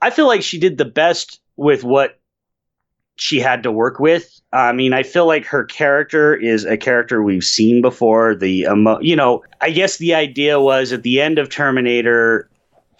I 0.00 0.08
feel 0.08 0.26
like 0.26 0.42
she 0.42 0.58
did 0.58 0.78
the 0.78 0.86
best 0.86 1.40
with 1.56 1.84
what 1.84 2.18
she 3.16 3.38
had 3.38 3.62
to 3.64 3.70
work 3.70 4.00
with. 4.00 4.40
I 4.50 4.72
mean, 4.72 4.94
I 4.94 5.02
feel 5.02 5.26
like 5.26 5.44
her 5.44 5.64
character 5.64 6.34
is 6.34 6.64
a 6.64 6.78
character 6.78 7.22
we've 7.22 7.44
seen 7.44 7.82
before. 7.82 8.34
The 8.34 8.62
emo- 8.62 8.98
you 9.00 9.14
know, 9.14 9.44
I 9.60 9.70
guess 9.70 9.98
the 9.98 10.14
idea 10.14 10.58
was 10.58 10.92
at 10.92 11.02
the 11.02 11.20
end 11.20 11.38
of 11.38 11.50
Terminator, 11.50 12.49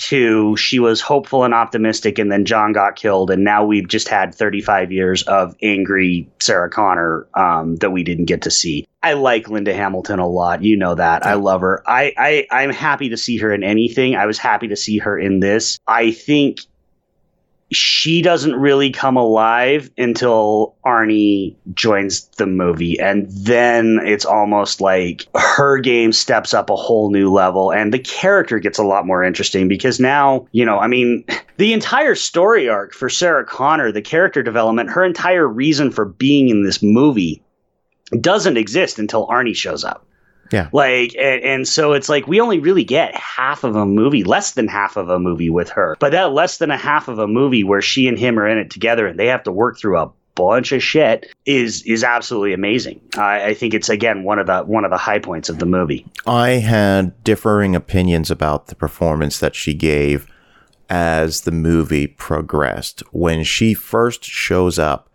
two, 0.01 0.57
she 0.57 0.79
was 0.79 1.01
hopeful 1.01 1.45
and 1.45 1.53
optimistic, 1.53 2.19
and 2.19 2.33
then 2.33 2.45
John 2.45 2.73
got 2.73 2.97
killed, 2.97 3.31
and 3.31 3.45
now 3.45 3.65
we've 3.65 3.87
just 3.87 4.09
had 4.09 4.35
35 4.35 4.91
years 4.91 5.23
of 5.25 5.55
angry 5.63 6.29
Sarah 6.41 6.71
Connor 6.71 7.27
um, 7.35 7.77
that 7.77 7.91
we 7.91 8.03
didn't 8.03 8.25
get 8.25 8.43
to 8.43 8.51
see. 8.51 8.87
I 9.03 9.13
like 9.13 9.49
Linda 9.49 9.75
Hamilton 9.75 10.19
a 10.19 10.27
lot. 10.27 10.63
You 10.63 10.77
know 10.77 10.95
that. 10.95 11.25
I 11.25 11.35
love 11.35 11.61
her. 11.61 11.83
I, 11.87 12.13
I 12.17 12.47
I'm 12.51 12.71
happy 12.71 13.11
to 13.11 13.17
see 13.17 13.37
her 13.39 13.53
in 13.53 13.63
anything. 13.63 14.17
I 14.17 14.27
was 14.27 14.39
happy 14.39 14.69
to 14.69 14.77
see 14.77 14.99
her 14.99 15.19
in 15.19 15.41
this. 15.41 15.79
I 15.87 16.11
think 16.11 16.61
she 17.73 18.21
doesn't 18.21 18.57
really 18.57 18.91
come 18.91 19.17
alive 19.17 19.91
until 19.97 20.75
Arnie 20.85 21.55
joins 21.73 22.27
the 22.37 22.47
movie. 22.47 22.99
And 22.99 23.31
then 23.31 24.01
it's 24.05 24.25
almost 24.25 24.81
like 24.81 25.27
her 25.37 25.79
game 25.79 26.13
steps 26.13 26.53
up 26.53 26.69
a 26.69 26.77
whole 26.77 27.11
new 27.11 27.33
level 27.33 27.73
and 27.73 27.95
the 27.95 27.99
character 27.99 28.59
gets 28.59 28.79
a 28.79 28.85
lot 28.85 29.07
more 29.07 29.23
interesting 29.23 29.69
because 29.69 30.01
now, 30.01 30.49
you 30.51 30.65
know, 30.65 30.79
I 30.79 30.89
mean, 30.89 31.25
the 31.59 31.73
entire 31.73 32.15
story 32.15 32.69
arc 32.69 32.93
for 32.93 33.09
Sarah 33.09 33.45
Connor, 33.45 33.93
the 33.93 34.03
character 34.03 34.43
development, 34.43 34.91
her 34.91 35.05
entire 35.05 35.47
reason 35.47 35.91
for 35.91 36.05
being 36.05 36.49
in 36.49 36.65
this 36.65 36.83
movie 36.83 37.43
doesn't 38.21 38.57
exist 38.57 38.99
until 38.99 39.29
Arnie 39.29 39.55
shows 39.55 39.85
up. 39.85 40.05
Yeah. 40.53 40.69
Like, 40.73 41.15
and, 41.17 41.43
and, 41.43 41.69
so 41.69 41.93
it's 41.93 42.09
like 42.09 42.27
we 42.27 42.41
only 42.41 42.59
really 42.59 42.85
get 42.85 43.15
half 43.15 43.65
of 43.65 43.77
a 43.77 43.87
movie, 43.87 44.25
less 44.25 44.53
than 44.53 44.69
half 44.69 44.97
of 44.97 45.09
a 45.09 45.19
movie 45.19 45.51
with 45.51 45.69
her. 45.71 45.97
But 46.01 46.13
that 46.13 46.33
less 46.33 46.59
than 46.59 46.71
a 46.71 46.77
half 46.77 47.09
of 47.09 47.19
a 47.19 47.29
movie 47.29 47.65
where 47.65 47.83
she 47.83 48.09
and 48.09 48.19
him 48.19 48.39
are 48.39 48.49
in 48.49 48.59
it 48.59 48.71
together 48.71 49.07
and 49.07 49.19
they 49.19 49.27
have 49.27 49.45
to 49.45 49.53
work 49.53 49.79
through 49.79 49.99
a 49.99 50.11
bunch 50.35 50.73
of 50.73 50.83
shit 50.83 51.31
is 51.45 51.83
is 51.83 52.03
absolutely 52.03 52.53
amazing. 52.53 53.01
I, 53.17 53.47
I 53.47 53.55
think 53.55 53.75
it's 53.75 53.89
again 53.89 54.25
one 54.25 54.39
of 54.39 54.47
the 54.47 54.63
one 54.63 54.85
of 54.85 54.91
the 54.91 54.97
high 54.97 55.19
points 55.19 55.49
of 55.49 55.59
the 55.59 55.67
movie. 55.67 56.07
I 56.27 56.51
had 56.51 57.23
differing 57.25 57.77
opinions 57.77 58.31
about 58.31 58.69
the 58.69 58.75
performance 58.75 59.39
that 59.41 59.55
she 59.55 59.75
gave 59.75 60.27
as 60.89 61.43
the 61.43 61.51
movie 61.51 62.07
progressed. 62.07 63.01
When 63.13 63.45
she 63.45 63.75
first 63.75 64.25
shows 64.25 64.79
up 64.79 65.10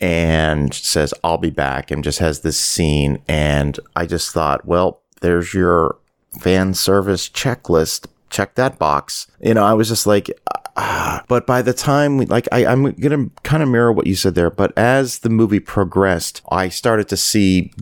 and 0.00 0.72
says, 0.72 1.12
I'll 1.24 1.38
be 1.38 1.50
back, 1.50 1.90
and 1.90 2.04
just 2.04 2.18
has 2.20 2.40
this 2.40 2.58
scene. 2.58 3.22
And 3.28 3.78
I 3.96 4.06
just 4.06 4.32
thought, 4.32 4.64
well, 4.64 5.00
there's 5.20 5.54
your 5.54 5.96
fan 6.40 6.74
service 6.74 7.28
checklist. 7.28 8.06
Check 8.30 8.54
that 8.54 8.78
box. 8.78 9.26
You 9.40 9.54
know, 9.54 9.64
I 9.64 9.72
was 9.72 9.88
just 9.88 10.06
like, 10.06 10.30
ah. 10.76 11.24
but 11.28 11.46
by 11.46 11.62
the 11.62 11.72
time, 11.72 12.18
we, 12.18 12.26
like, 12.26 12.46
I, 12.52 12.66
I'm 12.66 12.92
going 12.92 13.28
to 13.28 13.42
kind 13.42 13.62
of 13.62 13.68
mirror 13.68 13.92
what 13.92 14.06
you 14.06 14.14
said 14.14 14.34
there. 14.34 14.50
But 14.50 14.76
as 14.76 15.20
the 15.20 15.30
movie 15.30 15.60
progressed, 15.60 16.42
I 16.50 16.68
started 16.68 17.08
to 17.08 17.16
see 17.16 17.72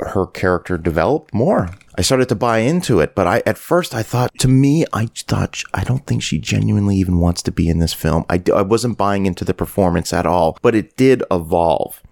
her 0.00 0.26
character 0.26 0.76
develop 0.76 1.32
more. 1.32 1.70
I 1.96 2.02
started 2.02 2.28
to 2.30 2.34
buy 2.34 2.58
into 2.58 2.98
it, 3.00 3.14
but 3.14 3.26
I 3.26 3.42
at 3.46 3.58
first 3.58 3.94
I 3.94 4.02
thought 4.02 4.36
to 4.38 4.48
me 4.48 4.84
I 4.92 5.06
thought 5.06 5.62
I 5.72 5.84
don't 5.84 6.06
think 6.06 6.22
she 6.22 6.38
genuinely 6.38 6.96
even 6.96 7.20
wants 7.20 7.42
to 7.42 7.52
be 7.52 7.68
in 7.68 7.78
this 7.78 7.92
film. 7.92 8.24
I, 8.28 8.42
I 8.52 8.62
wasn't 8.62 8.98
buying 8.98 9.26
into 9.26 9.44
the 9.44 9.54
performance 9.54 10.12
at 10.12 10.26
all, 10.26 10.58
but 10.60 10.74
it 10.74 10.96
did 10.96 11.22
evolve. 11.30 12.02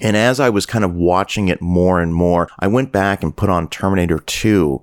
And 0.00 0.16
as 0.16 0.38
I 0.38 0.50
was 0.50 0.66
kind 0.66 0.84
of 0.84 0.94
watching 0.94 1.48
it 1.48 1.60
more 1.60 2.00
and 2.00 2.14
more, 2.14 2.48
I 2.60 2.68
went 2.68 2.92
back 2.92 3.24
and 3.24 3.36
put 3.36 3.50
on 3.50 3.68
Terminator 3.68 4.20
2 4.20 4.80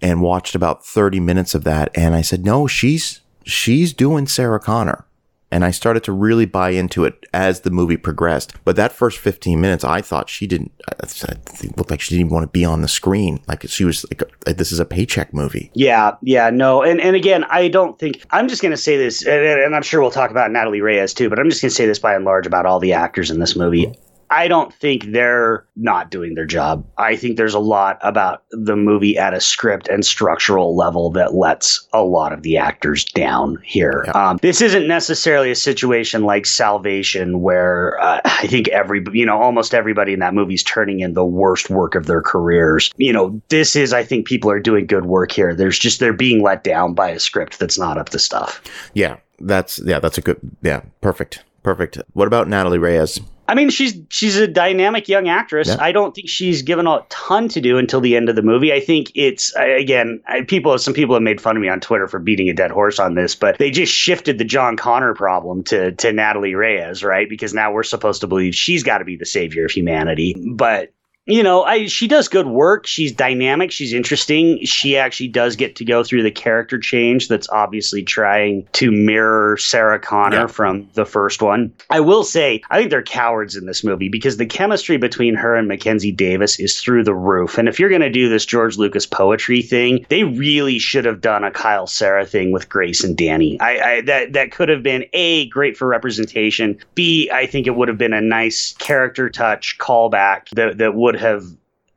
and 0.00 0.22
watched 0.22 0.54
about 0.54 0.86
30 0.86 1.20
minutes 1.20 1.54
of 1.54 1.64
that 1.64 1.90
and 1.94 2.14
I 2.14 2.22
said, 2.22 2.44
"No, 2.44 2.66
she's 2.66 3.20
she's 3.44 3.92
doing 3.92 4.26
Sarah 4.26 4.60
Connor." 4.60 5.04
And 5.50 5.64
I 5.64 5.70
started 5.70 6.04
to 6.04 6.12
really 6.12 6.46
buy 6.46 6.70
into 6.70 7.04
it 7.04 7.26
as 7.32 7.60
the 7.60 7.70
movie 7.70 7.96
progressed. 7.96 8.52
But 8.64 8.76
that 8.76 8.92
first 8.92 9.18
15 9.18 9.60
minutes, 9.60 9.84
I 9.84 10.02
thought 10.02 10.28
she 10.28 10.46
didn't, 10.46 10.72
it 11.02 11.76
looked 11.76 11.90
like 11.90 12.00
she 12.00 12.16
didn't 12.16 12.32
want 12.32 12.44
to 12.44 12.48
be 12.48 12.64
on 12.64 12.82
the 12.82 12.88
screen. 12.88 13.40
Like 13.48 13.66
she 13.68 13.84
was 13.84 14.04
like, 14.10 14.22
uh, 14.46 14.52
this 14.52 14.72
is 14.72 14.78
a 14.78 14.84
paycheck 14.84 15.32
movie. 15.32 15.70
Yeah, 15.74 16.16
yeah, 16.22 16.50
no. 16.50 16.82
And, 16.82 17.00
and 17.00 17.16
again, 17.16 17.44
I 17.44 17.68
don't 17.68 17.98
think, 17.98 18.24
I'm 18.30 18.48
just 18.48 18.60
going 18.60 18.72
to 18.72 18.76
say 18.76 18.96
this, 18.96 19.24
and, 19.24 19.44
and 19.44 19.74
I'm 19.74 19.82
sure 19.82 20.00
we'll 20.00 20.10
talk 20.10 20.30
about 20.30 20.50
Natalie 20.50 20.80
Reyes 20.80 21.14
too, 21.14 21.30
but 21.30 21.38
I'm 21.38 21.48
just 21.48 21.62
going 21.62 21.70
to 21.70 21.74
say 21.74 21.86
this 21.86 21.98
by 21.98 22.14
and 22.14 22.24
large 22.24 22.46
about 22.46 22.66
all 22.66 22.78
the 22.78 22.92
actors 22.92 23.30
in 23.30 23.40
this 23.40 23.56
movie. 23.56 23.94
I 24.30 24.48
don't 24.48 24.72
think 24.74 25.12
they're 25.12 25.64
not 25.76 26.10
doing 26.10 26.34
their 26.34 26.46
job. 26.46 26.84
I 26.98 27.16
think 27.16 27.36
there's 27.36 27.54
a 27.54 27.58
lot 27.58 27.98
about 28.02 28.42
the 28.50 28.76
movie 28.76 29.16
at 29.16 29.34
a 29.34 29.40
script 29.40 29.88
and 29.88 30.04
structural 30.04 30.76
level 30.76 31.10
that 31.10 31.34
lets 31.34 31.86
a 31.92 32.02
lot 32.02 32.32
of 32.32 32.42
the 32.42 32.56
actors 32.56 33.04
down 33.04 33.58
here. 33.64 34.04
Yeah. 34.06 34.12
Um, 34.12 34.38
this 34.42 34.60
isn't 34.60 34.86
necessarily 34.86 35.50
a 35.50 35.56
situation 35.56 36.24
like 36.24 36.46
Salvation 36.46 37.40
where 37.40 37.98
uh, 38.00 38.20
I 38.24 38.46
think 38.46 38.68
every, 38.68 39.04
you 39.12 39.24
know, 39.24 39.40
almost 39.40 39.74
everybody 39.74 40.12
in 40.12 40.20
that 40.20 40.34
movie 40.34 40.54
is 40.54 40.62
turning 40.62 41.00
in 41.00 41.14
the 41.14 41.24
worst 41.24 41.70
work 41.70 41.94
of 41.94 42.06
their 42.06 42.22
careers. 42.22 42.92
You 42.96 43.12
know, 43.12 43.40
this 43.48 43.76
is, 43.76 43.92
I 43.92 44.04
think 44.04 44.26
people 44.26 44.50
are 44.50 44.60
doing 44.60 44.86
good 44.86 45.06
work 45.06 45.32
here. 45.32 45.54
There's 45.54 45.78
just, 45.78 46.00
they're 46.00 46.12
being 46.12 46.42
let 46.42 46.64
down 46.64 46.94
by 46.94 47.10
a 47.10 47.18
script 47.18 47.58
that's 47.58 47.78
not 47.78 47.98
up 47.98 48.10
to 48.10 48.18
stuff. 48.18 48.62
Yeah. 48.94 49.16
That's, 49.40 49.78
yeah, 49.78 50.00
that's 50.00 50.18
a 50.18 50.20
good, 50.20 50.38
yeah, 50.62 50.80
perfect. 51.00 51.44
Perfect. 51.62 51.98
What 52.12 52.26
about 52.26 52.48
Natalie 52.48 52.78
Reyes? 52.78 53.20
I 53.48 53.54
mean, 53.54 53.70
she's 53.70 53.98
she's 54.10 54.36
a 54.36 54.46
dynamic 54.46 55.08
young 55.08 55.28
actress. 55.28 55.68
Yeah. 55.68 55.78
I 55.80 55.90
don't 55.90 56.14
think 56.14 56.28
she's 56.28 56.60
given 56.60 56.86
a 56.86 57.04
ton 57.08 57.48
to 57.48 57.62
do 57.62 57.78
until 57.78 58.02
the 58.02 58.14
end 58.14 58.28
of 58.28 58.36
the 58.36 58.42
movie. 58.42 58.74
I 58.74 58.80
think 58.80 59.10
it's 59.14 59.54
again, 59.56 60.22
people 60.46 60.76
some 60.78 60.92
people 60.92 61.14
have 61.14 61.22
made 61.22 61.40
fun 61.40 61.56
of 61.56 61.62
me 61.62 61.68
on 61.70 61.80
Twitter 61.80 62.06
for 62.06 62.18
beating 62.18 62.50
a 62.50 62.52
dead 62.52 62.70
horse 62.70 62.98
on 62.98 63.14
this, 63.14 63.34
but 63.34 63.56
they 63.56 63.70
just 63.70 63.92
shifted 63.92 64.36
the 64.36 64.44
John 64.44 64.76
Connor 64.76 65.14
problem 65.14 65.64
to 65.64 65.92
to 65.92 66.12
Natalie 66.12 66.54
Reyes, 66.54 67.02
right? 67.02 67.28
Because 67.28 67.54
now 67.54 67.72
we're 67.72 67.82
supposed 67.84 68.20
to 68.20 68.26
believe 68.26 68.54
she's 68.54 68.82
got 68.82 68.98
to 68.98 69.06
be 69.06 69.16
the 69.16 69.26
savior 69.26 69.64
of 69.64 69.70
humanity. 69.70 70.36
But 70.38 70.92
you 71.28 71.42
know, 71.42 71.62
I 71.62 71.86
she 71.86 72.08
does 72.08 72.26
good 72.26 72.46
work. 72.46 72.86
She's 72.86 73.12
dynamic. 73.12 73.70
She's 73.70 73.92
interesting. 73.92 74.64
She 74.64 74.96
actually 74.96 75.28
does 75.28 75.56
get 75.56 75.76
to 75.76 75.84
go 75.84 76.02
through 76.02 76.22
the 76.22 76.30
character 76.30 76.78
change 76.78 77.28
that's 77.28 77.48
obviously 77.50 78.02
trying 78.02 78.66
to 78.72 78.90
mirror 78.90 79.58
Sarah 79.58 79.98
Connor 79.98 80.36
yeah. 80.36 80.46
from 80.46 80.88
the 80.94 81.04
first 81.04 81.42
one. 81.42 81.72
I 81.90 82.00
will 82.00 82.24
say, 82.24 82.62
I 82.70 82.78
think 82.78 82.90
they're 82.90 83.02
cowards 83.02 83.56
in 83.56 83.66
this 83.66 83.84
movie 83.84 84.08
because 84.08 84.38
the 84.38 84.46
chemistry 84.46 84.96
between 84.96 85.34
her 85.34 85.54
and 85.54 85.68
Mackenzie 85.68 86.12
Davis 86.12 86.58
is 86.58 86.80
through 86.80 87.04
the 87.04 87.14
roof. 87.14 87.58
And 87.58 87.68
if 87.68 87.78
you're 87.78 87.90
going 87.90 88.00
to 88.00 88.10
do 88.10 88.30
this 88.30 88.46
George 88.46 88.78
Lucas 88.78 89.04
poetry 89.04 89.60
thing, 89.60 90.06
they 90.08 90.24
really 90.24 90.78
should 90.78 91.04
have 91.04 91.20
done 91.20 91.44
a 91.44 91.50
Kyle 91.50 91.86
Sarah 91.86 92.24
thing 92.24 92.52
with 92.52 92.70
Grace 92.70 93.04
and 93.04 93.16
Danny. 93.16 93.60
I, 93.60 93.78
I 93.78 94.00
that 94.02 94.32
that 94.32 94.50
could 94.50 94.70
have 94.70 94.82
been 94.82 95.04
a 95.12 95.48
great 95.50 95.76
for 95.76 95.86
representation. 95.86 96.78
B, 96.94 97.30
I 97.30 97.44
think 97.44 97.66
it 97.66 97.76
would 97.76 97.88
have 97.88 97.98
been 97.98 98.14
a 98.14 98.20
nice 98.22 98.72
character 98.78 99.28
touch 99.28 99.76
callback 99.78 100.48
that 100.50 100.78
that 100.78 100.94
would 100.94 101.17
have 101.18 101.44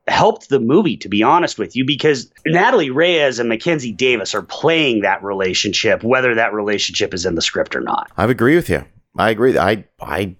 helped 0.08 0.50
the 0.50 0.60
movie, 0.60 0.98
to 0.98 1.10
be 1.10 1.24
honest 1.24 1.58
with 1.58 1.76
you, 1.76 1.86
because 1.86 2.32
Natalie 2.46 2.90
Reyes 2.90 3.40
and 3.40 3.48
Mackenzie 3.50 3.92
Davis 3.92 4.34
are 4.34 4.42
playing 4.42 5.02
that 5.02 5.24
relationship, 5.24 6.04
whether 6.04 6.36
that 6.36 6.54
relationship 6.54 7.14
is 7.14 7.26
in 7.26 7.36
the 7.36 7.42
script 7.42 7.76
or 7.76 7.82
not. 7.82 8.12
I 8.18 8.26
agree 8.26 8.56
with 8.56 8.70
you. 8.70 8.84
I 9.18 9.30
agree. 9.30 9.58
I 9.58 9.86
I 10.00 10.36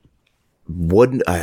wouldn't. 0.68 1.24
I, 1.28 1.40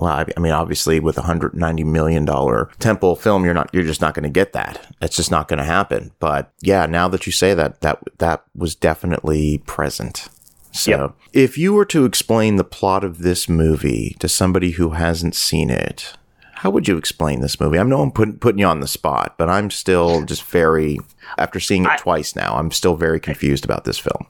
well, 0.00 0.12
I, 0.12 0.26
I 0.36 0.40
mean, 0.40 0.52
obviously, 0.52 1.00
with 1.00 1.18
a 1.18 1.22
hundred 1.22 1.54
ninety 1.54 1.84
million 1.84 2.24
dollar 2.24 2.70
tentpole 2.78 3.18
film, 3.18 3.44
you're 3.44 3.54
not. 3.54 3.70
You're 3.72 3.84
just 3.84 4.00
not 4.00 4.14
going 4.14 4.24
to 4.24 4.30
get 4.30 4.52
that. 4.52 4.94
It's 5.00 5.16
just 5.16 5.30
not 5.30 5.48
going 5.48 5.58
to 5.58 5.64
happen. 5.64 6.12
But 6.18 6.52
yeah, 6.60 6.86
now 6.86 7.08
that 7.08 7.26
you 7.26 7.32
say 7.32 7.54
that, 7.54 7.80
that 7.80 8.00
that 8.18 8.44
was 8.54 8.74
definitely 8.74 9.58
present. 9.66 10.28
So, 10.72 10.90
yep. 10.90 11.14
if 11.34 11.58
you 11.58 11.74
were 11.74 11.84
to 11.86 12.06
explain 12.06 12.56
the 12.56 12.64
plot 12.64 13.04
of 13.04 13.18
this 13.18 13.46
movie 13.46 14.16
to 14.20 14.28
somebody 14.28 14.72
who 14.72 14.90
hasn't 14.90 15.34
seen 15.34 15.68
it, 15.68 16.14
how 16.62 16.70
would 16.70 16.86
you 16.86 16.96
explain 16.96 17.40
this 17.40 17.58
movie? 17.58 17.76
I 17.76 17.82
know 17.82 18.02
I'm 18.02 18.12
put, 18.12 18.38
putting 18.38 18.60
you 18.60 18.66
on 18.66 18.78
the 18.78 18.86
spot, 18.86 19.34
but 19.36 19.50
I'm 19.50 19.68
still 19.68 20.22
just 20.22 20.44
very, 20.44 20.96
after 21.36 21.58
seeing 21.58 21.86
it 21.86 21.90
I, 21.90 21.96
twice 21.96 22.36
now, 22.36 22.54
I'm 22.54 22.70
still 22.70 22.94
very 22.94 23.18
confused 23.18 23.64
about 23.64 23.84
this 23.84 23.98
film. 23.98 24.28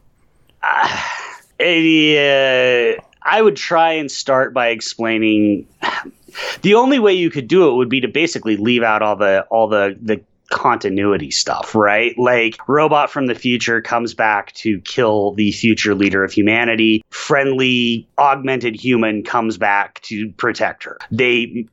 Uh, 0.63 0.99
uh, 1.61 3.03
I 3.25 3.43
would 3.43 3.57
try 3.57 3.93
and 3.93 4.11
start 4.11 4.55
by 4.55 4.69
explaining. 4.69 5.67
The 6.63 6.73
only 6.73 6.99
way 6.99 7.13
you 7.13 7.29
could 7.29 7.47
do 7.47 7.69
it 7.69 7.75
would 7.75 7.91
be 7.91 8.01
to 8.01 8.09
basically 8.09 8.57
leave 8.57 8.83
out 8.83 9.03
all 9.03 9.17
the 9.17 9.43
all 9.51 9.69
the 9.69 9.99
the 10.01 10.23
continuity 10.49 11.31
stuff, 11.31 11.75
right? 11.75 12.17
Like 12.19 12.57
robot 12.69 13.11
from 13.11 13.27
the 13.27 13.35
future 13.35 13.83
comes 13.83 14.15
back 14.15 14.53
to 14.55 14.81
kill 14.81 15.33
the 15.33 15.53
future 15.53 15.95
leader 15.95 16.25
of 16.25 16.33
humanity. 16.33 17.03
Friendly 17.11 18.07
augmented 18.19 18.77
human 18.77 19.25
comes 19.25 19.59
back 19.59 20.01
to 20.03 20.31
protect 20.33 20.85
her. 20.85 20.99
They 21.11 21.67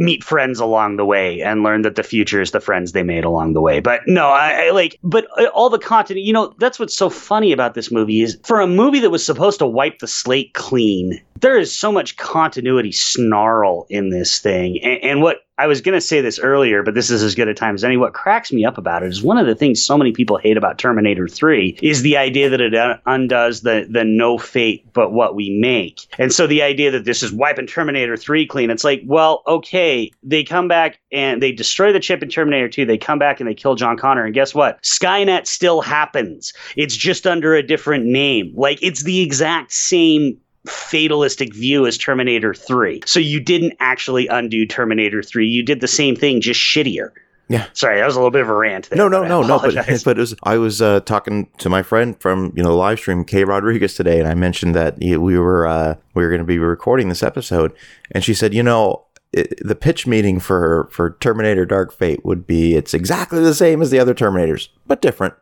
meet 0.00 0.24
friends 0.24 0.58
along 0.58 0.96
the 0.96 1.04
way 1.04 1.42
and 1.42 1.62
learn 1.62 1.82
that 1.82 1.94
the 1.94 2.02
future 2.02 2.40
is 2.40 2.50
the 2.50 2.60
friends 2.60 2.92
they 2.92 3.02
made 3.02 3.24
along 3.24 3.52
the 3.52 3.60
way. 3.60 3.80
But 3.80 4.00
no, 4.06 4.28
I, 4.28 4.66
I, 4.66 4.70
like, 4.70 4.98
but 5.04 5.28
uh, 5.38 5.46
all 5.48 5.68
the 5.68 5.78
content, 5.78 6.20
you 6.20 6.32
know, 6.32 6.54
that's 6.58 6.78
what's 6.78 6.96
so 6.96 7.10
funny 7.10 7.52
about 7.52 7.74
this 7.74 7.92
movie 7.92 8.22
is 8.22 8.38
for 8.42 8.60
a 8.60 8.66
movie 8.66 9.00
that 9.00 9.10
was 9.10 9.24
supposed 9.24 9.58
to 9.58 9.66
wipe 9.66 9.98
the 9.98 10.08
slate 10.08 10.54
clean, 10.54 11.20
there 11.40 11.58
is 11.58 11.76
so 11.76 11.92
much 11.92 12.16
continuity 12.16 12.92
snarl 12.92 13.86
in 13.90 14.08
this 14.08 14.38
thing. 14.38 14.80
and, 14.82 15.04
and 15.04 15.22
what 15.22 15.42
I 15.60 15.66
was 15.66 15.82
going 15.82 15.94
to 15.94 16.00
say 16.00 16.22
this 16.22 16.38
earlier, 16.38 16.82
but 16.82 16.94
this 16.94 17.10
is 17.10 17.22
as 17.22 17.34
good 17.34 17.46
a 17.46 17.52
time 17.52 17.74
as 17.74 17.84
any. 17.84 17.98
What 17.98 18.14
cracks 18.14 18.50
me 18.50 18.64
up 18.64 18.78
about 18.78 19.02
it 19.02 19.10
is 19.10 19.22
one 19.22 19.36
of 19.36 19.46
the 19.46 19.54
things 19.54 19.84
so 19.84 19.98
many 19.98 20.10
people 20.10 20.38
hate 20.38 20.56
about 20.56 20.78
Terminator 20.78 21.28
3 21.28 21.80
is 21.82 22.00
the 22.00 22.16
idea 22.16 22.48
that 22.48 22.62
it 22.62 22.72
undoes 23.04 23.60
the, 23.60 23.86
the 23.90 24.02
no 24.02 24.38
fate 24.38 24.90
but 24.94 25.12
what 25.12 25.34
we 25.34 25.50
make. 25.50 26.06
And 26.18 26.32
so 26.32 26.46
the 26.46 26.62
idea 26.62 26.90
that 26.92 27.04
this 27.04 27.22
is 27.22 27.30
wiping 27.30 27.66
Terminator 27.66 28.16
3 28.16 28.46
clean, 28.46 28.70
it's 28.70 28.84
like, 28.84 29.02
well, 29.04 29.42
okay, 29.46 30.10
they 30.22 30.44
come 30.44 30.66
back 30.66 30.98
and 31.12 31.42
they 31.42 31.52
destroy 31.52 31.92
the 31.92 32.00
chip 32.00 32.22
in 32.22 32.30
Terminator 32.30 32.70
2. 32.70 32.86
They 32.86 32.96
come 32.96 33.18
back 33.18 33.38
and 33.38 33.46
they 33.46 33.54
kill 33.54 33.74
John 33.74 33.98
Connor. 33.98 34.24
And 34.24 34.32
guess 34.32 34.54
what? 34.54 34.82
Skynet 34.82 35.46
still 35.46 35.82
happens. 35.82 36.54
It's 36.74 36.96
just 36.96 37.26
under 37.26 37.54
a 37.54 37.62
different 37.62 38.06
name. 38.06 38.54
Like, 38.56 38.78
it's 38.80 39.02
the 39.02 39.20
exact 39.20 39.72
same 39.72 40.40
fatalistic 40.66 41.54
view 41.54 41.86
as 41.86 41.96
Terminator 41.96 42.54
3. 42.54 43.00
So 43.06 43.18
you 43.18 43.40
didn't 43.40 43.74
actually 43.80 44.26
undo 44.28 44.66
Terminator 44.66 45.22
3. 45.22 45.46
You 45.46 45.62
did 45.62 45.80
the 45.80 45.88
same 45.88 46.16
thing, 46.16 46.40
just 46.40 46.60
shittier. 46.60 47.10
Yeah. 47.50 47.66
Sorry, 47.72 47.98
that 47.98 48.06
was 48.06 48.14
a 48.14 48.18
little 48.18 48.30
bit 48.30 48.42
of 48.42 48.48
a 48.48 48.54
rant. 48.54 48.88
There, 48.90 48.96
no, 48.96 49.08
no, 49.08 49.24
no, 49.24 49.42
no. 49.42 49.58
But, 49.58 49.74
but 50.04 50.16
was, 50.16 50.36
I 50.44 50.56
was 50.56 50.80
uh, 50.80 51.00
talking 51.00 51.48
to 51.58 51.68
my 51.68 51.82
friend 51.82 52.16
from 52.20 52.52
you 52.54 52.62
know 52.62 52.68
the 52.68 52.76
live 52.76 53.00
stream, 53.00 53.24
Kay 53.24 53.42
Rodriguez, 53.42 53.94
today, 53.94 54.20
and 54.20 54.28
I 54.28 54.34
mentioned 54.34 54.76
that 54.76 54.98
we 55.00 55.36
were 55.36 55.66
uh, 55.66 55.96
we 56.14 56.22
were 56.22 56.28
going 56.28 56.40
to 56.40 56.46
be 56.46 56.60
recording 56.60 57.08
this 57.08 57.24
episode, 57.24 57.72
and 58.12 58.22
she 58.22 58.34
said, 58.34 58.54
you 58.54 58.62
know, 58.62 59.04
it, 59.32 59.58
the 59.66 59.74
pitch 59.74 60.06
meeting 60.06 60.38
for 60.38 60.88
for 60.92 61.16
Terminator 61.18 61.66
Dark 61.66 61.92
Fate 61.92 62.24
would 62.24 62.46
be 62.46 62.76
it's 62.76 62.94
exactly 62.94 63.42
the 63.42 63.54
same 63.54 63.82
as 63.82 63.90
the 63.90 63.98
other 63.98 64.14
Terminators, 64.14 64.68
but 64.86 65.02
different. 65.02 65.34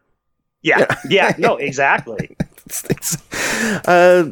Yeah, 0.63 0.79
yeah, 0.79 0.87
yeah 1.11 1.35
no, 1.37 1.57
exactly. 1.59 2.35
uh, 3.85 4.31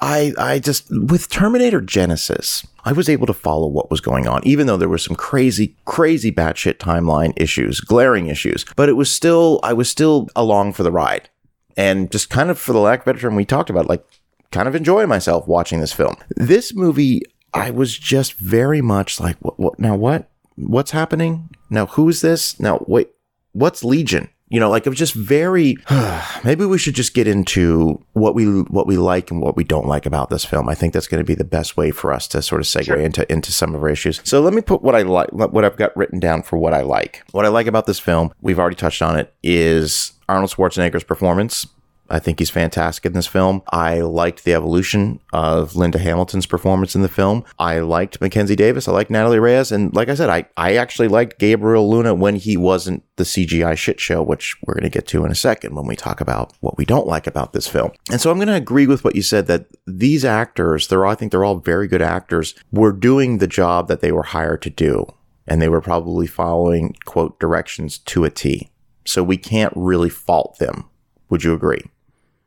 I 0.00 0.32
I 0.38 0.58
just 0.58 0.88
with 0.90 1.28
Terminator 1.28 1.80
Genisys, 1.80 2.66
I 2.84 2.92
was 2.92 3.08
able 3.08 3.26
to 3.26 3.34
follow 3.34 3.66
what 3.66 3.90
was 3.90 4.00
going 4.00 4.28
on, 4.28 4.46
even 4.46 4.66
though 4.66 4.76
there 4.76 4.88
were 4.88 4.98
some 4.98 5.16
crazy, 5.16 5.74
crazy 5.84 6.30
batshit 6.30 6.74
timeline 6.74 7.32
issues, 7.36 7.80
glaring 7.80 8.26
issues. 8.28 8.64
But 8.76 8.88
it 8.88 8.94
was 8.94 9.10
still 9.10 9.60
I 9.62 9.72
was 9.72 9.88
still 9.88 10.28
along 10.36 10.74
for 10.74 10.82
the 10.82 10.92
ride, 10.92 11.28
and 11.76 12.10
just 12.10 12.30
kind 12.30 12.50
of 12.50 12.58
for 12.58 12.72
the 12.72 12.78
lack 12.78 13.00
of 13.00 13.04
better 13.06 13.18
term, 13.18 13.36
we 13.36 13.44
talked 13.44 13.70
about 13.70 13.88
like 13.88 14.04
kind 14.50 14.68
of 14.68 14.74
enjoying 14.74 15.08
myself 15.08 15.48
watching 15.48 15.80
this 15.80 15.92
film. 15.92 16.16
This 16.36 16.74
movie, 16.74 17.22
I 17.54 17.70
was 17.70 17.96
just 17.96 18.34
very 18.34 18.80
much 18.82 19.18
like, 19.18 19.36
what, 19.40 19.58
what 19.58 19.78
now? 19.78 19.96
What 19.96 20.28
what's 20.56 20.90
happening 20.90 21.50
now? 21.70 21.86
Who 21.86 22.08
is 22.08 22.20
this 22.20 22.60
now? 22.60 22.84
Wait, 22.86 23.10
what's 23.52 23.82
Legion? 23.82 24.28
You 24.48 24.60
know, 24.60 24.70
like 24.70 24.86
it 24.86 24.90
was 24.90 24.98
just 24.98 25.14
very. 25.14 25.76
maybe 26.44 26.64
we 26.64 26.78
should 26.78 26.94
just 26.94 27.14
get 27.14 27.26
into 27.26 28.04
what 28.12 28.34
we 28.34 28.44
what 28.62 28.86
we 28.86 28.96
like 28.96 29.30
and 29.30 29.40
what 29.40 29.56
we 29.56 29.64
don't 29.64 29.86
like 29.86 30.06
about 30.06 30.30
this 30.30 30.44
film. 30.44 30.68
I 30.68 30.74
think 30.74 30.92
that's 30.92 31.08
going 31.08 31.22
to 31.22 31.26
be 31.26 31.34
the 31.34 31.44
best 31.44 31.76
way 31.76 31.90
for 31.90 32.12
us 32.12 32.28
to 32.28 32.42
sort 32.42 32.60
of 32.60 32.66
segue 32.66 32.84
sure. 32.84 32.96
into 32.96 33.30
into 33.30 33.50
some 33.52 33.74
of 33.74 33.82
our 33.82 33.88
issues. 33.88 34.20
So 34.24 34.40
let 34.40 34.54
me 34.54 34.62
put 34.62 34.82
what 34.82 34.94
I 34.94 35.02
like, 35.02 35.32
what 35.32 35.64
I've 35.64 35.76
got 35.76 35.96
written 35.96 36.20
down 36.20 36.42
for 36.42 36.58
what 36.58 36.74
I 36.74 36.82
like. 36.82 37.24
What 37.32 37.44
I 37.44 37.48
like 37.48 37.66
about 37.66 37.86
this 37.86 37.98
film, 37.98 38.32
we've 38.40 38.58
already 38.58 38.76
touched 38.76 39.02
on 39.02 39.18
it, 39.18 39.34
is 39.42 40.12
Arnold 40.28 40.50
Schwarzenegger's 40.50 41.04
performance. 41.04 41.66
I 42.08 42.18
think 42.18 42.38
he's 42.38 42.50
fantastic 42.50 43.04
in 43.06 43.12
this 43.12 43.26
film. 43.26 43.62
I 43.70 44.00
liked 44.00 44.44
the 44.44 44.54
evolution 44.54 45.20
of 45.32 45.76
Linda 45.76 45.98
Hamilton's 45.98 46.46
performance 46.46 46.94
in 46.94 47.02
the 47.02 47.08
film. 47.08 47.44
I 47.58 47.80
liked 47.80 48.20
Mackenzie 48.20 48.56
Davis. 48.56 48.88
I 48.88 48.92
liked 48.92 49.10
Natalie 49.10 49.38
Reyes. 49.38 49.72
And 49.72 49.94
like 49.94 50.08
I 50.08 50.14
said, 50.14 50.30
I, 50.30 50.46
I 50.56 50.76
actually 50.76 51.08
liked 51.08 51.38
Gabriel 51.38 51.88
Luna 51.90 52.14
when 52.14 52.36
he 52.36 52.56
wasn't 52.56 53.02
the 53.16 53.24
CGI 53.24 53.76
shit 53.76 54.00
show, 54.00 54.22
which 54.22 54.56
we're 54.62 54.74
going 54.74 54.84
to 54.84 54.90
get 54.90 55.06
to 55.08 55.24
in 55.24 55.32
a 55.32 55.36
second 55.36 55.74
when 55.74 55.86
we 55.86 55.96
talk 55.96 56.20
about 56.20 56.52
what 56.60 56.78
we 56.78 56.84
don't 56.84 57.06
like 57.06 57.26
about 57.26 57.52
this 57.52 57.66
film. 57.66 57.92
And 58.10 58.20
so 58.20 58.30
I'm 58.30 58.38
going 58.38 58.48
to 58.48 58.54
agree 58.54 58.86
with 58.86 59.04
what 59.04 59.16
you 59.16 59.22
said 59.22 59.46
that 59.46 59.66
these 59.86 60.24
actors, 60.24 60.88
they're, 60.88 61.06
I 61.06 61.14
think 61.14 61.32
they're 61.32 61.44
all 61.44 61.56
very 61.56 61.88
good 61.88 62.02
actors, 62.02 62.54
were 62.70 62.92
doing 62.92 63.38
the 63.38 63.46
job 63.46 63.88
that 63.88 64.00
they 64.00 64.12
were 64.12 64.22
hired 64.22 64.62
to 64.62 64.70
do. 64.70 65.06
And 65.48 65.62
they 65.62 65.68
were 65.68 65.80
probably 65.80 66.26
following, 66.26 66.96
quote, 67.04 67.38
directions 67.38 67.98
to 67.98 68.24
a 68.24 68.30
T. 68.30 68.70
So 69.04 69.22
we 69.22 69.36
can't 69.36 69.72
really 69.76 70.10
fault 70.10 70.58
them. 70.58 70.88
Would 71.30 71.44
you 71.44 71.54
agree? 71.54 71.82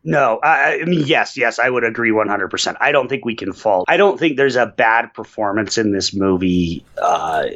No, 0.03 0.39
I, 0.41 0.79
I, 0.81 0.85
mean, 0.85 1.05
yes, 1.05 1.35
yes, 1.35 1.59
I 1.59 1.69
would 1.69 1.83
agree 1.83 2.11
100%. 2.11 2.75
I 2.79 2.91
don't 2.91 3.09
think 3.09 3.25
we 3.25 3.35
can 3.35 3.51
fault. 3.51 3.85
I 3.87 3.97
don't 3.97 4.17
think 4.17 4.37
there's 4.37 4.55
a 4.55 4.65
bad 4.65 5.13
performance 5.13 5.77
in 5.77 5.91
this 5.91 6.13
movie 6.13 6.85
uh, 7.01 7.47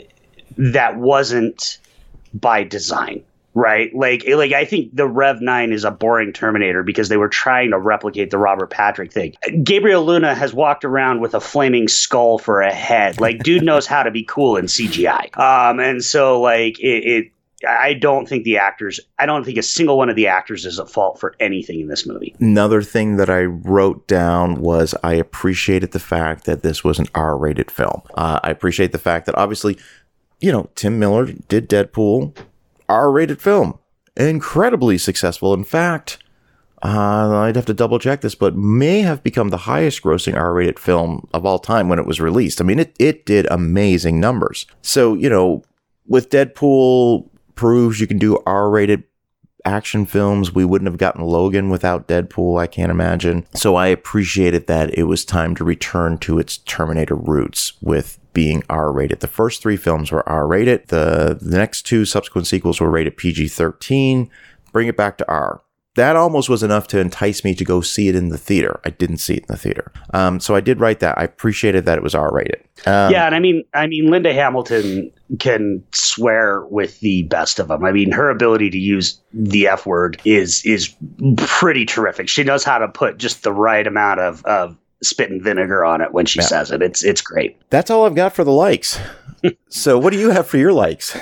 that 0.58 0.98
wasn't 0.98 1.80
by 2.34 2.64
design, 2.64 3.24
right? 3.54 3.96
Like, 3.96 4.26
like 4.28 4.52
I 4.52 4.66
think 4.66 4.94
the 4.94 5.08
Rev 5.08 5.41
9 5.41 5.72
is 5.72 5.86
a 5.86 5.91
boring 5.91 6.34
Terminator 6.34 6.84
because 6.84 7.08
they 7.08 7.18
were 7.18 7.30
trying 7.30 7.72
to 7.72 7.80
replicate 7.80 8.30
the 8.30 8.38
Robert 8.38 8.70
Patrick 8.70 9.14
thing. 9.14 9.36
Gabriel 9.64 10.06
Luna 10.06 10.36
has 10.36 10.54
walked 10.54 10.84
around 10.84 11.22
with 11.22 11.34
a 11.36 11.39
flaming 11.39 11.88
skull 11.88 12.39
for 12.39 12.62
a 12.62 12.74
head. 12.74 13.22
Like, 13.22 13.39
dude 13.39 13.64
knows 13.64 13.88
how 13.88 14.04
to 14.04 14.12
be 14.12 14.24
cool 14.24 14.58
in 14.58 14.66
CGI. 14.66 15.38
Um, 15.38 15.80
and 15.80 16.04
so, 16.04 16.41
like, 16.41 16.78
it, 16.80 17.06
it 17.06 17.32
I 17.68 17.93
don't 17.93 18.28
think 18.28 18.43
the 18.43 18.57
actors, 18.57 18.99
I 19.20 19.26
don't 19.26 19.43
think 19.43 19.57
a 19.57 19.64
single 19.64 19.97
one 19.97 20.09
of 20.09 20.16
the 20.16 20.28
actors 20.28 20.66
is 20.66 20.80
at 20.80 20.89
fault 20.89 21.20
for 21.20 21.36
anything 21.39 21.80
in 21.80 21.88
this 21.88 22.05
movie. 22.05 22.36
Another 22.39 22.82
thing 22.82 23.18
that 23.18 23.30
I 23.30 23.43
wrote 23.43 24.07
down 24.07 24.61
was 24.61 24.95
I 25.03 25.14
appreciated 25.14 25.91
the 25.91 25.99
fact 25.99 26.45
that 26.45 26.64
this 26.64 26.84
was 26.84 26.99
an 26.99 27.07
R 27.16 27.38
rated 27.38 27.72
film. 27.72 28.01
Uh, 28.16 28.39
I 28.43 28.49
appreciate 28.49 28.91
the 28.91 28.97
fact 28.97 29.26
that 29.26 29.38
obviously, 29.38 29.78
you 30.41 30.51
know, 30.51 30.70
Tim 30.76 30.99
Miller 30.99 31.32
did 31.47 31.70
Deadpool, 31.70 32.38
R 32.89 33.11
rated 33.11 33.41
film, 33.41 33.80
incredibly 34.16 34.97
successful. 34.97 35.53
In 35.53 35.64
fact, 35.64 36.18
uh, 36.84 37.38
I'd 37.38 37.55
have 37.55 37.66
to 37.68 37.74
double 37.74 37.97
check 37.97 38.22
this, 38.22 38.36
but 38.36 38.57
may 38.57 38.99
have 39.01 39.24
become 39.24 39.49
the 39.49 39.57
highest 39.57 40.01
grossing 40.03 40.36
R 40.36 40.53
rated 40.53 40.80
film 40.80 41.30
of 41.34 41.45
all 41.45 41.59
time 41.59 41.88
when 41.88 41.97
it 41.97 42.05
was 42.05 42.20
released. 42.20 42.59
I 42.59 42.66
mean, 42.66 42.80
it, 42.80 42.93
it 42.99 43.26
did 43.26 43.47
amazing 43.49 44.20
numbers. 44.20 44.66
So, 44.82 45.14
you 45.14 45.30
know, 45.30 45.64
with 46.05 46.30
Deadpool 46.30 47.30
proves 47.56 47.99
you 47.99 48.08
can 48.08 48.18
do 48.18 48.41
R 48.45 48.70
rated 48.70 49.04
action 49.66 50.06
films. 50.06 50.54
We 50.54 50.66
wouldn't 50.66 50.89
have 50.89 50.97
gotten 50.97 51.24
Logan 51.24 51.70
without 51.70 52.08
Deadpool, 52.08 52.60
I 52.60 52.68
can't 52.68 52.91
imagine. 52.91 53.45
So 53.56 53.76
I 53.76 53.88
appreciated 53.88 54.68
that 54.68 54.97
it 54.97 55.04
was 55.04 55.24
time 55.24 55.56
to 55.56 55.64
return 55.64 56.18
to 56.20 56.39
its 56.39 56.58
Terminator 56.58 57.16
roots 57.16 57.74
with 57.82 58.20
being 58.34 58.64
R 58.70 58.91
rated. 58.91 59.20
The 59.20 59.28
first 59.28 59.62
three 59.62 59.78
films 59.78 60.12
were 60.12 60.28
R 60.28 60.47
rated. 60.47 60.88
The, 60.88 61.38
the 61.39 61.58
next 61.58 61.84
two 61.84 62.06
subsequent 62.06 62.47
sequels 62.47 62.82
were 62.82 62.89
rated 62.89 63.18
PG 63.18 63.47
13. 63.49 64.30
Bring 64.72 64.88
it 64.88 64.97
back 64.97 65.18
to 65.20 65.28
R 65.28 65.62
that 65.96 66.16
almost 66.16 66.50
was 66.50 66.64
enough 66.64 66.88
to 66.88 67.00
entice 67.00 67.44
me 67.44 67.54
to 67.56 67.64
go 67.64 67.82
see 67.82 68.08
it 68.08 68.16
in 68.16 68.30
the 68.30 68.38
theater. 68.38 68.80
I 68.84 68.89
didn't 68.89 69.18
see 69.18 69.36
it 69.36 69.41
in 69.41 69.48
the 69.48 69.58
theater, 69.58 69.91
um, 70.14 70.39
so 70.39 70.56
I 70.56 70.62
did 70.62 70.80
write 70.80 71.00
that. 71.02 71.18
I 71.18 71.24
appreciated 71.24 71.86
that 71.86 71.98
it 71.98 72.04
was 72.04 72.16
R 72.16 72.34
rated. 72.34 72.64
Um, 72.86 73.12
yeah, 73.12 73.26
and 73.26 73.36
I 73.36 73.39
mean, 73.39 73.64
I 73.74 73.88
mean, 73.88 74.10
Linda 74.10 74.34
Hamilton 74.34 75.12
can 75.39 75.84
swear 75.91 76.66
with 76.66 77.00
the 77.00 77.24
best 77.24 77.60
of 77.60 77.68
them. 77.68 77.84
I 77.84 77.91
mean, 77.91 78.12
her 78.12 78.30
ability 78.30 78.70
to 78.72 78.78
use 78.78 79.20
the 79.34 79.68
F 79.68 79.86
word 79.86 80.22
is 80.26 80.66
is 80.66 80.94
pretty 81.38 81.86
terrific. 81.86 82.30
She 82.30 82.44
knows 82.44 82.64
how 82.64 82.78
to 82.80 82.88
put 82.88 83.18
just 83.18 83.44
the 83.44 83.54
right 83.54 83.86
amount 83.86 84.20
of 84.20 84.44
of 84.46 84.78
spit 85.04 85.30
and 85.30 85.41
vinegar 85.41 85.84
on 85.84 86.02
it 86.02 86.14
when 86.14 86.26
she 86.26 86.39
yeah. 86.39 86.46
says 86.46 86.72
it. 86.72 86.82
It's 86.82 87.04
it's 87.04 87.22
great. 87.22 87.58
That's 87.70 87.91
all 87.91 88.06
I've 88.06 88.16
got 88.16 88.34
for 88.34 88.44
the 88.44 88.52
likes 88.52 89.00
so, 89.70 89.98
what 89.98 90.14
do 90.14 90.20
you 90.20 90.30
have 90.30 90.48
for 90.48 90.58
your 90.58 90.74
likes? 90.74 91.18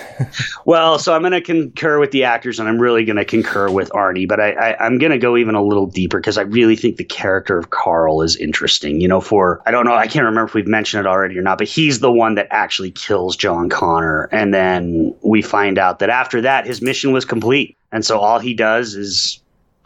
well, 0.65 0.99
so 0.99 1.13
I'm 1.13 1.21
going 1.21 1.31
to 1.31 1.41
concur 1.41 1.99
with 1.99 2.11
the 2.11 2.23
actors, 2.23 2.59
and 2.59 2.69
I'm 2.69 2.79
really 2.79 3.03
going 3.03 3.17
to 3.17 3.25
concur 3.25 3.69
with 3.71 3.89
Arnie, 3.91 4.27
but 4.27 4.39
I, 4.39 4.51
I, 4.51 4.85
am 4.85 4.97
going 4.97 5.11
to 5.11 5.17
go 5.17 5.37
even 5.37 5.55
a 5.55 5.63
little 5.63 5.87
deeper 5.87 6.19
because 6.19 6.37
I 6.37 6.43
really 6.43 6.75
think 6.75 6.97
the 6.97 7.03
character 7.03 7.57
of 7.57 7.69
Carl 7.69 8.21
is 8.21 8.35
interesting. 8.35 9.01
You 9.01 9.07
know, 9.07 9.21
for 9.21 9.61
I 9.65 9.71
don't 9.71 9.85
know, 9.85 9.95
I 9.95 10.07
can't 10.07 10.25
remember 10.25 10.47
if 10.47 10.53
we've 10.53 10.67
mentioned 10.67 11.05
it 11.05 11.09
already 11.09 11.37
or 11.37 11.41
not, 11.41 11.57
but 11.57 11.67
he's 11.67 11.99
the 11.99 12.11
one 12.11 12.35
that 12.35 12.47
actually 12.51 12.91
kills 12.91 13.35
John 13.35 13.69
Connor, 13.69 14.29
and 14.31 14.53
then 14.53 15.15
we 15.21 15.41
find 15.41 15.77
out 15.77 15.99
that 15.99 16.09
after 16.09 16.41
that, 16.41 16.65
his 16.65 16.81
mission 16.81 17.11
was 17.11 17.25
complete, 17.25 17.77
and 17.91 18.05
so 18.05 18.19
all 18.19 18.39
he 18.39 18.53
does 18.53 18.95
is 18.95 19.40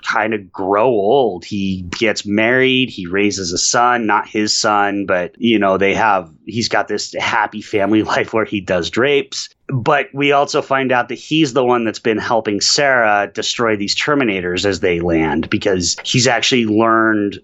kind 0.05 0.33
of 0.33 0.51
grow 0.51 0.87
old. 0.87 1.43
He 1.43 1.81
gets 1.97 2.25
married, 2.25 2.89
he 2.89 3.07
raises 3.07 3.51
a 3.51 3.57
son, 3.57 4.05
not 4.05 4.27
his 4.27 4.55
son, 4.55 5.05
but 5.05 5.35
you 5.37 5.59
know, 5.59 5.77
they 5.77 5.93
have 5.93 6.31
he's 6.45 6.69
got 6.69 6.87
this 6.87 7.13
happy 7.19 7.61
family 7.61 8.03
life 8.15 8.33
where 8.33 8.45
he 8.45 8.61
does 8.61 8.89
drapes. 8.89 9.49
But 9.67 10.09
we 10.13 10.31
also 10.31 10.61
find 10.61 10.91
out 10.91 11.09
that 11.09 11.15
he's 11.15 11.53
the 11.53 11.65
one 11.65 11.85
that's 11.85 11.99
been 11.99 12.19
helping 12.19 12.61
Sarah 12.61 13.31
destroy 13.33 13.75
these 13.75 13.95
Terminators 13.95 14.63
as 14.65 14.79
they 14.79 14.99
land 14.99 15.49
because 15.49 15.97
he's 16.03 16.27
actually 16.27 16.65
learned 16.65 17.39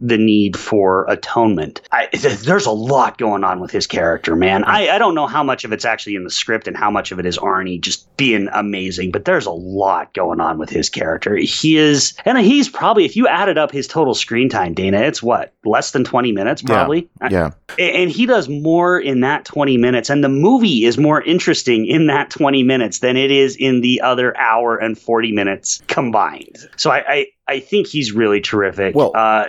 the 0.00 0.18
need 0.18 0.56
for 0.56 1.04
atonement. 1.08 1.80
I, 1.92 2.06
th- 2.06 2.40
there's 2.40 2.66
a 2.66 2.70
lot 2.70 3.18
going 3.18 3.44
on 3.44 3.60
with 3.60 3.70
his 3.70 3.86
character, 3.86 4.34
man. 4.34 4.64
I, 4.64 4.88
I 4.88 4.98
don't 4.98 5.14
know 5.14 5.26
how 5.26 5.42
much 5.42 5.64
of 5.64 5.72
it's 5.72 5.84
actually 5.84 6.16
in 6.16 6.24
the 6.24 6.30
script 6.30 6.66
and 6.66 6.76
how 6.76 6.90
much 6.90 7.12
of 7.12 7.18
it 7.18 7.26
is 7.26 7.38
Arnie 7.38 7.80
just 7.80 8.16
being 8.16 8.48
amazing, 8.52 9.10
but 9.10 9.24
there's 9.24 9.46
a 9.46 9.50
lot 9.50 10.12
going 10.14 10.40
on 10.40 10.58
with 10.58 10.70
his 10.70 10.88
character. 10.88 11.36
He 11.36 11.76
is, 11.76 12.14
and 12.24 12.38
he's 12.38 12.68
probably, 12.68 13.04
if 13.04 13.16
you 13.16 13.28
added 13.28 13.58
up 13.58 13.70
his 13.70 13.86
total 13.86 14.14
screen 14.14 14.48
time, 14.48 14.74
Dana, 14.74 15.00
it's 15.00 15.22
what, 15.22 15.52
less 15.64 15.90
than 15.90 16.04
20 16.04 16.32
minutes, 16.32 16.62
probably? 16.62 17.08
Yeah. 17.30 17.50
yeah. 17.78 17.84
And 17.84 18.10
he 18.10 18.26
does 18.26 18.48
more 18.48 18.98
in 18.98 19.20
that 19.20 19.44
20 19.44 19.76
minutes, 19.76 20.08
and 20.10 20.24
the 20.24 20.28
movie 20.28 20.84
is 20.84 20.98
more 20.98 21.22
interesting 21.22 21.86
in 21.86 22.06
that 22.06 22.30
20 22.30 22.62
minutes 22.62 23.00
than 23.00 23.16
it 23.16 23.30
is 23.30 23.56
in 23.56 23.80
the 23.80 24.00
other 24.00 24.36
hour 24.36 24.76
and 24.76 24.98
40 24.98 25.32
minutes 25.32 25.82
combined. 25.86 26.68
So 26.76 26.90
I, 26.90 27.04
I, 27.08 27.26
I 27.50 27.58
think 27.58 27.88
he's 27.88 28.12
really 28.12 28.40
terrific. 28.40 28.94
Well, 28.94 29.10
uh, 29.14 29.46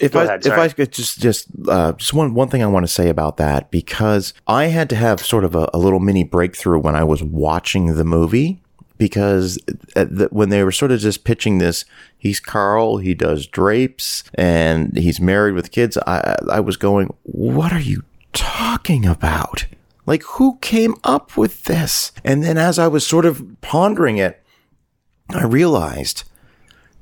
if 0.00 0.16
I 0.16 0.24
ahead, 0.24 0.44
if 0.44 0.52
I 0.52 0.68
could 0.68 0.90
just 0.90 1.20
just 1.20 1.46
uh, 1.68 1.92
just 1.92 2.12
one 2.12 2.34
one 2.34 2.48
thing 2.48 2.64
I 2.64 2.66
want 2.66 2.84
to 2.84 2.92
say 2.92 3.08
about 3.08 3.36
that 3.36 3.70
because 3.70 4.34
I 4.48 4.64
had 4.66 4.90
to 4.90 4.96
have 4.96 5.20
sort 5.20 5.44
of 5.44 5.54
a, 5.54 5.70
a 5.72 5.78
little 5.78 6.00
mini 6.00 6.24
breakthrough 6.24 6.80
when 6.80 6.96
I 6.96 7.04
was 7.04 7.22
watching 7.22 7.94
the 7.94 8.04
movie 8.04 8.60
because 8.98 9.56
the, 9.94 10.28
when 10.32 10.48
they 10.48 10.64
were 10.64 10.72
sort 10.72 10.90
of 10.90 10.98
just 10.98 11.22
pitching 11.22 11.58
this, 11.58 11.84
he's 12.18 12.40
Carl, 12.40 12.98
he 12.98 13.14
does 13.14 13.46
drapes, 13.46 14.24
and 14.34 14.96
he's 14.96 15.20
married 15.20 15.54
with 15.54 15.70
kids. 15.70 15.96
I 16.08 16.36
I 16.50 16.58
was 16.58 16.76
going, 16.76 17.14
what 17.22 17.72
are 17.72 17.80
you 17.80 18.02
talking 18.32 19.06
about? 19.06 19.66
Like 20.06 20.24
who 20.24 20.58
came 20.60 20.96
up 21.04 21.36
with 21.36 21.64
this? 21.64 22.10
And 22.24 22.42
then 22.42 22.58
as 22.58 22.80
I 22.80 22.88
was 22.88 23.06
sort 23.06 23.24
of 23.24 23.60
pondering 23.60 24.16
it, 24.16 24.42
I 25.30 25.44
realized 25.44 26.24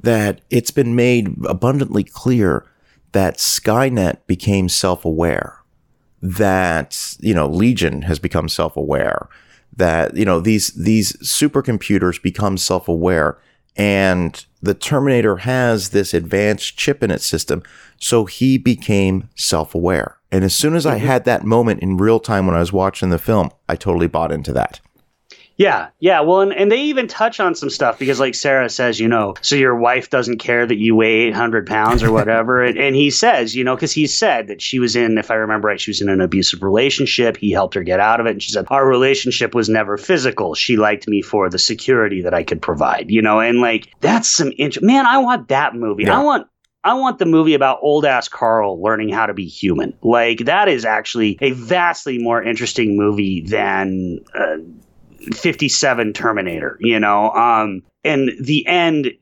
that 0.02 0.40
it's 0.50 0.70
been 0.70 0.94
made 0.94 1.34
abundantly 1.46 2.04
clear 2.04 2.66
that 3.12 3.38
Skynet 3.38 4.18
became 4.26 4.68
self 4.68 5.04
aware, 5.04 5.60
that, 6.20 7.16
you 7.20 7.34
know, 7.34 7.46
Legion 7.46 8.02
has 8.02 8.18
become 8.18 8.48
self 8.48 8.76
aware, 8.76 9.28
that, 9.74 10.16
you 10.16 10.24
know, 10.24 10.40
these, 10.40 10.68
these 10.72 11.12
supercomputers 11.18 12.22
become 12.22 12.58
self 12.58 12.88
aware. 12.88 13.38
And 13.74 14.44
the 14.60 14.74
Terminator 14.74 15.38
has 15.38 15.90
this 15.90 16.12
advanced 16.12 16.76
chip 16.76 17.02
in 17.02 17.10
its 17.10 17.24
system. 17.24 17.62
So 17.98 18.26
he 18.26 18.58
became 18.58 19.28
self 19.34 19.74
aware. 19.74 20.18
And 20.30 20.44
as 20.44 20.54
soon 20.54 20.74
as 20.74 20.86
I 20.86 20.96
mm-hmm. 20.96 21.06
had 21.06 21.24
that 21.24 21.44
moment 21.44 21.80
in 21.80 21.96
real 21.96 22.20
time 22.20 22.46
when 22.46 22.56
I 22.56 22.60
was 22.60 22.72
watching 22.72 23.10
the 23.10 23.18
film, 23.18 23.50
I 23.68 23.76
totally 23.76 24.08
bought 24.08 24.32
into 24.32 24.52
that. 24.54 24.80
Yeah, 25.62 25.90
yeah. 26.00 26.20
Well, 26.20 26.40
and, 26.40 26.52
and 26.52 26.72
they 26.72 26.82
even 26.82 27.06
touch 27.06 27.38
on 27.38 27.54
some 27.54 27.70
stuff 27.70 27.98
because, 27.98 28.18
like 28.18 28.34
Sarah 28.34 28.68
says, 28.68 28.98
you 28.98 29.06
know, 29.06 29.34
so 29.42 29.54
your 29.54 29.76
wife 29.76 30.10
doesn't 30.10 30.38
care 30.38 30.66
that 30.66 30.78
you 30.78 30.96
weigh 30.96 31.28
800 31.28 31.66
pounds 31.66 32.02
or 32.02 32.10
whatever. 32.10 32.64
and, 32.64 32.76
and 32.76 32.96
he 32.96 33.10
says, 33.10 33.54
you 33.54 33.62
know, 33.62 33.76
because 33.76 33.92
he 33.92 34.06
said 34.06 34.48
that 34.48 34.60
she 34.60 34.80
was 34.80 34.96
in, 34.96 35.18
if 35.18 35.30
I 35.30 35.34
remember 35.34 35.68
right, 35.68 35.80
she 35.80 35.90
was 35.90 36.00
in 36.00 36.08
an 36.08 36.20
abusive 36.20 36.62
relationship. 36.62 37.36
He 37.36 37.52
helped 37.52 37.74
her 37.74 37.82
get 37.84 38.00
out 38.00 38.18
of 38.18 38.26
it. 38.26 38.30
And 38.30 38.42
she 38.42 38.50
said, 38.50 38.66
our 38.68 38.86
relationship 38.86 39.54
was 39.54 39.68
never 39.68 39.96
physical. 39.96 40.54
She 40.54 40.76
liked 40.76 41.06
me 41.06 41.22
for 41.22 41.48
the 41.48 41.58
security 41.58 42.22
that 42.22 42.34
I 42.34 42.42
could 42.42 42.60
provide, 42.60 43.10
you 43.10 43.22
know, 43.22 43.38
and 43.40 43.60
like 43.60 43.88
that's 44.00 44.28
some 44.28 44.52
int- 44.58 44.82
man, 44.82 45.06
I 45.06 45.18
want 45.18 45.48
that 45.48 45.76
movie. 45.76 46.04
Yeah. 46.04 46.18
I 46.18 46.22
want 46.22 46.48
I 46.84 46.94
want 46.94 47.20
the 47.20 47.26
movie 47.26 47.54
about 47.54 47.78
old 47.80 48.04
ass 48.04 48.28
Carl 48.28 48.82
learning 48.82 49.10
how 49.10 49.26
to 49.26 49.34
be 49.34 49.46
human. 49.46 49.96
Like 50.02 50.38
that 50.46 50.68
is 50.68 50.84
actually 50.84 51.38
a 51.40 51.52
vastly 51.52 52.18
more 52.18 52.42
interesting 52.42 52.96
movie 52.96 53.42
than 53.42 54.18
uh, 54.34 54.56
57 55.34 56.12
Terminator, 56.12 56.78
you 56.80 56.98
know. 56.98 57.30
Um, 57.30 57.82
and 58.04 58.30
the 58.40 58.66
end 58.66 59.12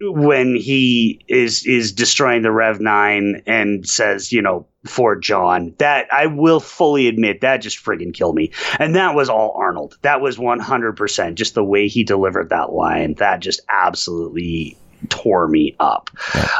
when 0.00 0.54
he 0.54 1.20
is 1.26 1.64
is 1.64 1.92
destroying 1.92 2.42
the 2.42 2.52
Rev 2.52 2.80
Nine 2.80 3.42
and 3.46 3.88
says, 3.88 4.32
you 4.32 4.42
know, 4.42 4.66
for 4.84 5.16
John, 5.16 5.74
that 5.78 6.12
I 6.12 6.26
will 6.26 6.60
fully 6.60 7.08
admit 7.08 7.40
that 7.40 7.58
just 7.58 7.82
friggin' 7.82 8.12
killed 8.12 8.36
me. 8.36 8.52
And 8.78 8.94
that 8.94 9.14
was 9.14 9.28
all 9.28 9.52
Arnold. 9.56 9.98
That 10.02 10.20
was 10.20 10.36
100% 10.36 11.34
just 11.34 11.54
the 11.54 11.64
way 11.64 11.88
he 11.88 12.04
delivered 12.04 12.50
that 12.50 12.72
line. 12.72 13.14
That 13.14 13.40
just 13.40 13.60
absolutely 13.68 14.76
tore 15.08 15.48
me 15.48 15.74
up. 15.80 16.10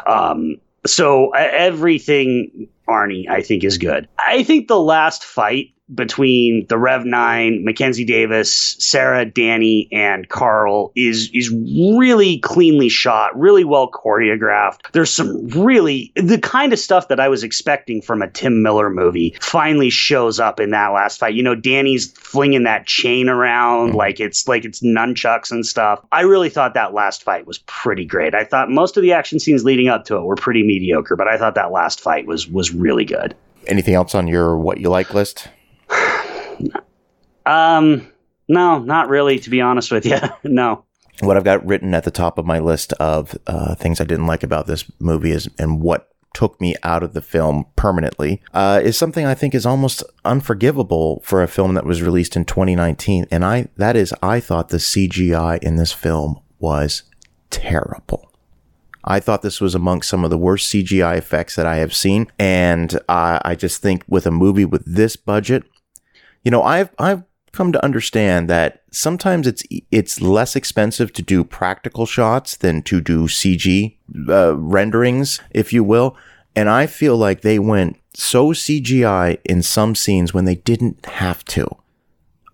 Um, 0.07 0.57
so 0.87 1.31
everything 1.31 2.69
Arnie, 2.89 3.29
I 3.29 3.43
think, 3.43 3.65
is 3.65 3.79
good. 3.79 4.09
I 4.19 4.43
think 4.45 4.69
the 4.69 4.81
last 4.81 5.25
fight 5.25 5.73
between 5.95 6.67
the 6.69 6.79
Rev 6.79 7.05
Nine, 7.05 7.65
Mackenzie 7.65 8.05
Davis, 8.05 8.77
Sarah, 8.79 9.25
Danny, 9.25 9.89
and 9.93 10.29
Carl 10.29 10.93
is 10.97 11.31
is 11.33 11.51
really 11.51 12.39
cleanly 12.39 12.89
shot, 12.89 13.39
really 13.39 13.65
well 13.65 13.91
choreographed. 13.91 14.91
There's 14.93 15.13
some 15.13 15.47
really 15.49 16.13
the 16.17 16.39
kind 16.39 16.73
of 16.73 16.79
stuff 16.79 17.09
that 17.09 17.21
I 17.21 17.29
was 17.29 17.45
expecting 17.45 18.03
from 18.03 18.23
a 18.23 18.31
Tim 18.31 18.63
Miller 18.63 18.91
movie 18.91 19.37
finally 19.41 19.91
shows 19.91 20.41
up 20.41 20.59
in 20.59 20.71
that 20.71 20.89
last 20.89 21.19
fight. 21.19 21.35
You 21.35 21.43
know, 21.43 21.55
Danny's 21.55 22.11
flinging 22.13 22.65
that 22.65 22.87
chain 22.87 23.29
around 23.29 23.91
mm-hmm. 23.91 23.97
like 23.97 24.19
it's 24.19 24.49
like 24.49 24.65
it's 24.65 24.83
nunchucks 24.83 25.51
and 25.53 25.65
stuff. 25.65 26.05
I 26.11 26.23
really 26.23 26.51
thought 26.51 26.75
that 26.75 26.95
last 26.95 27.23
fight 27.23 27.47
was 27.47 27.59
pretty 27.59 28.05
great. 28.05 28.35
I 28.35 28.45
thought 28.45 28.71
most 28.71 28.97
of 28.97 29.03
the 29.03 29.13
action 29.13 29.39
scenes 29.39 29.65
leading 29.65 29.89
up 29.89 30.05
to 30.07 30.17
it 30.17 30.23
were 30.23 30.37
pretty 30.37 30.65
mediocre, 30.65 31.15
but 31.15 31.29
I 31.29 31.39
thought 31.39 31.55
that 31.55 31.71
last 31.71 32.01
fight 32.01 32.27
was 32.27 32.49
was 32.49 32.75
really 32.75 33.05
good. 33.05 33.37
Anything 33.69 33.95
else 33.95 34.15
on 34.15 34.27
your 34.27 34.57
what 34.57 34.79
you 34.79 34.89
like 34.89 35.15
list? 35.15 35.49
Um, 37.47 38.11
no, 38.49 38.79
not 38.79 39.09
really. 39.09 39.39
To 39.39 39.51
be 39.51 39.61
honest 39.61 39.91
with 39.91 40.05
you, 40.05 40.19
no. 40.45 40.85
What 41.21 41.37
I've 41.37 41.45
got 41.45 41.65
written 41.65 41.95
at 41.95 42.05
the 42.05 42.11
top 42.11 42.37
of 42.37 42.45
my 42.45 42.59
list 42.59 42.93
of 42.95 43.39
uh, 43.47 43.75
things 43.75 44.01
I 44.01 44.05
didn't 44.05 44.27
like 44.27 44.43
about 44.43 44.67
this 44.67 44.85
movie 45.01 45.31
is, 45.31 45.49
and 45.59 45.81
what 45.81 46.11
took 46.35 46.61
me 46.61 46.75
out 46.83 47.03
of 47.03 47.15
the 47.15 47.23
film 47.23 47.65
permanently 47.77 48.43
uh, 48.53 48.79
is 48.85 48.99
something 48.99 49.25
I 49.25 49.33
think 49.35 49.55
is 49.55 49.65
almost 49.65 50.03
unforgivable 50.23 51.23
for 51.25 51.43
a 51.43 51.49
film 51.49 51.73
that 51.75 51.87
was 51.87 52.03
released 52.03 52.37
in 52.37 52.45
2019. 52.45 53.27
And 53.31 53.43
I 53.43 53.69
that 53.77 53.97
is 53.97 54.13
I 54.23 54.41
thought 54.41 54.69
the 54.69 54.77
CGI 54.77 55.63
in 55.63 55.77
this 55.77 55.93
film 55.93 56.39
was 56.59 57.05
terrible. 57.49 58.31
I 59.03 59.19
thought 59.19 59.41
this 59.41 59.63
was 59.63 59.75
amongst 59.75 60.11
some 60.11 60.25
of 60.25 60.31
the 60.31 60.37
worst 60.37 60.71
CGI 60.71 61.17
effects 61.17 61.57
that 61.57 61.65
I 61.65 61.77
have 61.77 61.95
seen, 61.95 62.27
and 62.39 62.95
uh, 63.09 63.39
I 63.43 63.55
just 63.55 63.81
think 63.81 64.03
with 64.07 64.27
a 64.27 64.33
movie 64.33 64.65
with 64.65 64.85
this 64.85 65.17
budget, 65.17 65.63
you 66.45 66.51
know, 66.51 66.63
I've 66.63 66.91
I've 66.99 67.23
come 67.57 67.73
to 67.73 67.85
understand 67.85 68.49
that 68.51 68.83
sometimes 68.93 69.47
it's 69.47 69.63
it's 69.91 70.21
less 70.21 70.55
expensive 70.55 71.13
to 71.15 71.23
do 71.23 71.43
practical 71.43 72.07
shots 72.07 72.57
than 72.57 72.83
to 72.83 73.01
do 73.01 73.27
CG 73.27 73.97
uh, 74.29 74.57
renderings, 74.57 75.41
if 75.51 75.73
you 75.73 75.83
will. 75.83 76.17
And 76.55 76.69
I 76.69 76.87
feel 76.87 77.17
like 77.17 77.41
they 77.41 77.59
went 77.59 77.99
so 78.15 78.49
CGI 78.49 79.39
in 79.45 79.63
some 79.63 79.95
scenes 79.95 80.33
when 80.33 80.45
they 80.45 80.55
didn't 80.55 81.05
have 81.07 81.45
to. 81.47 81.67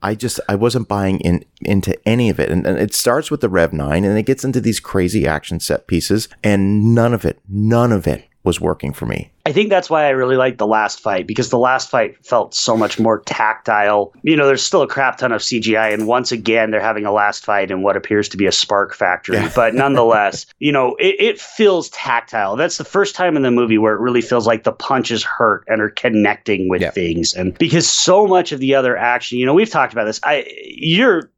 I 0.03 0.15
just 0.15 0.41
I 0.49 0.57
wasn't 0.57 0.89
buying 0.89 1.21
in 1.21 1.45
into 1.61 1.97
any 2.09 2.29
of 2.31 2.41
it, 2.41 2.51
and, 2.51 2.67
and, 2.67 2.79
it 2.79 2.95
starts 2.95 3.31
with 3.31 3.41
the 3.41 3.49
Rev 3.49 3.73
Nine, 3.73 4.05
and 4.05 4.19
it 4.19 4.27
gets 4.27 4.45
into 4.45 4.61
these 4.61 4.81
crazy 4.81 5.27
action 5.27 5.61
set 5.61 5.87
pieces, 5.87 6.29
and 6.43 6.95
none 6.95 7.15
of 7.15 7.25
it, 7.25 7.41
none 7.49 7.93
of 7.93 8.07
it 8.09 8.29
was 8.43 8.61
working 8.61 8.93
for 8.93 9.07
me. 9.07 9.32
I 9.45 9.53
think 9.53 9.71
that's 9.71 9.91
why 9.91 10.05
I 10.05 10.11
really 10.11 10.37
liked 10.37 10.59
the 10.59 10.67
last 10.67 11.01
fight 11.01 11.27
because 11.27 11.51
the 11.51 11.59
last 11.59 11.91
fight 11.91 12.25
felt 12.25 12.55
so 12.55 12.77
much 12.77 13.01
more 13.01 13.21
tactile. 13.21 14.13
You 14.23 14.37
know, 14.37 14.47
there's 14.47 14.63
still 14.63 14.83
a 14.83 14.87
crap 14.87 15.19
ton 15.19 15.33
of 15.33 15.41
CGI, 15.41 15.93
and 15.93 16.07
once 16.07 16.31
again, 16.31 16.71
they're 16.71 16.81
having 16.81 17.07
a 17.07 17.13
last 17.13 17.45
fight 17.45 17.71
in 17.71 17.83
what 17.83 17.97
appears 17.97 18.29
to 18.31 18.37
be 18.37 18.47
a 18.47 18.53
spark 18.53 18.95
factory. 18.95 19.37
Yeah. 19.37 19.53
But 19.55 19.75
nonetheless, 19.83 20.47
you 20.61 20.71
know, 20.71 20.95
it, 20.97 21.17
it, 21.19 21.41
feels 21.41 21.91
tactile. 21.91 22.55
That's 22.57 22.79
the 22.79 22.85
first 22.85 23.17
time 23.17 23.37
in 23.37 23.43
the 23.43 23.51
movie 23.51 23.79
where 23.79 23.95
it 23.95 24.01
really 24.01 24.21
feels 24.21 24.47
like 24.47 24.63
the 24.63 24.73
punches 24.73 25.25
hurt 25.25 25.65
and 25.67 25.81
are 25.81 25.91
connecting 25.91 26.69
with 26.69 26.83
yeah. 26.83 26.91
things. 26.91 27.35
And 27.35 27.57
because 27.59 27.89
so 27.89 28.27
much 28.27 28.53
of 28.53 28.61
the 28.61 28.77
other 28.77 28.97
action, 28.97 29.39
you 29.39 29.47
know, 29.47 29.55
we've 29.55 29.71
talked 29.71 29.93
about 29.93 30.05
this. 30.05 30.21
I 30.23 30.47
you're 30.65 31.32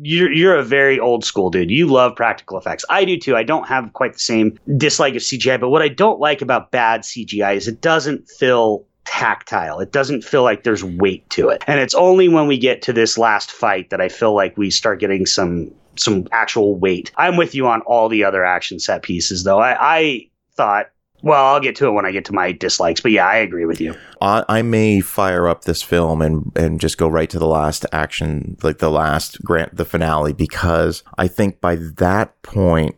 you're 0.00 0.32
you're 0.32 0.56
a 0.56 0.64
very 0.64 0.98
old 0.98 1.24
school 1.24 1.50
dude. 1.50 1.70
You 1.70 1.86
love 1.86 2.16
practical 2.16 2.58
effects. 2.58 2.84
I 2.88 3.04
do 3.04 3.18
too. 3.18 3.36
I 3.36 3.42
don't 3.42 3.66
have 3.66 3.92
quite 3.92 4.14
the 4.14 4.20
same 4.20 4.58
dislike 4.76 5.14
of 5.14 5.22
CGI, 5.22 5.60
but 5.60 5.70
what 5.70 5.82
I 5.82 5.88
don't 5.88 6.20
like 6.20 6.42
about 6.42 6.70
bad 6.70 7.02
CGI 7.02 7.56
is 7.56 7.68
it 7.68 7.80
doesn't 7.80 8.28
feel 8.28 8.84
tactile. 9.04 9.80
It 9.80 9.90
doesn't 9.90 10.22
feel 10.22 10.42
like 10.42 10.64
there's 10.64 10.84
weight 10.84 11.28
to 11.30 11.48
it. 11.48 11.64
And 11.66 11.80
it's 11.80 11.94
only 11.94 12.28
when 12.28 12.46
we 12.46 12.58
get 12.58 12.82
to 12.82 12.92
this 12.92 13.16
last 13.16 13.50
fight 13.50 13.90
that 13.90 14.00
I 14.00 14.08
feel 14.08 14.34
like 14.34 14.56
we 14.56 14.70
start 14.70 15.00
getting 15.00 15.26
some 15.26 15.72
some 15.96 16.28
actual 16.30 16.78
weight. 16.78 17.10
I'm 17.16 17.36
with 17.36 17.54
you 17.54 17.66
on 17.66 17.80
all 17.82 18.08
the 18.08 18.24
other 18.24 18.44
action 18.44 18.78
set 18.78 19.02
pieces 19.02 19.44
though. 19.44 19.58
I, 19.58 19.76
I 19.80 20.28
thought 20.54 20.86
well, 21.22 21.44
I'll 21.44 21.60
get 21.60 21.76
to 21.76 21.86
it 21.86 21.90
when 21.92 22.06
I 22.06 22.12
get 22.12 22.24
to 22.26 22.32
my 22.32 22.52
dislikes, 22.52 23.00
but 23.00 23.12
yeah, 23.12 23.26
I 23.26 23.36
agree 23.36 23.64
with 23.64 23.80
you. 23.80 23.94
I, 24.20 24.44
I, 24.48 24.62
may 24.62 25.00
fire 25.00 25.48
up 25.48 25.64
this 25.64 25.82
film 25.82 26.22
and 26.22 26.52
and 26.54 26.80
just 26.80 26.98
go 26.98 27.08
right 27.08 27.28
to 27.30 27.38
the 27.38 27.46
last 27.46 27.84
action, 27.92 28.56
like 28.62 28.78
the 28.78 28.90
last 28.90 29.42
grant, 29.42 29.76
the 29.76 29.84
finale, 29.84 30.32
because 30.32 31.02
I 31.16 31.26
think 31.28 31.60
by 31.60 31.76
that 31.76 32.40
point, 32.42 32.96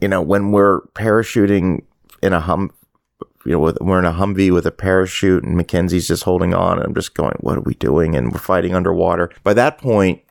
you 0.00 0.08
know, 0.08 0.22
when 0.22 0.52
we're 0.52 0.82
parachuting 0.94 1.82
in 2.22 2.32
a 2.32 2.40
hum, 2.40 2.70
you 3.44 3.52
know, 3.52 3.58
with, 3.58 3.78
we're 3.80 3.98
in 3.98 4.04
a 4.04 4.12
Humvee 4.12 4.52
with 4.52 4.66
a 4.66 4.70
parachute, 4.70 5.42
and 5.42 5.56
Mackenzie's 5.56 6.08
just 6.08 6.22
holding 6.22 6.54
on, 6.54 6.78
and 6.78 6.86
I'm 6.86 6.94
just 6.94 7.14
going, 7.14 7.34
what 7.40 7.58
are 7.58 7.62
we 7.62 7.74
doing? 7.74 8.14
And 8.14 8.32
we're 8.32 8.38
fighting 8.38 8.74
underwater. 8.74 9.30
By 9.42 9.54
that 9.54 9.78
point, 9.78 10.22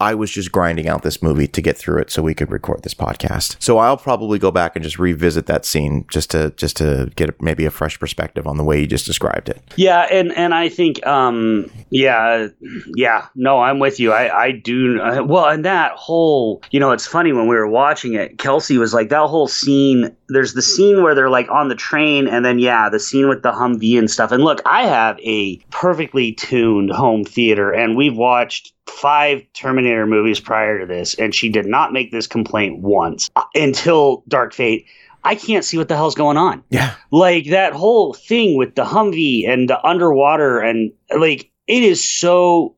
I 0.00 0.14
was 0.14 0.30
just 0.30 0.50
grinding 0.50 0.88
out 0.88 1.02
this 1.02 1.22
movie 1.22 1.46
to 1.48 1.60
get 1.60 1.76
through 1.76 1.98
it 2.00 2.10
so 2.10 2.22
we 2.22 2.34
could 2.34 2.50
record 2.50 2.82
this 2.82 2.94
podcast. 2.94 3.56
So 3.60 3.78
I'll 3.78 3.96
probably 3.96 4.38
go 4.38 4.50
back 4.50 4.74
and 4.74 4.82
just 4.82 4.98
revisit 4.98 5.46
that 5.46 5.64
scene 5.64 6.06
just 6.10 6.30
to 6.30 6.50
just 6.56 6.76
to 6.78 7.12
get 7.16 7.40
maybe 7.42 7.66
a 7.66 7.70
fresh 7.70 7.98
perspective 7.98 8.46
on 8.46 8.56
the 8.56 8.64
way 8.64 8.80
you 8.80 8.86
just 8.86 9.06
described 9.06 9.48
it. 9.48 9.62
Yeah, 9.76 10.06
and 10.10 10.32
and 10.32 10.54
I 10.54 10.68
think 10.68 11.06
um 11.06 11.70
yeah, 11.90 12.48
yeah, 12.96 13.26
no, 13.34 13.60
I'm 13.60 13.78
with 13.78 14.00
you. 14.00 14.12
I 14.12 14.44
I 14.44 14.52
do 14.52 15.00
uh, 15.00 15.22
well, 15.22 15.46
and 15.46 15.64
that 15.64 15.92
whole, 15.92 16.62
you 16.70 16.80
know, 16.80 16.92
it's 16.92 17.06
funny 17.06 17.32
when 17.32 17.46
we 17.46 17.54
were 17.54 17.68
watching 17.68 18.14
it, 18.14 18.38
Kelsey 18.38 18.78
was 18.78 18.94
like 18.94 19.10
that 19.10 19.26
whole 19.26 19.48
scene, 19.48 20.14
there's 20.28 20.54
the 20.54 20.62
scene 20.62 21.02
where 21.02 21.14
they're 21.14 21.30
like 21.30 21.48
on 21.50 21.68
the 21.68 21.74
train 21.74 22.26
and 22.26 22.44
then 22.44 22.58
yeah, 22.58 22.88
the 22.88 23.00
scene 23.00 23.28
with 23.28 23.42
the 23.42 23.52
Humvee 23.52 23.98
and 23.98 24.10
stuff. 24.10 24.32
And 24.32 24.42
look, 24.42 24.62
I 24.64 24.86
have 24.86 25.18
a 25.20 25.56
perfectly 25.70 26.32
tuned 26.32 26.90
home 26.90 27.24
theater 27.24 27.70
and 27.70 27.96
we've 27.96 28.16
watched 28.16 28.72
five 28.86 29.42
Terminator 29.54 30.06
movies 30.06 30.40
prior 30.40 30.78
to 30.78 30.86
this, 30.86 31.14
and 31.14 31.34
she 31.34 31.48
did 31.48 31.66
not 31.66 31.92
make 31.92 32.10
this 32.10 32.26
complaint 32.26 32.80
once 32.80 33.30
uh, 33.36 33.44
until 33.54 34.22
Dark 34.28 34.52
Fate. 34.52 34.86
I 35.22 35.34
can't 35.34 35.64
see 35.64 35.76
what 35.76 35.88
the 35.88 35.96
hell's 35.96 36.14
going 36.14 36.38
on. 36.38 36.64
Yeah. 36.70 36.94
Like 37.10 37.50
that 37.50 37.74
whole 37.74 38.14
thing 38.14 38.56
with 38.56 38.74
the 38.74 38.84
Humvee 38.84 39.48
and 39.48 39.68
the 39.68 39.84
underwater, 39.84 40.60
and 40.60 40.92
like 41.16 41.50
it 41.66 41.82
is 41.82 42.06
so 42.06 42.74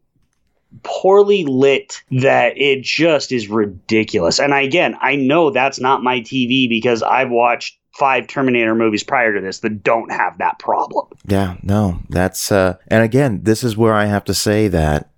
poorly 0.82 1.44
lit 1.44 2.02
that 2.10 2.56
it 2.56 2.82
just 2.82 3.32
is 3.32 3.48
ridiculous. 3.48 4.38
And 4.38 4.54
I, 4.54 4.62
again, 4.62 4.96
I 5.00 5.16
know 5.16 5.50
that's 5.50 5.80
not 5.80 6.02
my 6.02 6.20
TV 6.20 6.68
because 6.68 7.02
I've 7.02 7.30
watched 7.30 7.78
five 7.98 8.26
Terminator 8.26 8.74
movies 8.74 9.04
prior 9.04 9.34
to 9.34 9.40
this 9.40 9.60
that 9.60 9.82
don't 9.82 10.10
have 10.10 10.38
that 10.38 10.58
problem. 10.58 11.06
Yeah, 11.26 11.56
no, 11.62 12.00
that's 12.08 12.50
uh 12.50 12.76
and 12.88 13.04
again, 13.04 13.40
this 13.42 13.62
is 13.62 13.76
where 13.76 13.94
I 13.94 14.06
have 14.06 14.24
to 14.24 14.34
say 14.34 14.68
that 14.68 15.10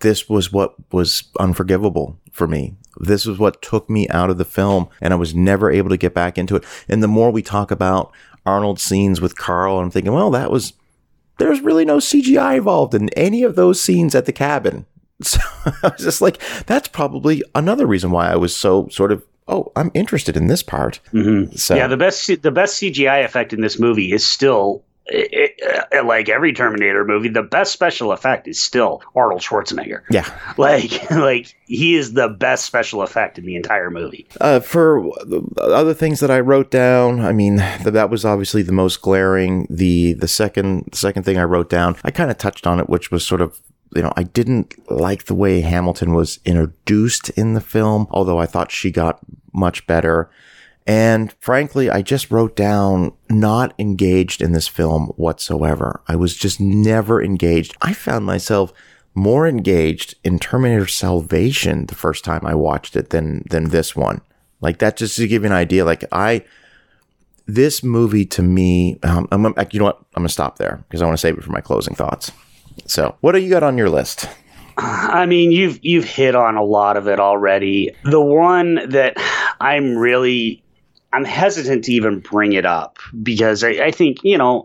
this 0.00 0.28
was 0.28 0.52
what 0.52 0.74
was 0.92 1.24
unforgivable 1.38 2.18
for 2.32 2.46
me. 2.46 2.74
This 2.98 3.26
was 3.26 3.38
what 3.38 3.62
took 3.62 3.88
me 3.88 4.08
out 4.08 4.30
of 4.30 4.38
the 4.38 4.44
film, 4.44 4.88
and 5.00 5.12
I 5.12 5.16
was 5.16 5.34
never 5.34 5.70
able 5.70 5.90
to 5.90 5.96
get 5.96 6.14
back 6.14 6.36
into 6.36 6.56
it. 6.56 6.64
And 6.88 7.02
the 7.02 7.08
more 7.08 7.30
we 7.30 7.42
talk 7.42 7.70
about 7.70 8.12
Arnold's 8.44 8.82
scenes 8.82 9.20
with 9.20 9.38
Carl, 9.38 9.78
I'm 9.78 9.90
thinking, 9.90 10.12
well, 10.12 10.30
that 10.32 10.50
was 10.50 10.72
there's 11.38 11.60
really 11.60 11.84
no 11.84 11.96
CGI 11.98 12.58
involved 12.58 12.94
in 12.94 13.08
any 13.10 13.42
of 13.42 13.56
those 13.56 13.80
scenes 13.80 14.14
at 14.14 14.26
the 14.26 14.32
cabin. 14.32 14.86
So 15.22 15.38
I 15.64 15.88
was 15.88 16.02
just 16.02 16.22
like, 16.22 16.40
that's 16.64 16.88
probably 16.88 17.42
another 17.54 17.86
reason 17.86 18.10
why 18.10 18.32
I 18.32 18.36
was 18.36 18.56
so 18.56 18.88
sort 18.88 19.12
of 19.12 19.22
oh, 19.48 19.70
I'm 19.76 19.90
interested 19.92 20.36
in 20.36 20.46
this 20.46 20.62
part. 20.62 21.00
Mm-hmm. 21.12 21.56
So 21.56 21.74
yeah, 21.74 21.88
the 21.88 21.98
best 21.98 22.26
the 22.42 22.50
best 22.50 22.80
CGI 22.80 23.22
effect 23.24 23.52
in 23.52 23.60
this 23.60 23.78
movie 23.78 24.12
is 24.12 24.24
still 24.24 24.82
it, 25.10 25.54
it, 25.92 26.06
like 26.06 26.28
every 26.28 26.52
Terminator 26.52 27.04
movie, 27.04 27.28
the 27.28 27.42
best 27.42 27.72
special 27.72 28.12
effect 28.12 28.46
is 28.48 28.62
still 28.62 29.02
Arnold 29.14 29.40
Schwarzenegger. 29.40 30.02
Yeah, 30.10 30.28
like 30.56 31.10
like 31.10 31.54
he 31.66 31.96
is 31.96 32.12
the 32.12 32.28
best 32.28 32.64
special 32.64 33.02
effect 33.02 33.38
in 33.38 33.44
the 33.44 33.56
entire 33.56 33.90
movie. 33.90 34.26
Uh, 34.40 34.60
for 34.60 35.10
other 35.58 35.94
things 35.94 36.20
that 36.20 36.30
I 36.30 36.40
wrote 36.40 36.70
down, 36.70 37.20
I 37.20 37.32
mean 37.32 37.56
that 37.56 38.10
was 38.10 38.24
obviously 38.24 38.62
the 38.62 38.72
most 38.72 39.02
glaring. 39.02 39.66
The 39.68 40.14
the 40.14 40.28
second 40.28 40.88
the 40.90 40.96
second 40.96 41.24
thing 41.24 41.38
I 41.38 41.44
wrote 41.44 41.68
down, 41.68 41.96
I 42.04 42.10
kind 42.10 42.30
of 42.30 42.38
touched 42.38 42.66
on 42.66 42.80
it, 42.80 42.88
which 42.88 43.10
was 43.10 43.26
sort 43.26 43.40
of 43.40 43.60
you 43.94 44.02
know, 44.02 44.12
I 44.16 44.22
didn't 44.22 44.74
like 44.90 45.24
the 45.24 45.34
way 45.34 45.60
Hamilton 45.60 46.14
was 46.14 46.38
introduced 46.44 47.30
in 47.30 47.54
the 47.54 47.60
film, 47.60 48.06
although 48.10 48.38
I 48.38 48.46
thought 48.46 48.70
she 48.70 48.90
got 48.90 49.18
much 49.52 49.86
better. 49.86 50.30
And 50.86 51.32
frankly, 51.38 51.90
I 51.90 52.02
just 52.02 52.30
wrote 52.30 52.56
down 52.56 53.12
not 53.28 53.74
engaged 53.78 54.42
in 54.42 54.52
this 54.52 54.66
film 54.66 55.06
whatsoever. 55.16 56.00
I 56.08 56.16
was 56.16 56.36
just 56.36 56.60
never 56.60 57.22
engaged. 57.22 57.76
I 57.80 57.92
found 57.92 58.24
myself 58.24 58.72
more 59.14 59.46
engaged 59.46 60.14
in 60.24 60.38
Terminator 60.38 60.86
Salvation 60.86 61.86
the 61.86 61.94
first 61.94 62.24
time 62.24 62.44
I 62.44 62.54
watched 62.54 62.96
it 62.96 63.10
than 63.10 63.44
than 63.50 63.70
this 63.70 63.94
one. 63.94 64.20
Like 64.60 64.78
that, 64.78 64.96
just 64.96 65.16
to 65.16 65.28
give 65.28 65.42
you 65.42 65.48
an 65.48 65.52
idea. 65.52 65.84
Like 65.84 66.04
I, 66.12 66.44
this 67.46 67.82
movie 67.82 68.26
to 68.26 68.42
me, 68.42 68.98
um, 69.02 69.26
I'm, 69.32 69.44
you 69.70 69.78
know 69.78 69.86
what? 69.86 69.98
I'm 70.14 70.22
gonna 70.22 70.28
stop 70.28 70.58
there 70.58 70.84
because 70.88 71.02
I 71.02 71.06
want 71.06 71.16
to 71.16 71.20
save 71.20 71.38
it 71.38 71.44
for 71.44 71.52
my 71.52 71.60
closing 71.60 71.94
thoughts. 71.94 72.32
So, 72.86 73.16
what 73.20 73.32
do 73.32 73.38
you 73.38 73.50
got 73.50 73.62
on 73.62 73.78
your 73.78 73.90
list? 73.90 74.28
I 74.76 75.26
mean, 75.26 75.52
you've 75.52 75.78
you've 75.82 76.04
hit 76.04 76.34
on 76.34 76.56
a 76.56 76.64
lot 76.64 76.96
of 76.96 77.08
it 77.08 77.20
already. 77.20 77.94
The 78.04 78.20
one 78.20 78.88
that 78.90 79.14
I'm 79.60 79.96
really 79.96 80.62
I'm 81.12 81.24
hesitant 81.24 81.84
to 81.84 81.92
even 81.92 82.20
bring 82.20 82.52
it 82.52 82.66
up 82.66 82.98
because 83.22 83.64
I, 83.64 83.70
I 83.70 83.90
think 83.90 84.18
you 84.22 84.38
know, 84.38 84.64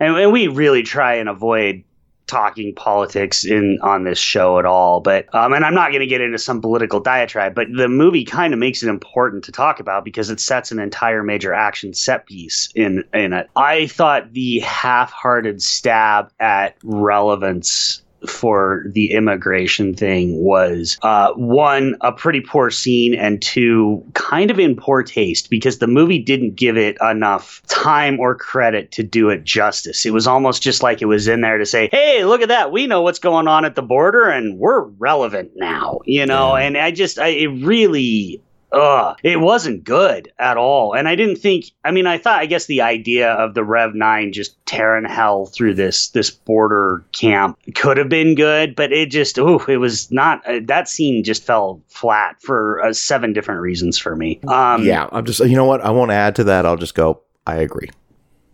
and, 0.00 0.16
and 0.16 0.32
we 0.32 0.48
really 0.48 0.82
try 0.82 1.14
and 1.14 1.28
avoid 1.28 1.84
talking 2.26 2.74
politics 2.74 3.44
in 3.44 3.78
on 3.82 4.04
this 4.04 4.18
show 4.18 4.58
at 4.58 4.64
all. 4.64 5.00
But 5.00 5.32
um, 5.34 5.52
and 5.52 5.64
I'm 5.64 5.74
not 5.74 5.90
going 5.90 6.00
to 6.00 6.06
get 6.06 6.20
into 6.20 6.38
some 6.38 6.60
political 6.60 7.00
diatribe, 7.00 7.54
but 7.54 7.66
the 7.72 7.88
movie 7.88 8.24
kind 8.24 8.52
of 8.52 8.58
makes 8.58 8.82
it 8.82 8.88
important 8.88 9.44
to 9.44 9.52
talk 9.52 9.80
about 9.80 10.04
because 10.04 10.30
it 10.30 10.40
sets 10.40 10.72
an 10.72 10.78
entire 10.78 11.22
major 11.22 11.52
action 11.52 11.94
set 11.94 12.26
piece 12.26 12.70
in 12.74 13.04
in 13.12 13.32
it. 13.32 13.48
I 13.56 13.86
thought 13.86 14.32
the 14.32 14.60
half-hearted 14.60 15.62
stab 15.62 16.32
at 16.40 16.76
relevance 16.82 18.01
for 18.26 18.84
the 18.90 19.12
immigration 19.12 19.94
thing 19.94 20.42
was 20.42 20.98
uh, 21.02 21.32
one 21.32 21.96
a 22.00 22.12
pretty 22.12 22.40
poor 22.40 22.70
scene 22.70 23.14
and 23.14 23.40
two 23.42 24.04
kind 24.14 24.50
of 24.50 24.58
in 24.58 24.76
poor 24.76 25.02
taste 25.02 25.50
because 25.50 25.78
the 25.78 25.86
movie 25.86 26.18
didn't 26.18 26.54
give 26.54 26.76
it 26.76 26.96
enough 27.00 27.62
time 27.68 28.20
or 28.20 28.34
credit 28.34 28.90
to 28.92 29.02
do 29.02 29.30
it 29.30 29.44
justice. 29.44 30.06
It 30.06 30.12
was 30.12 30.26
almost 30.26 30.62
just 30.62 30.82
like 30.82 31.02
it 31.02 31.06
was 31.06 31.28
in 31.28 31.40
there 31.40 31.58
to 31.58 31.66
say 31.66 31.88
hey 31.90 32.24
look 32.24 32.42
at 32.42 32.48
that. 32.48 32.72
We 32.72 32.86
know 32.86 33.02
what's 33.02 33.18
going 33.18 33.48
on 33.48 33.64
at 33.64 33.74
the 33.74 33.82
border 33.82 34.28
and 34.28 34.58
we're 34.58 34.82
relevant 34.82 35.52
now 35.56 36.00
you 36.04 36.26
know? 36.26 36.56
Yeah. 36.56 36.64
and 36.64 36.76
i 36.78 36.90
just 36.90 37.18
I, 37.18 37.28
it 37.28 37.48
really 37.48 38.42
ugh, 38.72 39.16
it 39.22 39.40
wasn't 39.40 39.84
good 39.84 40.32
at 40.38 40.56
all. 40.56 40.94
And 40.94 41.08
I 41.08 41.14
didn't 41.14 41.36
think. 41.36 41.66
I 41.84 41.90
mean, 41.90 42.06
I 42.06 42.18
thought. 42.18 42.40
I 42.40 42.46
guess 42.46 42.66
the 42.66 42.82
idea 42.82 43.32
of 43.32 43.54
the 43.54 43.64
Rev 43.64 43.94
Nine 43.94 44.32
just 44.32 44.64
tearing 44.66 45.04
hell 45.04 45.46
through 45.46 45.74
this 45.74 46.08
this 46.08 46.30
border 46.30 47.04
camp 47.12 47.58
could 47.74 47.96
have 47.96 48.08
been 48.08 48.34
good, 48.34 48.74
but 48.74 48.92
it 48.92 49.10
just. 49.10 49.38
Ooh, 49.38 49.60
it 49.68 49.78
was 49.78 50.10
not. 50.10 50.46
Uh, 50.46 50.60
that 50.64 50.88
scene 50.88 51.24
just 51.24 51.44
fell 51.44 51.82
flat 51.88 52.40
for 52.40 52.84
uh, 52.84 52.92
seven 52.92 53.32
different 53.32 53.60
reasons 53.60 53.98
for 53.98 54.16
me. 54.16 54.40
Um, 54.48 54.84
yeah, 54.84 55.08
I'm 55.12 55.24
just. 55.24 55.40
You 55.40 55.56
know 55.56 55.66
what? 55.66 55.80
I 55.82 55.90
won't 55.90 56.10
add 56.10 56.36
to 56.36 56.44
that. 56.44 56.66
I'll 56.66 56.76
just 56.76 56.94
go. 56.94 57.22
I 57.46 57.56
agree 57.56 57.88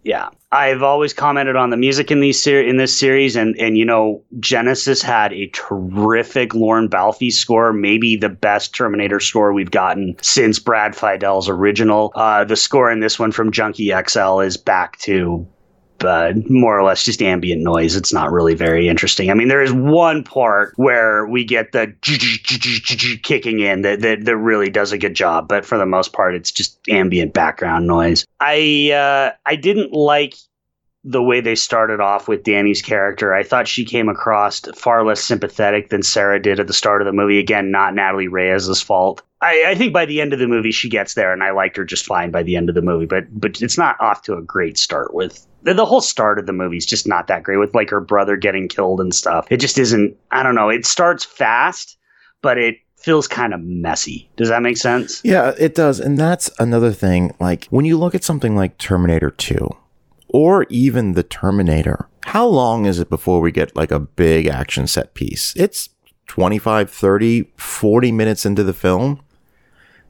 yeah. 0.08 0.30
I've 0.50 0.82
always 0.82 1.12
commented 1.12 1.54
on 1.54 1.68
the 1.68 1.76
music 1.76 2.10
in 2.10 2.20
these 2.20 2.42
ser- 2.42 2.62
in 2.62 2.78
this 2.78 2.96
series 2.96 3.36
and 3.36 3.54
and 3.58 3.76
you 3.76 3.84
know 3.84 4.22
Genisys 4.40 5.02
had 5.02 5.34
a 5.34 5.48
terrific 5.48 6.54
Lorne 6.54 6.88
Balfe 6.88 7.30
score 7.30 7.74
maybe 7.74 8.16
the 8.16 8.30
best 8.30 8.74
terminator 8.74 9.20
score 9.20 9.52
we've 9.52 9.70
gotten 9.70 10.16
since 10.22 10.58
Brad 10.58 10.96
Fiedel's 10.96 11.50
original. 11.50 12.12
Uh, 12.14 12.44
the 12.44 12.56
score 12.56 12.90
in 12.90 13.00
this 13.00 13.18
one 13.18 13.32
from 13.32 13.52
Junkie 13.52 13.92
XL 14.08 14.40
is 14.40 14.56
back 14.56 14.98
to 15.00 15.46
uh, 16.04 16.32
more 16.48 16.78
or 16.78 16.84
less 16.84 17.04
just 17.04 17.22
ambient 17.22 17.62
noise. 17.62 17.96
It's 17.96 18.12
not 18.12 18.30
really 18.30 18.54
very 18.54 18.88
interesting. 18.88 19.30
I 19.30 19.34
mean, 19.34 19.48
there 19.48 19.62
is 19.62 19.72
one 19.72 20.24
part 20.24 20.72
where 20.76 21.26
we 21.26 21.44
get 21.44 21.72
the 21.72 21.92
kicking 23.22 23.60
in 23.60 23.82
that, 23.82 24.00
that, 24.00 24.24
that 24.24 24.36
really 24.36 24.70
does 24.70 24.92
a 24.92 24.98
good 24.98 25.14
job, 25.14 25.48
but 25.48 25.64
for 25.64 25.78
the 25.78 25.86
most 25.86 26.12
part, 26.12 26.34
it's 26.34 26.50
just 26.50 26.78
ambient 26.88 27.32
background 27.32 27.86
noise. 27.86 28.24
I 28.40 28.92
uh, 28.92 29.32
I 29.46 29.56
didn't 29.56 29.92
like 29.92 30.34
the 31.08 31.22
way 31.22 31.40
they 31.40 31.54
started 31.54 32.00
off 32.00 32.28
with 32.28 32.44
Danny's 32.44 32.82
character. 32.82 33.34
I 33.34 33.42
thought 33.42 33.66
she 33.66 33.84
came 33.84 34.10
across 34.10 34.60
far 34.76 35.04
less 35.06 35.22
sympathetic 35.22 35.88
than 35.88 36.02
Sarah 36.02 36.40
did 36.40 36.60
at 36.60 36.66
the 36.66 36.74
start 36.74 37.00
of 37.00 37.06
the 37.06 37.12
movie. 37.12 37.38
Again, 37.38 37.70
not 37.70 37.94
Natalie 37.94 38.28
Reyes' 38.28 38.82
fault. 38.82 39.22
I, 39.40 39.64
I, 39.68 39.74
think 39.74 39.92
by 39.94 40.04
the 40.04 40.20
end 40.20 40.34
of 40.34 40.38
the 40.38 40.46
movie 40.46 40.70
she 40.70 40.90
gets 40.90 41.14
there, 41.14 41.32
and 41.32 41.42
I 41.42 41.52
liked 41.52 41.76
her 41.78 41.84
just 41.84 42.04
fine 42.04 42.30
by 42.30 42.42
the 42.42 42.56
end 42.56 42.68
of 42.68 42.74
the 42.74 42.82
movie. 42.82 43.06
But 43.06 43.24
but 43.30 43.62
it's 43.62 43.78
not 43.78 43.98
off 44.00 44.22
to 44.22 44.34
a 44.34 44.42
great 44.42 44.76
start 44.76 45.14
with 45.14 45.46
the, 45.62 45.72
the 45.72 45.86
whole 45.86 46.02
start 46.02 46.38
of 46.38 46.46
the 46.46 46.52
movie 46.52 46.76
is 46.76 46.84
just 46.84 47.06
not 47.06 47.26
that 47.28 47.42
great 47.42 47.56
with 47.56 47.74
like 47.74 47.88
her 47.88 48.00
brother 48.00 48.36
getting 48.36 48.68
killed 48.68 49.00
and 49.00 49.14
stuff. 49.14 49.46
It 49.50 49.58
just 49.58 49.78
isn't. 49.78 50.14
I 50.30 50.42
don't 50.42 50.54
know. 50.54 50.68
It 50.68 50.84
starts 50.84 51.24
fast, 51.24 51.96
but 52.42 52.58
it 52.58 52.76
feels 52.96 53.28
kind 53.28 53.54
of 53.54 53.60
messy. 53.62 54.28
Does 54.36 54.48
that 54.48 54.60
make 54.60 54.76
sense? 54.76 55.22
Yeah, 55.24 55.54
it 55.58 55.74
does. 55.74 56.00
And 56.00 56.18
that's 56.18 56.50
another 56.58 56.92
thing. 56.92 57.32
Like 57.40 57.66
when 57.70 57.84
you 57.84 57.96
look 57.96 58.14
at 58.14 58.24
something 58.24 58.56
like 58.56 58.76
Terminator 58.76 59.30
Two, 59.30 59.68
or 60.28 60.66
even 60.68 61.12
the 61.12 61.22
Terminator, 61.22 62.08
how 62.24 62.46
long 62.46 62.86
is 62.86 62.98
it 62.98 63.08
before 63.08 63.40
we 63.40 63.52
get 63.52 63.74
like 63.76 63.90
a 63.90 64.00
big 64.00 64.46
action 64.46 64.86
set 64.86 65.14
piece? 65.14 65.54
It's 65.56 65.90
25, 66.26 66.90
30, 66.90 67.50
40 67.56 68.12
minutes 68.12 68.44
into 68.44 68.62
the 68.62 68.74
film 68.74 69.20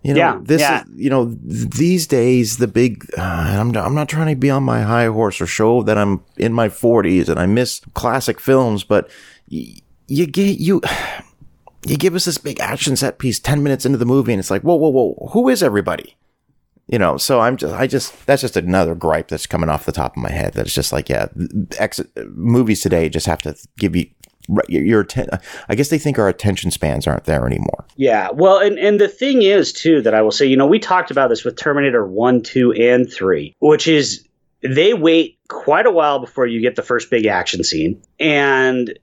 you 0.02 0.14
know, 0.14 0.18
yeah, 0.18 0.38
this 0.40 0.60
yeah. 0.60 0.82
is, 0.82 0.88
you 0.94 1.10
know, 1.10 1.36
these 1.42 2.06
days, 2.06 2.58
the 2.58 2.68
big, 2.68 3.04
uh, 3.18 3.22
I'm, 3.22 3.76
I'm 3.76 3.94
not 3.94 4.08
trying 4.08 4.28
to 4.28 4.36
be 4.36 4.48
on 4.48 4.62
my 4.62 4.82
high 4.82 5.06
horse 5.06 5.40
or 5.40 5.46
show 5.46 5.82
that 5.82 5.98
I'm 5.98 6.22
in 6.36 6.52
my 6.52 6.68
40s 6.68 7.28
and 7.28 7.38
I 7.38 7.46
miss 7.46 7.80
classic 7.94 8.38
films, 8.38 8.84
but 8.84 9.10
y- 9.50 9.74
you 10.06 10.26
get, 10.26 10.60
you, 10.60 10.80
you 11.86 11.96
give 11.96 12.14
us 12.14 12.26
this 12.26 12.38
big 12.38 12.60
action 12.60 12.96
set 12.96 13.18
piece 13.18 13.40
10 13.40 13.62
minutes 13.62 13.84
into 13.84 13.98
the 13.98 14.06
movie 14.06 14.32
and 14.32 14.40
it's 14.40 14.50
like, 14.50 14.62
whoa, 14.62 14.76
whoa, 14.76 14.88
whoa, 14.88 15.28
who 15.32 15.48
is 15.48 15.62
everybody? 15.62 16.16
You 16.90 16.98
know, 16.98 17.18
so 17.18 17.40
I'm 17.40 17.58
just, 17.58 17.74
I 17.74 17.86
just, 17.86 18.26
that's 18.26 18.40
just 18.40 18.56
another 18.56 18.94
gripe 18.94 19.28
that's 19.28 19.46
coming 19.46 19.68
off 19.68 19.84
the 19.84 19.92
top 19.92 20.16
of 20.16 20.22
my 20.22 20.30
head. 20.30 20.54
That's 20.54 20.72
just 20.72 20.90
like, 20.90 21.10
yeah, 21.10 21.28
ex- 21.78 22.00
movies 22.30 22.80
today 22.80 23.10
just 23.10 23.26
have 23.26 23.42
to 23.42 23.54
give 23.76 23.94
you, 23.94 24.06
your, 24.68 24.82
your 24.82 25.06
I 25.68 25.74
guess 25.74 25.90
they 25.90 25.98
think 25.98 26.18
our 26.18 26.28
attention 26.28 26.70
spans 26.70 27.06
aren't 27.06 27.24
there 27.24 27.46
anymore. 27.46 27.84
Yeah, 27.96 28.30
well, 28.32 28.58
and 28.58 28.78
and 28.78 28.98
the 28.98 29.08
thing 29.08 29.42
is 29.42 29.70
too 29.70 30.00
that 30.00 30.14
I 30.14 30.22
will 30.22 30.30
say, 30.30 30.46
you 30.46 30.56
know, 30.56 30.66
we 30.66 30.78
talked 30.78 31.10
about 31.10 31.28
this 31.28 31.44
with 31.44 31.56
Terminator 31.56 32.06
One, 32.06 32.42
Two, 32.42 32.72
and 32.72 33.12
Three, 33.12 33.54
which 33.60 33.86
is 33.86 34.26
they 34.62 34.94
wait 34.94 35.38
quite 35.48 35.84
a 35.84 35.90
while 35.90 36.18
before 36.18 36.46
you 36.46 36.62
get 36.62 36.76
the 36.76 36.82
first 36.82 37.10
big 37.10 37.26
action 37.26 37.62
scene, 37.62 38.02
and 38.18 38.98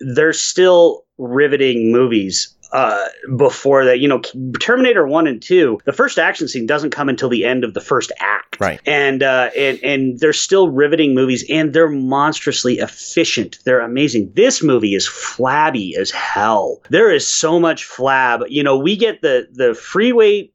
they're 0.00 0.34
still 0.34 1.06
riveting 1.16 1.90
movies 1.90 2.54
uh, 2.72 3.06
before 3.36 3.84
that. 3.84 4.00
You 4.00 4.08
know, 4.08 4.20
Terminator 4.60 5.06
One 5.06 5.26
and 5.26 5.40
Two, 5.42 5.78
the 5.84 5.92
first 5.92 6.18
action 6.18 6.48
scene 6.48 6.66
doesn't 6.66 6.90
come 6.90 7.08
until 7.08 7.28
the 7.28 7.44
end 7.44 7.64
of 7.64 7.74
the 7.74 7.80
first 7.80 8.12
act, 8.18 8.60
right? 8.60 8.80
And 8.86 9.22
uh, 9.22 9.50
and 9.56 9.78
and 9.82 10.18
they're 10.18 10.32
still 10.32 10.68
riveting 10.68 11.14
movies, 11.14 11.44
and 11.50 11.72
they're 11.72 11.88
monstrously 11.88 12.78
efficient. 12.78 13.58
They're 13.64 13.80
amazing. 13.80 14.32
This 14.34 14.62
movie 14.62 14.94
is 14.94 15.06
flabby 15.06 15.96
as 15.96 16.10
hell. 16.10 16.80
There 16.90 17.12
is 17.12 17.26
so 17.26 17.60
much 17.60 17.88
flab. 17.88 18.44
You 18.48 18.62
know, 18.62 18.78
we 18.78 18.96
get 18.96 19.22
the 19.22 19.48
the 19.52 19.74
freeway 19.74 20.50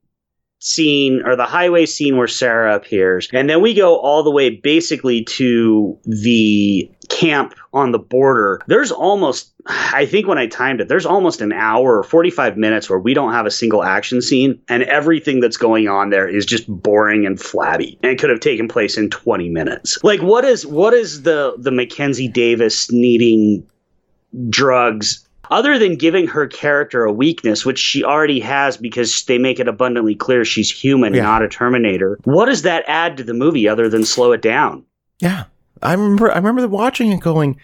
scene 0.66 1.22
or 1.26 1.36
the 1.36 1.45
highway 1.45 1.86
scene 1.86 2.18
where 2.18 2.28
Sarah 2.28 2.76
appears. 2.76 3.30
And 3.32 3.47
then 3.47 3.61
we 3.61 3.76
go 3.76 3.97
all 3.97 4.24
the 4.24 4.32
way 4.32 4.49
basically 4.49 5.24
to 5.26 5.95
the 6.05 6.89
camp 7.09 7.53
on 7.72 7.91
the 7.91 7.99
border. 7.99 8.59
There's 8.66 8.91
almost, 8.91 9.53
I 9.68 10.07
think 10.07 10.26
when 10.26 10.39
I 10.39 10.47
timed 10.47 10.82
it, 10.82 10.88
there's 10.88 11.05
almost 11.05 11.39
an 11.39 11.53
hour 11.53 11.99
or 11.99 12.03
45 12.03 12.57
minutes 12.57 12.89
where 12.89 12.97
we 12.97 13.13
don't 13.13 13.32
have 13.32 13.45
a 13.45 13.51
single 13.51 13.84
action 13.84 14.24
scene. 14.24 14.59
And 14.68 14.82
everything 14.84 15.39
that's 15.39 15.57
going 15.57 15.88
on 15.88 16.09
there 16.09 16.28
is 16.28 16.47
just 16.47 16.68
boring 16.68 17.28
and 17.28 17.39
flabby. 17.39 17.99
And 18.01 18.18
could 18.18 18.32
have 18.32 18.39
taken 18.39 18.68
place 18.68 18.97
in 18.97 19.11
20 19.11 19.49
minutes. 19.49 19.99
Like, 20.03 20.24
what 20.24 20.45
is, 20.45 20.66
what 20.66 20.95
is 20.95 21.22
the, 21.22 21.53
the 21.59 21.72
Mackenzie 21.72 22.28
Davis 22.28 22.91
needing 22.91 23.68
drugs 24.49 25.25
other 25.50 25.78
than 25.80 25.96
giving 25.96 26.28
her 26.28 26.48
character 26.48 27.04
a 27.04 27.12
weakness, 27.12 27.66
which 27.66 27.80
she 27.80 28.04
already 28.04 28.39
has 28.39 28.78
because 28.78 29.24
they 29.26 29.38
make 29.38 29.60
it 29.60 29.68
abundantly 29.68 30.16
clear 30.16 30.46
she's 30.46 30.72
human, 30.72 31.14
yeah. 31.14 31.24
not 31.24 31.41
a 31.41 31.48
Terminator, 31.48 32.20
what 32.24 32.46
does 32.46 32.64
that 32.64 32.84
add 32.88 33.18
to 33.18 33.24
the 33.24 33.34
movie 33.34 33.68
other 33.68 33.89
than 33.89 34.06
slow 34.06 34.32
it 34.32 34.41
down? 34.41 34.84
Yeah. 35.20 35.46
I 35.82 35.93
remember 35.93 36.32
I 36.32 36.36
remember 36.38 36.68
watching 36.68 37.12
it 37.12 37.20
going, 37.20 37.60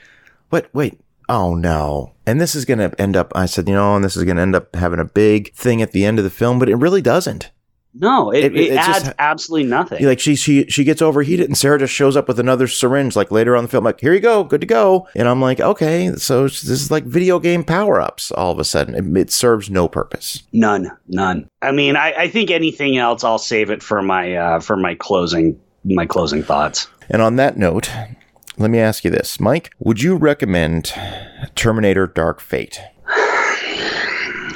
"What? 0.49 0.69
Wait, 0.73 0.99
oh 1.29 1.55
no. 1.55 2.13
And 2.25 2.39
this 2.39 2.55
is 2.55 2.65
going 2.65 2.79
to 2.79 3.01
end 3.01 3.15
up, 3.15 3.31
I 3.35 3.45
said, 3.45 3.67
you 3.67 3.73
know, 3.73 3.95
and 3.95 4.03
this 4.03 4.15
is 4.15 4.23
going 4.23 4.35
to 4.35 4.41
end 4.41 4.55
up 4.55 4.75
having 4.75 4.99
a 4.99 5.05
big 5.05 5.53
thing 5.53 5.81
at 5.81 5.91
the 5.91 6.05
end 6.05 6.19
of 6.19 6.23
the 6.23 6.29
film, 6.29 6.59
but 6.59 6.69
it 6.69 6.75
really 6.75 7.01
doesn't. 7.01 7.51
No, 7.93 8.31
it, 8.31 8.45
it, 8.45 8.55
it 8.55 8.77
adds 8.77 9.03
just, 9.03 9.15
absolutely 9.19 9.69
nothing. 9.69 10.05
Like 10.05 10.19
she 10.19 10.35
she 10.35 10.65
she 10.67 10.85
gets 10.85 11.01
overheated, 11.01 11.47
and 11.47 11.57
Sarah 11.57 11.79
just 11.79 11.93
shows 11.93 12.15
up 12.15 12.27
with 12.27 12.39
another 12.39 12.67
syringe. 12.67 13.15
Like 13.15 13.31
later 13.31 13.55
on 13.55 13.63
the 13.63 13.69
film, 13.69 13.83
like 13.83 13.99
here 13.99 14.13
you 14.13 14.21
go, 14.21 14.45
good 14.45 14.61
to 14.61 14.67
go. 14.67 15.09
And 15.13 15.27
I'm 15.27 15.41
like, 15.41 15.59
okay, 15.59 16.13
so 16.15 16.43
this 16.43 16.63
is 16.63 16.89
like 16.89 17.03
video 17.03 17.37
game 17.39 17.65
power 17.65 17.99
ups. 17.99 18.31
All 18.31 18.51
of 18.51 18.59
a 18.59 18.63
sudden, 18.63 18.95
it, 18.95 19.19
it, 19.19 19.31
serves 19.31 19.69
no 19.69 19.89
purpose. 19.89 20.43
None, 20.53 20.89
none. 21.09 21.49
I 21.61 21.71
mean, 21.71 21.97
I, 21.97 22.13
I 22.13 22.27
think 22.29 22.49
anything 22.49 22.97
else, 22.97 23.25
I'll 23.25 23.37
save 23.37 23.69
it 23.69 23.83
for 23.83 24.01
my 24.01 24.35
uh, 24.35 24.59
for 24.61 24.77
my 24.77 24.95
closing 24.95 25.59
my 25.83 26.05
closing 26.05 26.43
thoughts. 26.43 26.87
And 27.09 27.21
on 27.21 27.35
that 27.35 27.57
note, 27.57 27.91
let 28.57 28.69
me 28.69 28.79
ask 28.79 29.03
you 29.03 29.11
this, 29.11 29.37
Mike: 29.37 29.73
Would 29.79 30.01
you 30.01 30.15
recommend 30.15 30.93
Terminator: 31.55 32.07
Dark 32.07 32.39
Fate? 32.39 32.79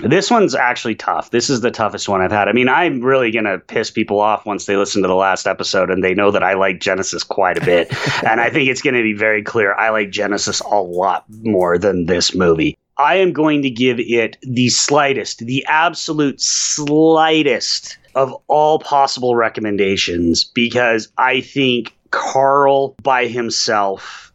This 0.05 0.29
one's 0.29 0.53
actually 0.53 0.93
tough. 0.93 1.31
This 1.31 1.49
is 1.49 1.61
the 1.61 1.71
toughest 1.71 2.07
one 2.07 2.21
I've 2.21 2.31
had. 2.31 2.47
I 2.47 2.51
mean, 2.51 2.69
I'm 2.69 3.01
really 3.01 3.31
going 3.31 3.45
to 3.45 3.57
piss 3.57 3.89
people 3.89 4.19
off 4.19 4.45
once 4.45 4.65
they 4.65 4.77
listen 4.77 5.01
to 5.01 5.07
the 5.07 5.15
last 5.15 5.47
episode 5.47 5.89
and 5.89 6.03
they 6.03 6.13
know 6.13 6.29
that 6.29 6.43
I 6.43 6.53
like 6.53 6.79
Genisys 6.79 7.27
quite 7.27 7.57
a 7.57 7.65
bit. 7.65 7.91
and 8.23 8.39
I 8.39 8.51
think 8.51 8.69
it's 8.69 8.83
going 8.83 8.95
to 8.95 9.01
be 9.01 9.13
very 9.13 9.41
clear 9.41 9.73
I 9.73 9.89
like 9.89 10.11
Genisys 10.11 10.63
a 10.63 10.79
lot 10.79 11.25
more 11.41 11.79
than 11.79 12.05
this 12.05 12.35
movie. 12.35 12.77
I 12.97 13.15
am 13.15 13.33
going 13.33 13.63
to 13.63 13.69
give 13.69 13.99
it 13.99 14.37
the 14.43 14.69
slightest, 14.69 15.39
the 15.39 15.65
absolute 15.67 16.39
slightest 16.39 17.97
of 18.13 18.33
all 18.47 18.79
possible 18.79 19.35
recommendations 19.35 20.43
because 20.43 21.11
I 21.17 21.41
think 21.41 21.95
Carl 22.11 22.95
by 23.01 23.25
himself 23.25 24.31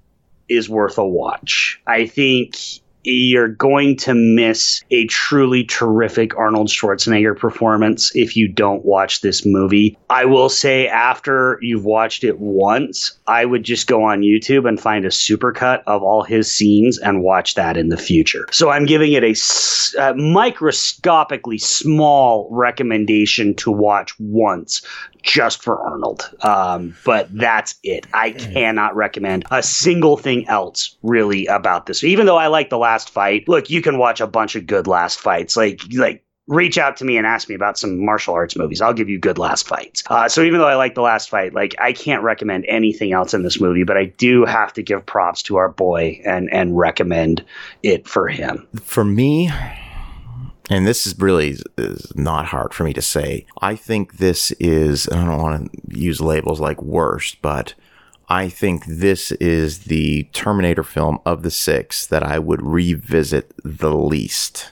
is 0.48 0.68
worth 0.68 0.98
a 0.98 1.06
watch. 1.06 1.80
I 1.86 2.06
think 2.06 2.56
you're 3.02 3.48
going 3.48 3.96
to 3.96 4.14
miss 4.14 4.82
a 4.90 5.06
truly 5.06 5.64
terrific 5.64 6.36
Arnold 6.36 6.68
Schwarzenegger 6.68 7.38
performance 7.38 8.14
if 8.14 8.36
you 8.36 8.48
don't 8.48 8.84
watch 8.84 9.20
this 9.20 9.46
movie. 9.46 9.96
I 10.10 10.24
will 10.24 10.48
say, 10.48 10.88
after 10.88 11.58
you've 11.62 11.84
watched 11.84 12.24
it 12.24 12.38
once, 12.38 13.18
I 13.26 13.44
would 13.44 13.64
just 13.64 13.86
go 13.86 14.02
on 14.02 14.20
YouTube 14.20 14.68
and 14.68 14.80
find 14.80 15.04
a 15.04 15.08
supercut 15.08 15.82
of 15.86 16.02
all 16.02 16.22
his 16.22 16.50
scenes 16.50 16.98
and 16.98 17.22
watch 17.22 17.54
that 17.54 17.76
in 17.76 17.88
the 17.88 17.96
future. 17.96 18.46
So 18.50 18.70
I'm 18.70 18.86
giving 18.86 19.12
it 19.12 19.24
a, 19.24 19.34
a 20.00 20.14
microscopically 20.14 21.58
small 21.58 22.48
recommendation 22.50 23.54
to 23.56 23.70
watch 23.70 24.18
once 24.18 24.82
just 25.22 25.62
for 25.62 25.80
Arnold. 25.80 26.30
Um, 26.42 26.96
but 27.04 27.28
that's 27.36 27.74
it. 27.82 28.06
I 28.14 28.30
cannot 28.32 28.96
recommend 28.96 29.44
a 29.50 29.62
single 29.62 30.16
thing 30.16 30.48
else 30.48 30.96
really 31.02 31.46
about 31.46 31.86
this. 31.86 32.02
Even 32.04 32.26
though 32.26 32.38
I 32.38 32.46
like 32.46 32.70
the 32.70 32.78
last 32.78 32.89
fight, 32.98 33.48
look, 33.48 33.70
you 33.70 33.80
can 33.80 33.98
watch 33.98 34.20
a 34.20 34.26
bunch 34.26 34.56
of 34.56 34.66
good 34.66 34.86
last 34.86 35.20
fights. 35.20 35.56
Like 35.56 35.80
like 35.94 36.24
reach 36.50 36.78
out 36.78 36.96
to 36.96 37.04
me 37.04 37.16
and 37.16 37.26
ask 37.26 37.48
me 37.48 37.54
about 37.54 37.78
some 37.78 38.04
martial 38.04 38.34
arts 38.34 38.56
movies. 38.56 38.80
I'll 38.80 38.92
give 38.92 39.08
you 39.08 39.18
good 39.18 39.38
last 39.38 39.68
fights. 39.68 40.02
Uh, 40.08 40.28
so 40.28 40.42
even 40.42 40.58
though 40.58 40.66
I 40.66 40.74
like 40.74 40.96
the 40.96 41.00
last 41.00 41.30
fight, 41.30 41.54
like 41.54 41.76
I 41.78 41.92
can't 41.92 42.24
recommend 42.24 42.66
anything 42.68 43.12
else 43.12 43.32
in 43.32 43.44
this 43.44 43.60
movie, 43.60 43.84
but 43.84 43.96
I 43.96 44.06
do 44.06 44.44
have 44.44 44.72
to 44.72 44.82
give 44.82 45.06
props 45.06 45.42
to 45.44 45.56
our 45.56 45.68
boy 45.68 46.20
and 46.24 46.52
and 46.52 46.76
recommend 46.76 47.44
it 47.82 48.08
for 48.08 48.28
him. 48.28 48.66
For 48.82 49.04
me, 49.04 49.50
and 50.70 50.86
this 50.86 51.06
is 51.06 51.18
really 51.18 51.56
is 51.78 52.12
not 52.14 52.46
hard 52.46 52.74
for 52.74 52.84
me 52.84 52.92
to 52.94 53.02
say. 53.02 53.46
I 53.60 53.76
think 53.76 54.18
this 54.18 54.52
is, 54.52 55.08
I 55.08 55.24
don't 55.24 55.42
want 55.42 55.72
to 55.72 55.98
use 55.98 56.20
labels 56.20 56.60
like 56.60 56.80
worst, 56.80 57.42
but 57.42 57.74
I 58.30 58.48
think 58.48 58.86
this 58.86 59.32
is 59.32 59.80
the 59.80 60.22
Terminator 60.32 60.84
film 60.84 61.18
of 61.26 61.42
the 61.42 61.50
six 61.50 62.06
that 62.06 62.22
I 62.22 62.38
would 62.38 62.62
revisit 62.62 63.52
the 63.64 63.92
least. 63.92 64.70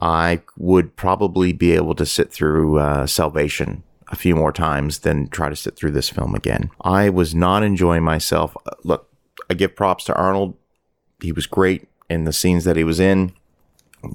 I 0.00 0.42
would 0.56 0.94
probably 0.94 1.52
be 1.52 1.72
able 1.72 1.96
to 1.96 2.06
sit 2.06 2.32
through 2.32 2.78
uh, 2.78 3.08
Salvation 3.08 3.82
a 4.08 4.14
few 4.14 4.36
more 4.36 4.52
times 4.52 5.00
than 5.00 5.26
try 5.28 5.48
to 5.48 5.56
sit 5.56 5.74
through 5.74 5.90
this 5.90 6.08
film 6.08 6.36
again. 6.36 6.70
I 6.80 7.10
was 7.10 7.34
not 7.34 7.64
enjoying 7.64 8.04
myself. 8.04 8.56
Look, 8.84 9.12
I 9.50 9.54
give 9.54 9.74
props 9.74 10.04
to 10.04 10.14
Arnold. 10.14 10.54
He 11.20 11.32
was 11.32 11.46
great 11.46 11.88
in 12.08 12.22
the 12.22 12.32
scenes 12.32 12.62
that 12.64 12.76
he 12.76 12.84
was 12.84 13.00
in 13.00 13.32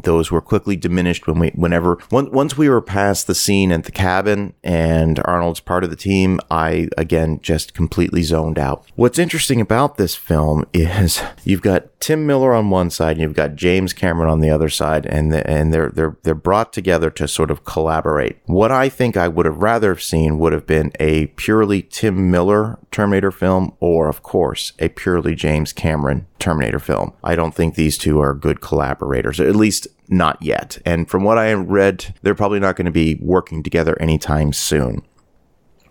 those 0.03 0.32
were 0.32 0.41
quickly 0.41 0.75
diminished 0.75 1.27
when 1.27 1.39
we 1.39 1.49
whenever 1.49 1.97
once 2.11 2.57
we 2.57 2.69
were 2.69 2.82
past 2.82 3.27
the 3.27 3.36
scene 3.36 3.71
at 3.71 3.84
the 3.84 3.91
cabin 3.91 4.53
and 4.63 5.19
Arnold's 5.25 5.59
part 5.59 5.84
of 5.84 5.89
the 5.89 5.95
team 5.95 6.39
I 6.49 6.89
again 6.97 7.39
just 7.41 7.73
completely 7.73 8.23
zoned 8.23 8.59
out. 8.59 8.86
What's 8.95 9.19
interesting 9.19 9.61
about 9.61 9.97
this 9.97 10.15
film 10.15 10.65
is 10.73 11.21
you've 11.43 11.61
got 11.61 11.99
Tim 11.99 12.25
Miller 12.25 12.53
on 12.53 12.69
one 12.69 12.89
side 12.89 13.11
and 13.11 13.21
you've 13.21 13.34
got 13.34 13.55
James 13.55 13.93
Cameron 13.93 14.29
on 14.29 14.39
the 14.39 14.49
other 14.49 14.69
side 14.69 15.05
and 15.05 15.32
the, 15.32 15.47
and 15.49 15.73
they're 15.73 15.89
they're 15.89 16.17
they're 16.23 16.36
brought 16.36 16.73
together 16.73 17.09
to 17.11 17.27
sort 17.27 17.51
of 17.51 17.65
collaborate. 17.65 18.38
What 18.45 18.71
I 18.71 18.89
think 18.89 19.17
I 19.17 19.27
would 19.27 19.45
have 19.45 19.57
rather 19.57 19.97
seen 19.97 20.39
would 20.39 20.53
have 20.53 20.65
been 20.65 20.91
a 20.99 21.27
purely 21.27 21.82
Tim 21.82 22.32
Miller 22.32 22.79
Terminator 22.91 23.32
film 23.32 23.75
or 23.79 24.09
of 24.09 24.23
course 24.23 24.73
a 24.79 24.89
purely 24.89 25.36
James 25.36 25.73
Cameron 25.73 26.27
Terminator 26.39 26.79
film. 26.79 27.13
I 27.23 27.36
don't 27.36 27.53
think 27.53 27.75
these 27.75 27.97
two 27.97 28.19
are 28.19 28.34
good 28.34 28.61
collaborators, 28.61 29.39
at 29.39 29.55
least 29.55 29.70
not 30.07 30.41
yet. 30.41 30.78
And 30.86 31.09
from 31.09 31.24
what 31.24 31.38
I 31.38 31.53
read, 31.53 32.13
they're 32.22 32.36
probably 32.36 32.59
not 32.59 32.76
going 32.76 32.86
to 32.86 32.91
be 32.91 33.17
working 33.22 33.63
together 33.63 33.99
anytime 34.01 34.53
soon. 34.53 35.03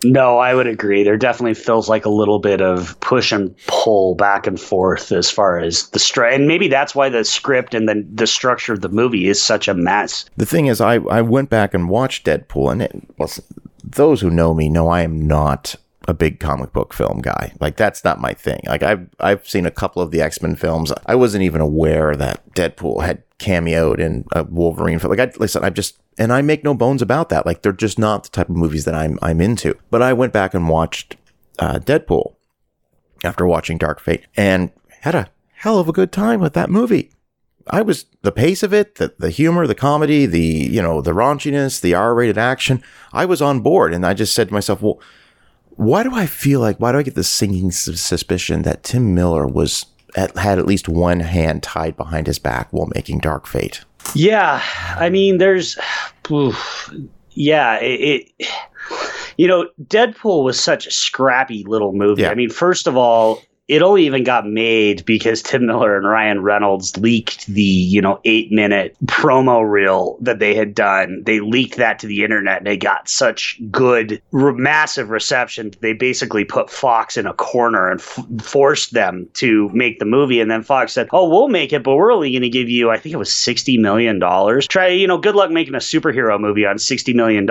No, 0.03 0.39
I 0.39 0.55
would 0.55 0.65
agree. 0.65 1.03
There 1.03 1.17
definitely 1.17 1.53
feels 1.53 1.87
like 1.87 2.05
a 2.05 2.09
little 2.09 2.39
bit 2.39 2.59
of 2.59 2.99
push 3.01 3.31
and 3.31 3.55
pull 3.67 4.15
back 4.15 4.47
and 4.47 4.59
forth 4.59 5.11
as 5.11 5.29
far 5.29 5.59
as 5.59 5.89
the 5.89 5.99
strike. 5.99 6.33
And 6.33 6.47
maybe 6.47 6.67
that's 6.67 6.95
why 6.95 7.09
the 7.09 7.23
script 7.23 7.75
and 7.75 7.87
then 7.87 8.09
the 8.11 8.25
structure 8.25 8.73
of 8.73 8.81
the 8.81 8.89
movie 8.89 9.27
is 9.27 9.41
such 9.41 9.67
a 9.67 9.75
mess. 9.75 10.25
The 10.37 10.45
thing 10.45 10.65
is, 10.65 10.81
I, 10.81 10.95
I 10.95 11.21
went 11.21 11.51
back 11.51 11.75
and 11.75 11.87
watched 11.87 12.25
Deadpool, 12.25 12.71
and 12.71 12.81
it 12.81 12.91
was, 13.19 13.41
those 13.83 14.21
who 14.21 14.31
know 14.31 14.55
me 14.55 14.69
know 14.69 14.87
I 14.87 15.01
am 15.01 15.27
not 15.27 15.75
a 16.07 16.13
big 16.13 16.39
comic 16.39 16.73
book 16.73 16.93
film 16.93 17.19
guy. 17.21 17.53
Like 17.59 17.77
that's 17.77 18.03
not 18.03 18.19
my 18.19 18.33
thing. 18.33 18.61
Like 18.65 18.83
I've 18.83 19.07
I've 19.19 19.47
seen 19.47 19.65
a 19.65 19.71
couple 19.71 20.01
of 20.01 20.11
the 20.11 20.21
X 20.21 20.41
Men 20.41 20.55
films. 20.55 20.91
I 21.05 21.15
wasn't 21.15 21.43
even 21.43 21.61
aware 21.61 22.15
that 22.15 22.53
Deadpool 22.53 23.03
had 23.03 23.23
cameoed 23.37 23.99
in 23.99 24.25
a 24.31 24.43
Wolverine 24.43 24.99
film. 24.99 25.15
Like 25.15 25.35
I 25.35 25.37
listen, 25.37 25.63
I 25.63 25.69
just 25.69 25.99
and 26.17 26.33
I 26.33 26.41
make 26.41 26.63
no 26.63 26.73
bones 26.73 27.01
about 27.01 27.29
that. 27.29 27.45
Like 27.45 27.61
they're 27.61 27.71
just 27.71 27.99
not 27.99 28.23
the 28.23 28.29
type 28.29 28.49
of 28.49 28.55
movies 28.55 28.85
that 28.85 28.95
I'm 28.95 29.19
I'm 29.21 29.41
into. 29.41 29.75
But 29.89 30.01
I 30.01 30.13
went 30.13 30.33
back 30.33 30.53
and 30.53 30.67
watched 30.67 31.17
uh, 31.59 31.79
Deadpool 31.79 32.35
after 33.23 33.45
watching 33.45 33.77
Dark 33.77 33.99
Fate 33.99 34.25
and 34.35 34.71
had 35.01 35.15
a 35.15 35.29
hell 35.53 35.79
of 35.79 35.87
a 35.87 35.93
good 35.93 36.11
time 36.11 36.39
with 36.39 36.53
that 36.53 36.69
movie. 36.69 37.11
I 37.67 37.83
was 37.83 38.05
the 38.23 38.31
pace 38.31 38.63
of 38.63 38.73
it, 38.73 38.95
the, 38.95 39.13
the 39.19 39.29
humor, 39.29 39.67
the 39.67 39.75
comedy, 39.75 40.25
the 40.25 40.41
you 40.41 40.81
know 40.81 40.99
the 40.99 41.11
raunchiness, 41.11 41.79
the 41.79 41.93
R-rated 41.93 42.39
action. 42.39 42.83
I 43.13 43.25
was 43.25 43.39
on 43.39 43.59
board, 43.59 43.93
and 43.93 44.03
I 44.03 44.15
just 44.15 44.33
said 44.33 44.47
to 44.47 44.53
myself, 44.53 44.81
"Well, 44.81 44.99
why 45.75 46.03
do 46.03 46.13
I 46.15 46.25
feel 46.25 46.59
like, 46.59 46.77
why 46.77 46.91
do 46.91 46.97
I 46.97 47.03
get 47.03 47.15
this 47.15 47.29
sinking 47.29 47.71
suspicion 47.71 48.61
that 48.63 48.83
Tim 48.83 49.15
Miller 49.15 49.47
was 49.47 49.85
at, 50.15 50.37
had 50.37 50.59
at 50.59 50.65
least 50.65 50.89
one 50.89 51.19
hand 51.19 51.63
tied 51.63 51.95
behind 51.97 52.27
his 52.27 52.39
back 52.39 52.67
while 52.71 52.89
making 52.93 53.19
Dark 53.19 53.47
Fate? 53.47 53.83
Yeah, 54.15 54.61
I 54.95 55.09
mean, 55.09 55.37
there's, 55.37 55.77
oof, 56.29 56.91
yeah, 57.31 57.79
it, 57.79 58.29
it, 58.39 58.51
you 59.37 59.47
know, 59.47 59.69
Deadpool 59.83 60.43
was 60.43 60.59
such 60.59 60.87
a 60.87 60.91
scrappy 60.91 61.63
little 61.63 61.93
movie. 61.93 62.23
Yeah. 62.23 62.31
I 62.31 62.35
mean, 62.35 62.49
first 62.49 62.87
of 62.87 62.97
all, 62.97 63.41
it 63.71 63.81
only 63.81 64.05
even 64.05 64.25
got 64.25 64.45
made 64.45 65.05
because 65.05 65.41
Tim 65.41 65.65
Miller 65.65 65.95
and 65.95 66.05
Ryan 66.05 66.41
Reynolds 66.41 66.97
leaked 66.97 67.47
the, 67.47 67.61
you 67.61 68.01
know, 68.01 68.19
eight 68.25 68.51
minute 68.51 68.97
promo 69.05 69.63
reel 69.63 70.17
that 70.19 70.39
they 70.39 70.53
had 70.53 70.75
done. 70.75 71.23
They 71.25 71.39
leaked 71.39 71.77
that 71.77 71.97
to 71.99 72.07
the 72.07 72.25
internet 72.25 72.57
and 72.57 72.67
they 72.67 72.75
got 72.75 73.07
such 73.07 73.61
good, 73.71 74.21
massive 74.33 75.09
reception. 75.09 75.71
They 75.79 75.93
basically 75.93 76.43
put 76.43 76.69
Fox 76.69 77.15
in 77.15 77.25
a 77.25 77.33
corner 77.33 77.89
and 77.89 78.01
f- 78.01 78.25
forced 78.41 78.91
them 78.91 79.29
to 79.35 79.69
make 79.69 79.99
the 79.99 80.05
movie. 80.05 80.41
And 80.41 80.51
then 80.51 80.63
Fox 80.63 80.91
said, 80.91 81.07
Oh, 81.13 81.29
we'll 81.29 81.47
make 81.47 81.71
it, 81.71 81.81
but 81.81 81.95
we're 81.95 82.11
only 82.11 82.31
going 82.31 82.41
to 82.41 82.49
give 82.49 82.67
you, 82.67 82.89
I 82.89 82.97
think 82.97 83.13
it 83.13 83.19
was 83.19 83.29
$60 83.29 83.79
million. 83.79 84.19
Try, 84.67 84.87
you 84.87 85.07
know, 85.07 85.17
good 85.17 85.35
luck 85.35 85.49
making 85.49 85.75
a 85.75 85.77
superhero 85.77 86.37
movie 86.37 86.65
on 86.65 86.75
$60 86.75 87.15
million. 87.15 87.49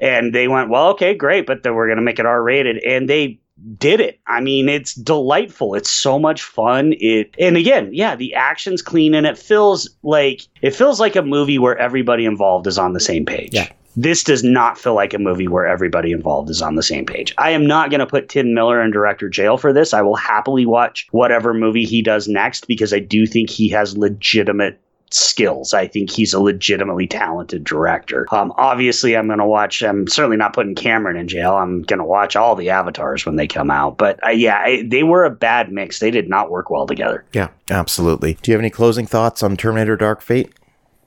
And 0.00 0.34
they 0.34 0.48
went, 0.48 0.70
Well, 0.70 0.88
okay, 0.92 1.12
great, 1.12 1.46
but 1.46 1.62
then 1.62 1.74
we're 1.74 1.88
going 1.88 1.98
to 1.98 2.02
make 2.02 2.18
it 2.18 2.24
R 2.24 2.42
rated. 2.42 2.78
And 2.78 3.06
they 3.06 3.38
did 3.78 4.00
it. 4.00 4.20
I 4.26 4.40
mean, 4.40 4.68
it's 4.68 4.94
delightful. 4.94 5.74
It's 5.74 5.90
so 5.90 6.18
much 6.18 6.42
fun. 6.42 6.94
It 6.98 7.34
and 7.38 7.56
again, 7.56 7.90
yeah, 7.92 8.16
the 8.16 8.34
action's 8.34 8.82
clean 8.82 9.14
and 9.14 9.26
it 9.26 9.38
feels 9.38 9.88
like 10.02 10.42
it 10.62 10.74
feels 10.74 11.00
like 11.00 11.16
a 11.16 11.22
movie 11.22 11.58
where 11.58 11.76
everybody 11.76 12.24
involved 12.24 12.66
is 12.66 12.78
on 12.78 12.92
the 12.92 13.00
same 13.00 13.24
page. 13.24 13.50
Yeah. 13.52 13.68
This 13.96 14.22
does 14.22 14.44
not 14.44 14.78
feel 14.78 14.94
like 14.94 15.12
a 15.12 15.18
movie 15.18 15.48
where 15.48 15.66
everybody 15.66 16.12
involved 16.12 16.50
is 16.50 16.62
on 16.62 16.76
the 16.76 16.84
same 16.84 17.04
page. 17.04 17.34
I 17.36 17.50
am 17.50 17.66
not 17.66 17.90
going 17.90 17.98
to 17.98 18.06
put 18.06 18.28
Tim 18.28 18.54
Miller 18.54 18.80
in 18.80 18.92
director 18.92 19.28
jail 19.28 19.56
for 19.56 19.72
this. 19.72 19.92
I 19.92 20.02
will 20.02 20.14
happily 20.14 20.66
watch 20.66 21.08
whatever 21.10 21.52
movie 21.52 21.84
he 21.84 22.00
does 22.00 22.28
next 22.28 22.68
because 22.68 22.92
I 22.92 23.00
do 23.00 23.26
think 23.26 23.50
he 23.50 23.68
has 23.70 23.98
legitimate 23.98 24.80
skills. 25.10 25.74
I 25.74 25.86
think 25.86 26.10
he's 26.10 26.34
a 26.34 26.40
legitimately 26.40 27.06
talented 27.06 27.64
director. 27.64 28.26
Um, 28.32 28.52
obviously, 28.56 29.16
I'm 29.16 29.26
going 29.26 29.38
to 29.38 29.46
watch. 29.46 29.82
I'm 29.82 30.06
certainly 30.06 30.36
not 30.36 30.52
putting 30.52 30.74
Cameron 30.74 31.16
in 31.16 31.28
jail. 31.28 31.54
I'm 31.54 31.82
going 31.82 31.98
to 31.98 32.04
watch 32.04 32.36
all 32.36 32.54
the 32.54 32.70
avatars 32.70 33.24
when 33.26 33.36
they 33.36 33.46
come 33.46 33.70
out. 33.70 33.98
But 33.98 34.22
uh, 34.24 34.30
yeah, 34.30 34.58
I, 34.58 34.84
they 34.86 35.02
were 35.02 35.24
a 35.24 35.30
bad 35.30 35.72
mix. 35.72 35.98
They 35.98 36.10
did 36.10 36.28
not 36.28 36.50
work 36.50 36.70
well 36.70 36.86
together. 36.86 37.24
Yeah, 37.32 37.48
absolutely. 37.70 38.34
Do 38.42 38.50
you 38.50 38.54
have 38.54 38.60
any 38.60 38.70
closing 38.70 39.06
thoughts 39.06 39.42
on 39.42 39.56
Terminator 39.56 39.96
Dark 39.96 40.20
Fate? 40.20 40.52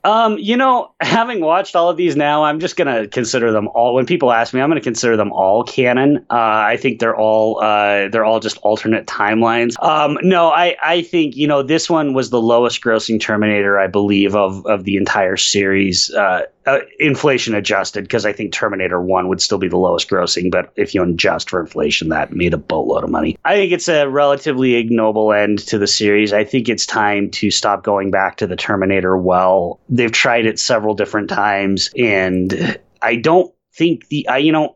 Um, 0.03 0.37
you 0.37 0.57
know, 0.57 0.93
having 1.01 1.41
watched 1.41 1.75
all 1.75 1.89
of 1.89 1.97
these 1.97 2.15
now, 2.15 2.43
I'm 2.43 2.59
just 2.59 2.75
gonna 2.75 3.07
consider 3.07 3.51
them 3.51 3.67
all. 3.69 3.93
When 3.93 4.05
people 4.05 4.31
ask 4.31 4.53
me, 4.53 4.61
I'm 4.61 4.69
gonna 4.69 4.81
consider 4.81 5.17
them 5.17 5.31
all 5.31 5.63
canon. 5.63 6.25
Uh, 6.29 6.35
I 6.37 6.77
think 6.77 6.99
they're 6.99 7.15
all 7.15 7.61
uh, 7.61 8.07
they're 8.09 8.25
all 8.25 8.39
just 8.39 8.57
alternate 8.57 9.05
timelines. 9.05 9.81
Um, 9.83 10.17
no, 10.21 10.49
I 10.49 10.75
I 10.83 11.01
think 11.01 11.35
you 11.35 11.47
know 11.47 11.63
this 11.63 11.89
one 11.89 12.13
was 12.13 12.29
the 12.29 12.41
lowest 12.41 12.81
grossing 12.81 13.19
Terminator 13.19 13.79
I 13.79 13.87
believe 13.87 14.35
of 14.35 14.65
of 14.65 14.83
the 14.83 14.97
entire 14.97 15.37
series. 15.37 16.11
Uh, 16.13 16.43
uh, 16.65 16.79
inflation 16.99 17.55
adjusted 17.55 18.03
because 18.03 18.25
I 18.25 18.33
think 18.33 18.53
Terminator 18.53 19.01
1 19.01 19.27
would 19.27 19.41
still 19.41 19.57
be 19.57 19.67
the 19.67 19.77
lowest 19.77 20.09
grossing, 20.09 20.51
but 20.51 20.71
if 20.75 20.93
you 20.93 21.03
adjust 21.03 21.49
for 21.49 21.59
inflation, 21.59 22.09
that 22.09 22.33
made 22.33 22.53
a 22.53 22.57
boatload 22.57 23.03
of 23.03 23.09
money. 23.09 23.37
I 23.45 23.55
think 23.55 23.71
it's 23.71 23.87
a 23.87 24.07
relatively 24.07 24.75
ignoble 24.75 25.33
end 25.33 25.59
to 25.67 25.77
the 25.77 25.87
series. 25.87 26.33
I 26.33 26.43
think 26.43 26.69
it's 26.69 26.85
time 26.85 27.29
to 27.31 27.51
stop 27.51 27.83
going 27.83 28.11
back 28.11 28.37
to 28.37 28.47
the 28.47 28.55
Terminator 28.55 29.17
well. 29.17 29.79
They've 29.89 30.11
tried 30.11 30.45
it 30.45 30.59
several 30.59 30.93
different 30.93 31.29
times, 31.29 31.89
and 31.97 32.79
I 33.01 33.15
don't 33.15 33.53
think 33.73 34.07
the, 34.09 34.27
I, 34.27 34.37
you 34.37 34.51
know, 34.51 34.75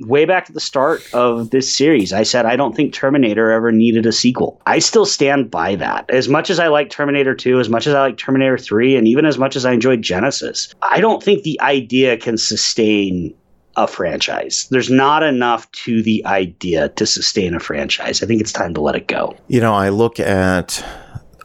way 0.00 0.24
back 0.24 0.48
at 0.48 0.54
the 0.54 0.60
start 0.60 1.02
of 1.12 1.50
this 1.50 1.74
series, 1.74 2.12
I 2.12 2.22
said 2.22 2.46
I 2.46 2.56
don't 2.56 2.74
think 2.74 2.92
Terminator 2.92 3.50
ever 3.50 3.72
needed 3.72 4.06
a 4.06 4.12
sequel. 4.12 4.60
I 4.66 4.78
still 4.78 5.06
stand 5.06 5.50
by 5.50 5.76
that. 5.76 6.08
As 6.10 6.28
much 6.28 6.50
as 6.50 6.58
I 6.58 6.68
like 6.68 6.90
Terminator 6.90 7.34
2, 7.34 7.60
as 7.60 7.68
much 7.68 7.86
as 7.86 7.94
I 7.94 8.00
like 8.00 8.16
Terminator 8.16 8.58
3, 8.58 8.96
and 8.96 9.06
even 9.06 9.26
as 9.26 9.38
much 9.38 9.56
as 9.56 9.64
I 9.64 9.72
enjoyed 9.72 10.02
Genisys, 10.02 10.74
I 10.82 11.00
don't 11.00 11.22
think 11.22 11.42
the 11.42 11.60
idea 11.60 12.16
can 12.16 12.36
sustain 12.36 13.34
a 13.76 13.86
franchise. 13.86 14.66
There's 14.70 14.90
not 14.90 15.22
enough 15.22 15.70
to 15.72 16.02
the 16.02 16.24
idea 16.26 16.88
to 16.90 17.06
sustain 17.06 17.54
a 17.54 17.60
franchise. 17.60 18.22
I 18.22 18.26
think 18.26 18.40
it's 18.40 18.52
time 18.52 18.74
to 18.74 18.80
let 18.80 18.96
it 18.96 19.06
go. 19.06 19.36
You 19.48 19.60
know, 19.60 19.74
I 19.74 19.90
look 19.90 20.18
at, 20.18 20.84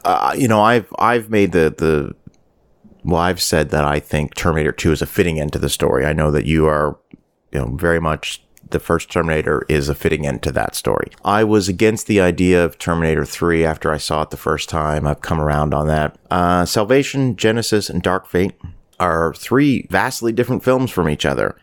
uh, 0.04 0.34
you 0.36 0.48
know, 0.48 0.60
I've 0.60 0.92
I've 0.98 1.30
made 1.30 1.52
the 1.52 1.74
the 1.76 2.14
well, 3.04 3.20
I've 3.20 3.40
said 3.40 3.70
that 3.70 3.84
I 3.84 4.00
think 4.00 4.34
Terminator 4.34 4.72
2 4.72 4.90
is 4.90 5.00
a 5.00 5.06
fitting 5.06 5.38
end 5.38 5.52
to 5.52 5.60
the 5.60 5.68
story. 5.68 6.04
I 6.04 6.12
know 6.12 6.32
that 6.32 6.44
you 6.44 6.66
are, 6.66 6.98
you 7.52 7.60
know, 7.60 7.76
very 7.76 8.00
much 8.00 8.42
the 8.70 8.80
first 8.80 9.10
Terminator 9.10 9.64
is 9.68 9.88
a 9.88 9.94
fitting 9.94 10.26
end 10.26 10.42
to 10.42 10.52
that 10.52 10.74
story. 10.74 11.10
I 11.24 11.44
was 11.44 11.68
against 11.68 12.06
the 12.06 12.20
idea 12.20 12.64
of 12.64 12.78
Terminator 12.78 13.24
3 13.24 13.64
after 13.64 13.92
I 13.92 13.98
saw 13.98 14.22
it 14.22 14.30
the 14.30 14.36
first 14.36 14.68
time. 14.68 15.06
I've 15.06 15.20
come 15.20 15.40
around 15.40 15.74
on 15.74 15.86
that. 15.88 16.18
Uh, 16.30 16.64
Salvation, 16.64 17.36
Genisys, 17.36 17.88
and 17.88 18.02
Dark 18.02 18.26
Fate 18.26 18.54
are 18.98 19.34
three 19.34 19.86
vastly 19.90 20.32
different 20.32 20.64
films 20.64 20.90
from 20.90 21.08
each 21.08 21.26
other. 21.26 21.56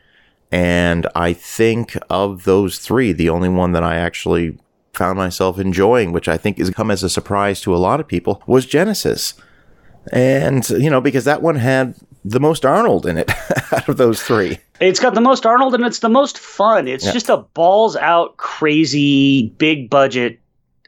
And 0.51 1.07
I 1.15 1.33
think 1.33 1.97
of 2.09 2.43
those 2.43 2.77
three, 2.77 3.11
the 3.11 3.29
only 3.29 3.49
one 3.49 3.71
that 3.71 3.83
I 3.83 3.95
actually 3.95 4.57
found 4.93 5.17
myself 5.17 5.57
enjoying, 5.57 6.11
which 6.11 6.27
I 6.27 6.37
think 6.37 6.59
has 6.59 6.69
come 6.69 6.91
as 6.91 7.01
a 7.01 7.09
surprise 7.09 7.59
to 7.61 7.75
a 7.75 7.77
lot 7.77 7.99
of 7.99 8.07
people, 8.07 8.43
was 8.45 8.67
Genisys. 8.67 9.33
And, 10.11 10.67
you 10.69 10.89
know, 10.89 11.01
because 11.01 11.25
that 11.25 11.41
one 11.41 11.55
had 11.55 11.95
the 12.25 12.39
most 12.39 12.65
Arnold 12.65 13.05
in 13.05 13.17
it 13.17 13.29
out 13.71 13.87
of 13.89 13.97
those 13.97 14.21
three. 14.21 14.59
It's 14.79 14.99
got 14.99 15.13
the 15.13 15.21
most 15.21 15.45
Arnold 15.45 15.75
and 15.75 15.85
it's 15.85 15.99
the 15.99 16.09
most 16.09 16.39
fun. 16.39 16.87
It's 16.87 17.05
yeah. 17.05 17.11
just 17.11 17.29
a 17.29 17.37
balls 17.37 17.95
out, 17.95 18.37
crazy, 18.37 19.49
big 19.57 19.89
budget 19.89 20.39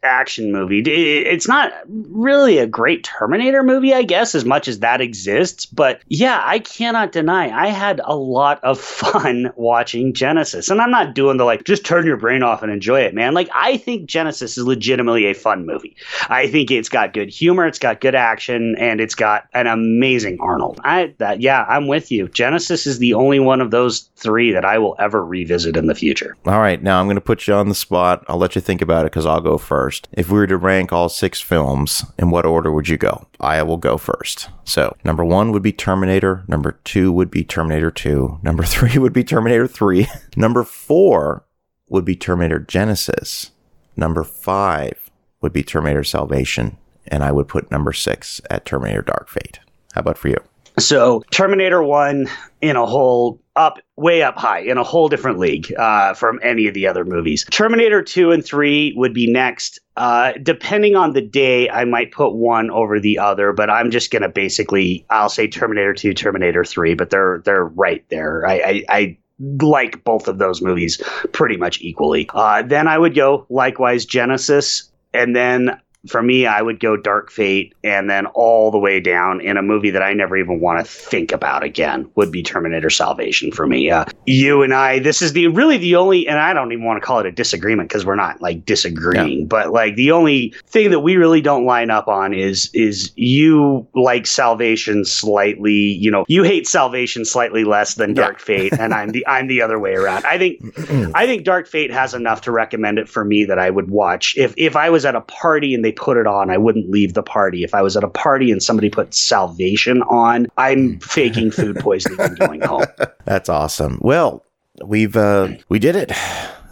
action 0.05 0.51
movie. 0.51 0.79
It's 0.81 1.47
not 1.47 1.73
really 1.87 2.57
a 2.57 2.67
great 2.67 3.03
Terminator 3.03 3.63
movie, 3.63 3.93
I 3.93 4.03
guess, 4.03 4.35
as 4.35 4.45
much 4.45 4.67
as 4.67 4.79
that 4.79 5.01
exists. 5.01 5.65
But 5.65 6.01
yeah, 6.07 6.41
I 6.43 6.59
cannot 6.59 7.11
deny 7.11 7.49
I 7.49 7.67
had 7.67 8.01
a 8.03 8.15
lot 8.15 8.63
of 8.63 8.79
fun 8.95 9.51
watching 9.55 10.13
Genisys. 10.13 10.69
And 10.69 10.81
I'm 10.81 10.91
not 10.91 11.15
doing 11.15 11.37
the 11.37 11.43
like, 11.43 11.63
just 11.63 11.85
turn 11.85 12.05
your 12.05 12.17
brain 12.17 12.43
off 12.43 12.63
and 12.63 12.71
enjoy 12.71 13.01
it, 13.01 13.13
man. 13.13 13.33
Like, 13.33 13.49
I 13.53 13.77
think 13.77 14.09
Genisys 14.09 14.57
is 14.57 14.59
legitimately 14.59 15.25
a 15.25 15.33
fun 15.33 15.65
movie. 15.65 15.95
I 16.29 16.47
think 16.47 16.71
it's 16.71 16.89
got 16.89 17.13
good 17.13 17.29
humor, 17.29 17.65
it's 17.65 17.79
got 17.79 18.01
good 18.01 18.15
action, 18.15 18.75
and 18.77 19.01
it's 19.01 19.15
got 19.15 19.47
an 19.53 19.67
amazing 19.67 20.37
Arnold. 20.39 20.79
I 20.83 21.13
that 21.17 21.41
yeah, 21.41 21.65
I'm 21.67 21.87
with 21.87 22.11
you. 22.11 22.27
Genisys 22.27 22.87
is 22.87 22.99
the 22.99 23.13
only 23.13 23.39
one 23.39 23.61
of 23.61 23.71
those 23.71 24.09
three 24.15 24.51
that 24.51 24.65
I 24.65 24.77
will 24.77 24.95
ever 24.99 25.25
revisit 25.25 25.77
in 25.77 25.87
the 25.87 25.95
future. 25.95 26.35
All 26.45 26.59
right, 26.59 26.81
now 26.81 26.99
I'm 26.99 27.07
going 27.07 27.15
to 27.15 27.21
put 27.21 27.47
you 27.47 27.53
on 27.53 27.69
the 27.69 27.75
spot. 27.75 28.23
I'll 28.27 28.37
let 28.37 28.55
you 28.55 28.61
think 28.61 28.81
about 28.81 29.05
it 29.05 29.11
because 29.11 29.25
I'll 29.25 29.41
go 29.41 29.57
first 29.57 29.94
first. 29.95 30.07
If 30.11 30.29
we 30.29 30.39
were 30.39 30.47
to 30.47 30.57
rank 30.57 30.91
all 30.91 31.09
six 31.09 31.41
films, 31.41 32.05
in 32.17 32.29
what 32.29 32.45
order 32.45 32.71
would 32.71 32.87
you 32.87 32.97
go? 32.97 33.27
I 33.39 33.63
will 33.63 33.77
go 33.77 33.97
first. 33.97 34.49
So, 34.63 34.95
number 35.03 35.23
one 35.23 35.51
would 35.51 35.63
be 35.63 35.71
Terminator. 35.71 36.43
Number 36.47 36.79
two 36.83 37.11
would 37.11 37.31
be 37.31 37.43
Terminator 37.43 37.91
2. 37.91 38.39
Number 38.43 38.63
three 38.73 38.97
would 38.97 39.13
be 39.13 39.23
Terminator 39.23 39.67
3. 39.67 40.07
number 40.35 40.63
four 40.63 41.45
would 41.89 42.05
be 42.05 42.15
Terminator 42.15 42.59
Genisys. 42.59 43.51
Number 43.95 44.23
five 44.23 45.09
would 45.41 45.53
be 45.53 45.63
Terminator 45.63 46.03
Salvation. 46.03 46.77
And 47.07 47.23
I 47.23 47.31
would 47.31 47.47
put 47.47 47.69
number 47.69 47.93
six 47.93 48.41
at 48.49 48.65
Terminator 48.65 49.03
Dark 49.03 49.29
Fate. 49.29 49.59
How 49.93 50.01
about 50.01 50.17
for 50.17 50.29
you? 50.29 50.39
So, 50.77 51.23
Terminator 51.31 51.81
1 51.83 52.27
in 52.61 52.75
a 52.75 52.85
whole 52.85 53.39
up 53.55 53.79
way 53.95 54.21
up 54.21 54.37
high 54.37 54.59
in 54.59 54.77
a 54.77 54.83
whole 54.83 55.07
different 55.07 55.39
league 55.39 55.73
uh, 55.77 56.13
from 56.13 56.39
any 56.43 56.67
of 56.67 56.73
the 56.73 56.85
other 56.87 57.05
movies. 57.05 57.45
Terminator 57.51 58.01
2 58.01 58.31
and 58.31 58.43
3 58.43 58.93
would 58.97 59.13
be 59.13 59.31
next. 59.31 59.79
Uh, 59.95 60.33
depending 60.43 60.95
on 60.95 61.13
the 61.13 61.21
day, 61.21 61.69
I 61.69 61.85
might 61.85 62.11
put 62.11 62.33
one 62.33 62.69
over 62.69 62.99
the 62.99 63.17
other, 63.17 63.53
but 63.53 63.69
I'm 63.69 63.91
just 63.91 64.11
gonna 64.11 64.29
basically 64.29 65.05
I'll 65.09 65.29
say 65.29 65.47
Terminator 65.47 65.93
2, 65.93 66.13
Terminator 66.13 66.65
3, 66.65 66.95
but 66.95 67.09
they're 67.09 67.41
they're 67.45 67.65
right 67.65 68.03
there. 68.09 68.45
I, 68.45 68.53
I, 68.53 68.83
I 68.89 69.17
like 69.61 70.03
both 70.03 70.27
of 70.27 70.37
those 70.37 70.61
movies 70.61 71.01
pretty 71.31 71.57
much 71.57 71.81
equally. 71.81 72.29
Uh, 72.33 72.61
then 72.61 72.87
I 72.87 72.97
would 72.97 73.15
go 73.15 73.45
likewise 73.49 74.05
Genisys, 74.05 74.89
and 75.13 75.35
then 75.35 75.79
for 76.07 76.21
me, 76.21 76.45
I 76.45 76.61
would 76.61 76.79
go 76.79 76.97
Dark 76.97 77.31
Fate 77.31 77.73
and 77.83 78.09
then 78.09 78.25
all 78.27 78.71
the 78.71 78.77
way 78.77 78.99
down 78.99 79.41
in 79.41 79.57
a 79.57 79.61
movie 79.61 79.89
that 79.91 80.01
I 80.01 80.13
never 80.13 80.37
even 80.37 80.59
want 80.59 80.79
to 80.79 80.85
think 80.85 81.31
about 81.31 81.63
again 81.63 82.09
would 82.15 82.31
be 82.31 82.43
Terminator 82.43 82.89
Salvation 82.89 83.51
for 83.51 83.67
me. 83.67 83.89
Uh, 83.89 84.05
you 84.25 84.61
and 84.61 84.73
I, 84.73 84.99
this 84.99 85.21
is 85.21 85.33
the 85.33 85.47
really 85.47 85.77
the 85.77 85.95
only, 85.95 86.27
and 86.27 86.39
I 86.39 86.53
don't 86.53 86.71
even 86.71 86.85
want 86.85 87.01
to 87.01 87.05
call 87.05 87.19
it 87.19 87.25
a 87.25 87.31
disagreement 87.31 87.89
because 87.89 88.05
we're 88.05 88.15
not 88.15 88.41
like 88.41 88.65
disagreeing, 88.65 89.39
yeah. 89.39 89.45
but 89.45 89.71
like 89.71 89.95
the 89.95 90.11
only 90.11 90.53
thing 90.67 90.91
that 90.91 90.99
we 90.99 91.15
really 91.15 91.41
don't 91.41 91.65
line 91.65 91.89
up 91.89 92.07
on 92.07 92.33
is 92.33 92.69
is 92.73 93.11
you 93.15 93.87
like 93.95 94.27
Salvation 94.27 95.05
slightly, 95.05 95.73
you 95.73 96.11
know, 96.11 96.25
you 96.27 96.43
hate 96.43 96.67
Salvation 96.67 97.25
slightly 97.25 97.63
less 97.63 97.95
than 97.95 98.13
Dark 98.13 98.39
yeah. 98.39 98.45
Fate, 98.45 98.73
and 98.79 98.93
I'm 98.93 99.09
the 99.09 99.25
I'm 99.27 99.47
the 99.47 99.61
other 99.61 99.79
way 99.79 99.95
around. 99.95 100.25
I 100.25 100.37
think 100.37 100.61
I 101.15 101.25
think 101.25 101.43
Dark 101.43 101.67
Fate 101.67 101.91
has 101.91 102.13
enough 102.13 102.41
to 102.41 102.51
recommend 102.51 102.99
it 102.99 103.09
for 103.09 103.25
me 103.25 103.45
that 103.45 103.59
I 103.59 103.69
would 103.69 103.89
watch 103.89 104.37
if 104.37 104.53
if 104.57 104.75
I 104.75 104.89
was 104.89 105.05
at 105.05 105.15
a 105.15 105.21
party 105.21 105.73
and 105.73 105.83
they 105.83 105.91
put 105.95 106.17
it 106.17 106.27
on, 106.27 106.49
I 106.49 106.57
wouldn't 106.57 106.89
leave 106.89 107.13
the 107.13 107.23
party. 107.23 107.63
If 107.63 107.73
I 107.73 107.81
was 107.81 107.95
at 107.97 108.03
a 108.03 108.09
party 108.09 108.51
and 108.51 108.61
somebody 108.61 108.89
put 108.89 109.13
Salvation 109.13 110.01
on, 110.03 110.47
I'm 110.57 110.99
faking 110.99 111.51
food 111.51 111.77
poisoning 111.77 112.19
and 112.19 112.37
going 112.37 112.61
home. 112.61 112.85
That's 113.25 113.49
awesome. 113.49 113.99
Well, 114.01 114.43
we've 114.83 115.15
uh, 115.15 115.49
we 115.69 115.79
did 115.79 115.95
it. 115.95 116.11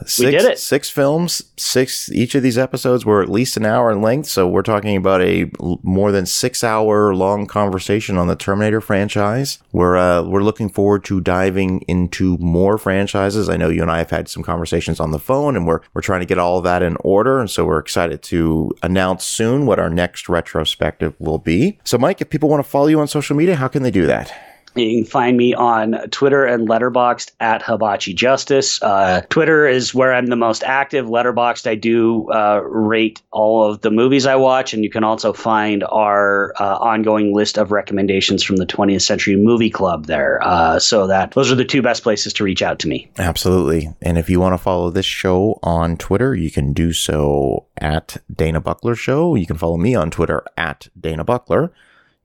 Six, 0.08 0.20
we 0.20 0.32
did 0.32 0.46
it. 0.46 0.60
Six 0.60 0.90
films, 0.90 1.44
six. 1.58 2.12
Each 2.12 2.36
of 2.36 2.44
these 2.44 2.58
episodes 2.58 3.06
were 3.06 3.22
at 3.22 3.30
least 3.30 3.58
an 3.58 3.66
hour 3.66 3.92
in 3.92 4.02
length, 4.02 4.28
so 4.28 4.48
we're 4.48 4.62
talking 4.62 4.96
about 4.96 5.22
a 5.22 5.50
more 5.84 6.12
than 6.12 6.26
six 6.26 6.64
hour 6.64 7.14
long 7.16 7.46
conversation 7.48 8.18
on 8.18 8.28
the 8.28 8.36
Terminator 8.36 8.82
franchise. 8.82 9.60
We're 9.72 9.98
uh, 9.98 10.24
we're 10.24 10.44
looking 10.44 10.70
forward 10.70 11.04
to 11.06 11.22
diving 11.22 11.82
into 11.82 12.38
more 12.38 12.78
franchises. 12.78 13.50
I 13.50 13.58
know 13.58 13.70
you 13.70 13.82
and 13.82 13.92
I 13.92 13.98
have 14.00 14.10
had 14.10 14.28
some 14.28 14.44
conversations 14.44 15.00
on 15.00 15.12
the 15.12 15.20
phone, 15.20 15.56
and 15.56 15.68
we're 15.68 15.82
we're 15.94 16.02
trying 16.02 16.22
to 16.22 16.26
get 16.26 16.38
all 16.38 16.58
of 16.58 16.64
that 16.64 16.84
in 16.84 16.98
order, 17.02 17.40
and 17.40 17.50
so 17.50 17.66
we're 17.66 17.80
excited 17.80 18.22
to 18.24 18.72
announce 18.82 19.26
soon 19.26 19.66
what 19.66 19.80
our 19.80 19.90
next 19.90 20.30
retrospective 20.30 21.14
will 21.20 21.40
be. 21.40 21.80
So, 21.84 21.98
Mike, 21.98 22.22
if 22.22 22.30
people 22.30 22.50
want 22.50 22.64
to 22.64 22.70
follow 22.70 22.88
you 22.88 23.00
on 23.00 23.08
social 23.08 23.36
media, 23.36 23.56
how 23.56 23.68
can 23.68 23.84
they 23.84 23.92
do 23.92 24.06
that? 24.08 24.53
You 24.76 25.04
can 25.04 25.06
find 25.10 25.38
me 25.38 25.54
on 25.54 25.94
Twitter 26.10 26.46
and 26.46 26.68
Letterboxd 26.68 27.32
at 27.40 27.62
Hibachi 27.62 28.14
Justice. 28.14 28.82
Uh, 28.82 29.22
Twitter 29.30 29.68
is 29.68 29.94
where 29.94 30.14
I'm 30.14 30.28
the 30.28 30.36
most 30.36 30.64
active. 30.64 31.06
Letterboxd, 31.06 31.68
I 31.68 31.76
do 31.76 32.30
uh, 32.32 32.62
rate 32.64 33.22
all 33.32 33.70
of 33.70 33.82
the 33.82 33.92
movies 33.92 34.26
I 34.26 34.36
watch, 34.36 34.74
and 34.74 34.84
you 34.84 34.90
can 34.90 35.04
also 35.04 35.34
find 35.34 35.84
our 35.84 36.54
uh, 36.60 36.78
ongoing 36.78 37.34
list 37.34 37.58
of 37.58 37.72
recommendations 37.72 38.44
from 38.44 38.56
the 38.56 38.66
20th 38.66 39.02
Century 39.02 39.36
Movie 39.36 39.70
Club 39.70 40.08
there. 40.08 40.40
Uh, 40.44 40.80
so 40.80 41.08
that 41.08 41.32
those 41.32 41.52
are 41.52 41.56
the 41.56 41.66
two 41.66 41.82
best 41.82 42.04
places 42.04 42.34
to 42.34 42.44
reach 42.44 42.62
out 42.62 42.80
to 42.80 42.88
me. 42.88 43.10
Absolutely. 43.18 43.94
And 44.02 44.18
if 44.18 44.30
you 44.30 44.40
want 44.40 44.54
to 44.54 44.58
follow 44.58 44.90
this 44.90 45.06
show 45.06 45.60
on 45.62 45.98
Twitter, 45.98 46.34
you 46.34 46.50
can 46.50 46.74
do 46.74 46.94
so 46.94 47.68
at 47.78 48.18
Dana 48.34 48.60
Buckler 48.60 48.96
Show. 48.96 49.36
You 49.36 49.46
can 49.46 49.58
follow 49.58 49.78
me 49.78 49.94
on 49.94 50.10
Twitter 50.10 50.44
at 50.58 50.88
Dana 51.00 51.24
Buckler. 51.24 51.72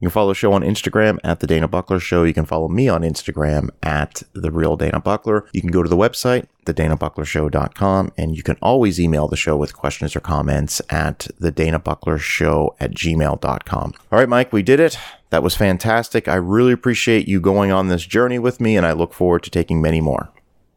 You 0.00 0.06
can 0.06 0.12
follow 0.12 0.28
the 0.28 0.34
show 0.36 0.52
on 0.52 0.62
Instagram 0.62 1.18
at 1.24 1.40
The 1.40 1.46
Dana 1.48 1.66
Buckler 1.66 1.98
Show. 1.98 2.22
You 2.22 2.32
can 2.32 2.46
follow 2.46 2.68
me 2.68 2.88
on 2.88 3.02
Instagram 3.02 3.70
at 3.82 4.22
The 4.32 4.52
Real 4.52 4.76
Dana 4.76 5.00
Buckler. 5.00 5.46
You 5.52 5.60
can 5.60 5.72
go 5.72 5.82
to 5.82 5.88
the 5.88 5.96
website, 5.96 6.46
thedanabucklershow.com, 6.66 8.12
and 8.16 8.36
you 8.36 8.44
can 8.44 8.56
always 8.62 9.00
email 9.00 9.26
the 9.26 9.36
show 9.36 9.56
with 9.56 9.76
questions 9.76 10.14
or 10.14 10.20
comments 10.20 10.80
at 10.88 11.26
The 11.40 11.50
Dana 11.50 11.80
Buckler 11.80 12.18
Show 12.18 12.76
at 12.78 12.92
gmail.com. 12.92 13.92
All 14.12 14.18
right, 14.18 14.28
Mike, 14.28 14.52
we 14.52 14.62
did 14.62 14.78
it. 14.78 14.96
That 15.30 15.42
was 15.42 15.56
fantastic. 15.56 16.28
I 16.28 16.36
really 16.36 16.72
appreciate 16.72 17.26
you 17.26 17.40
going 17.40 17.72
on 17.72 17.88
this 17.88 18.06
journey 18.06 18.38
with 18.38 18.60
me, 18.60 18.76
and 18.76 18.86
I 18.86 18.92
look 18.92 19.12
forward 19.12 19.42
to 19.42 19.50
taking 19.50 19.82
many 19.82 20.00
more. 20.00 20.30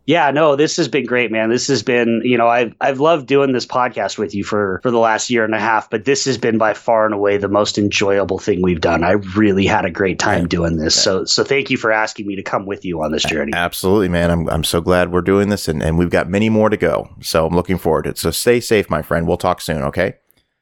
Yeah, 0.06 0.32
no, 0.32 0.56
this 0.56 0.78
has 0.78 0.88
been 0.88 1.06
great, 1.06 1.32
man. 1.32 1.50
This 1.50 1.68
has 1.68 1.84
been, 1.84 2.22
you 2.24 2.38
know, 2.38 2.48
I've 2.48 2.74
I've 2.82 3.00
loved 3.00 3.28
doing 3.28 3.52
this 3.52 3.66
podcast 3.66 4.18
with 4.18 4.34
you 4.34 4.44
for 4.44 4.80
for 4.82 4.90
the 4.90 4.98
last 4.98 5.30
year 5.30 5.46
and 5.46 5.54
a 5.54 5.60
half, 5.60 5.90
but 5.90 6.06
this 6.06 6.26
has 6.26 6.38
been 6.38 6.58
by 6.58 6.74
far 6.74 7.06
and 7.06 7.14
away 7.14 7.38
the 7.38 7.48
most 7.48 7.78
enjoyable 7.78 8.40
thing 8.40 8.62
we've 8.62 8.82
done. 8.82 9.04
I 9.04 9.12
really 9.36 9.66
had 9.66 9.86
a 9.86 9.92
great 9.92 10.18
time 10.18 10.48
doing 10.48 10.78
this. 10.78 10.96
So 10.96 11.26
so 11.26 11.44
thank 11.44 11.70
you 11.70 11.78
for 11.78 11.92
asking 11.92 12.28
me 12.28 12.36
to 12.36 12.44
come 12.44 12.66
with 12.66 12.84
you 12.84 13.02
on 13.04 13.12
this 13.12 13.24
journey. 13.24 13.54
Absolutely, 13.54 14.10
man. 14.10 14.32
I'm 14.32 14.50
I'm 14.50 14.64
so 14.64 14.82
glad 14.82 15.12
we're 15.12 15.22
doing 15.22 15.50
this 15.50 15.68
and, 15.68 15.84
and 15.84 15.98
we've 15.98 16.10
got 16.10 16.28
many 16.28 16.50
more 16.50 16.70
to 16.70 16.78
go. 16.78 17.08
So 17.22 17.46
I'm 17.46 17.56
looking 17.56 17.78
forward 17.78 18.04
to 18.04 18.12
it. 18.12 18.18
So 18.18 18.32
stay 18.32 18.60
safe, 18.60 18.90
my 18.90 19.02
friend. 19.04 19.28
We'll 19.28 19.38
talk 19.38 19.62
soon, 19.62 19.84
okay? 19.84 20.16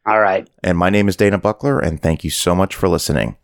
All 0.05 0.19
right. 0.19 0.49
And 0.63 0.77
my 0.77 0.89
name 0.89 1.07
is 1.07 1.15
Dana 1.15 1.37
Buckler, 1.37 1.79
and 1.79 2.01
thank 2.01 2.23
you 2.23 2.29
so 2.29 2.55
much 2.55 2.75
for 2.75 2.89
listening. 2.89 3.37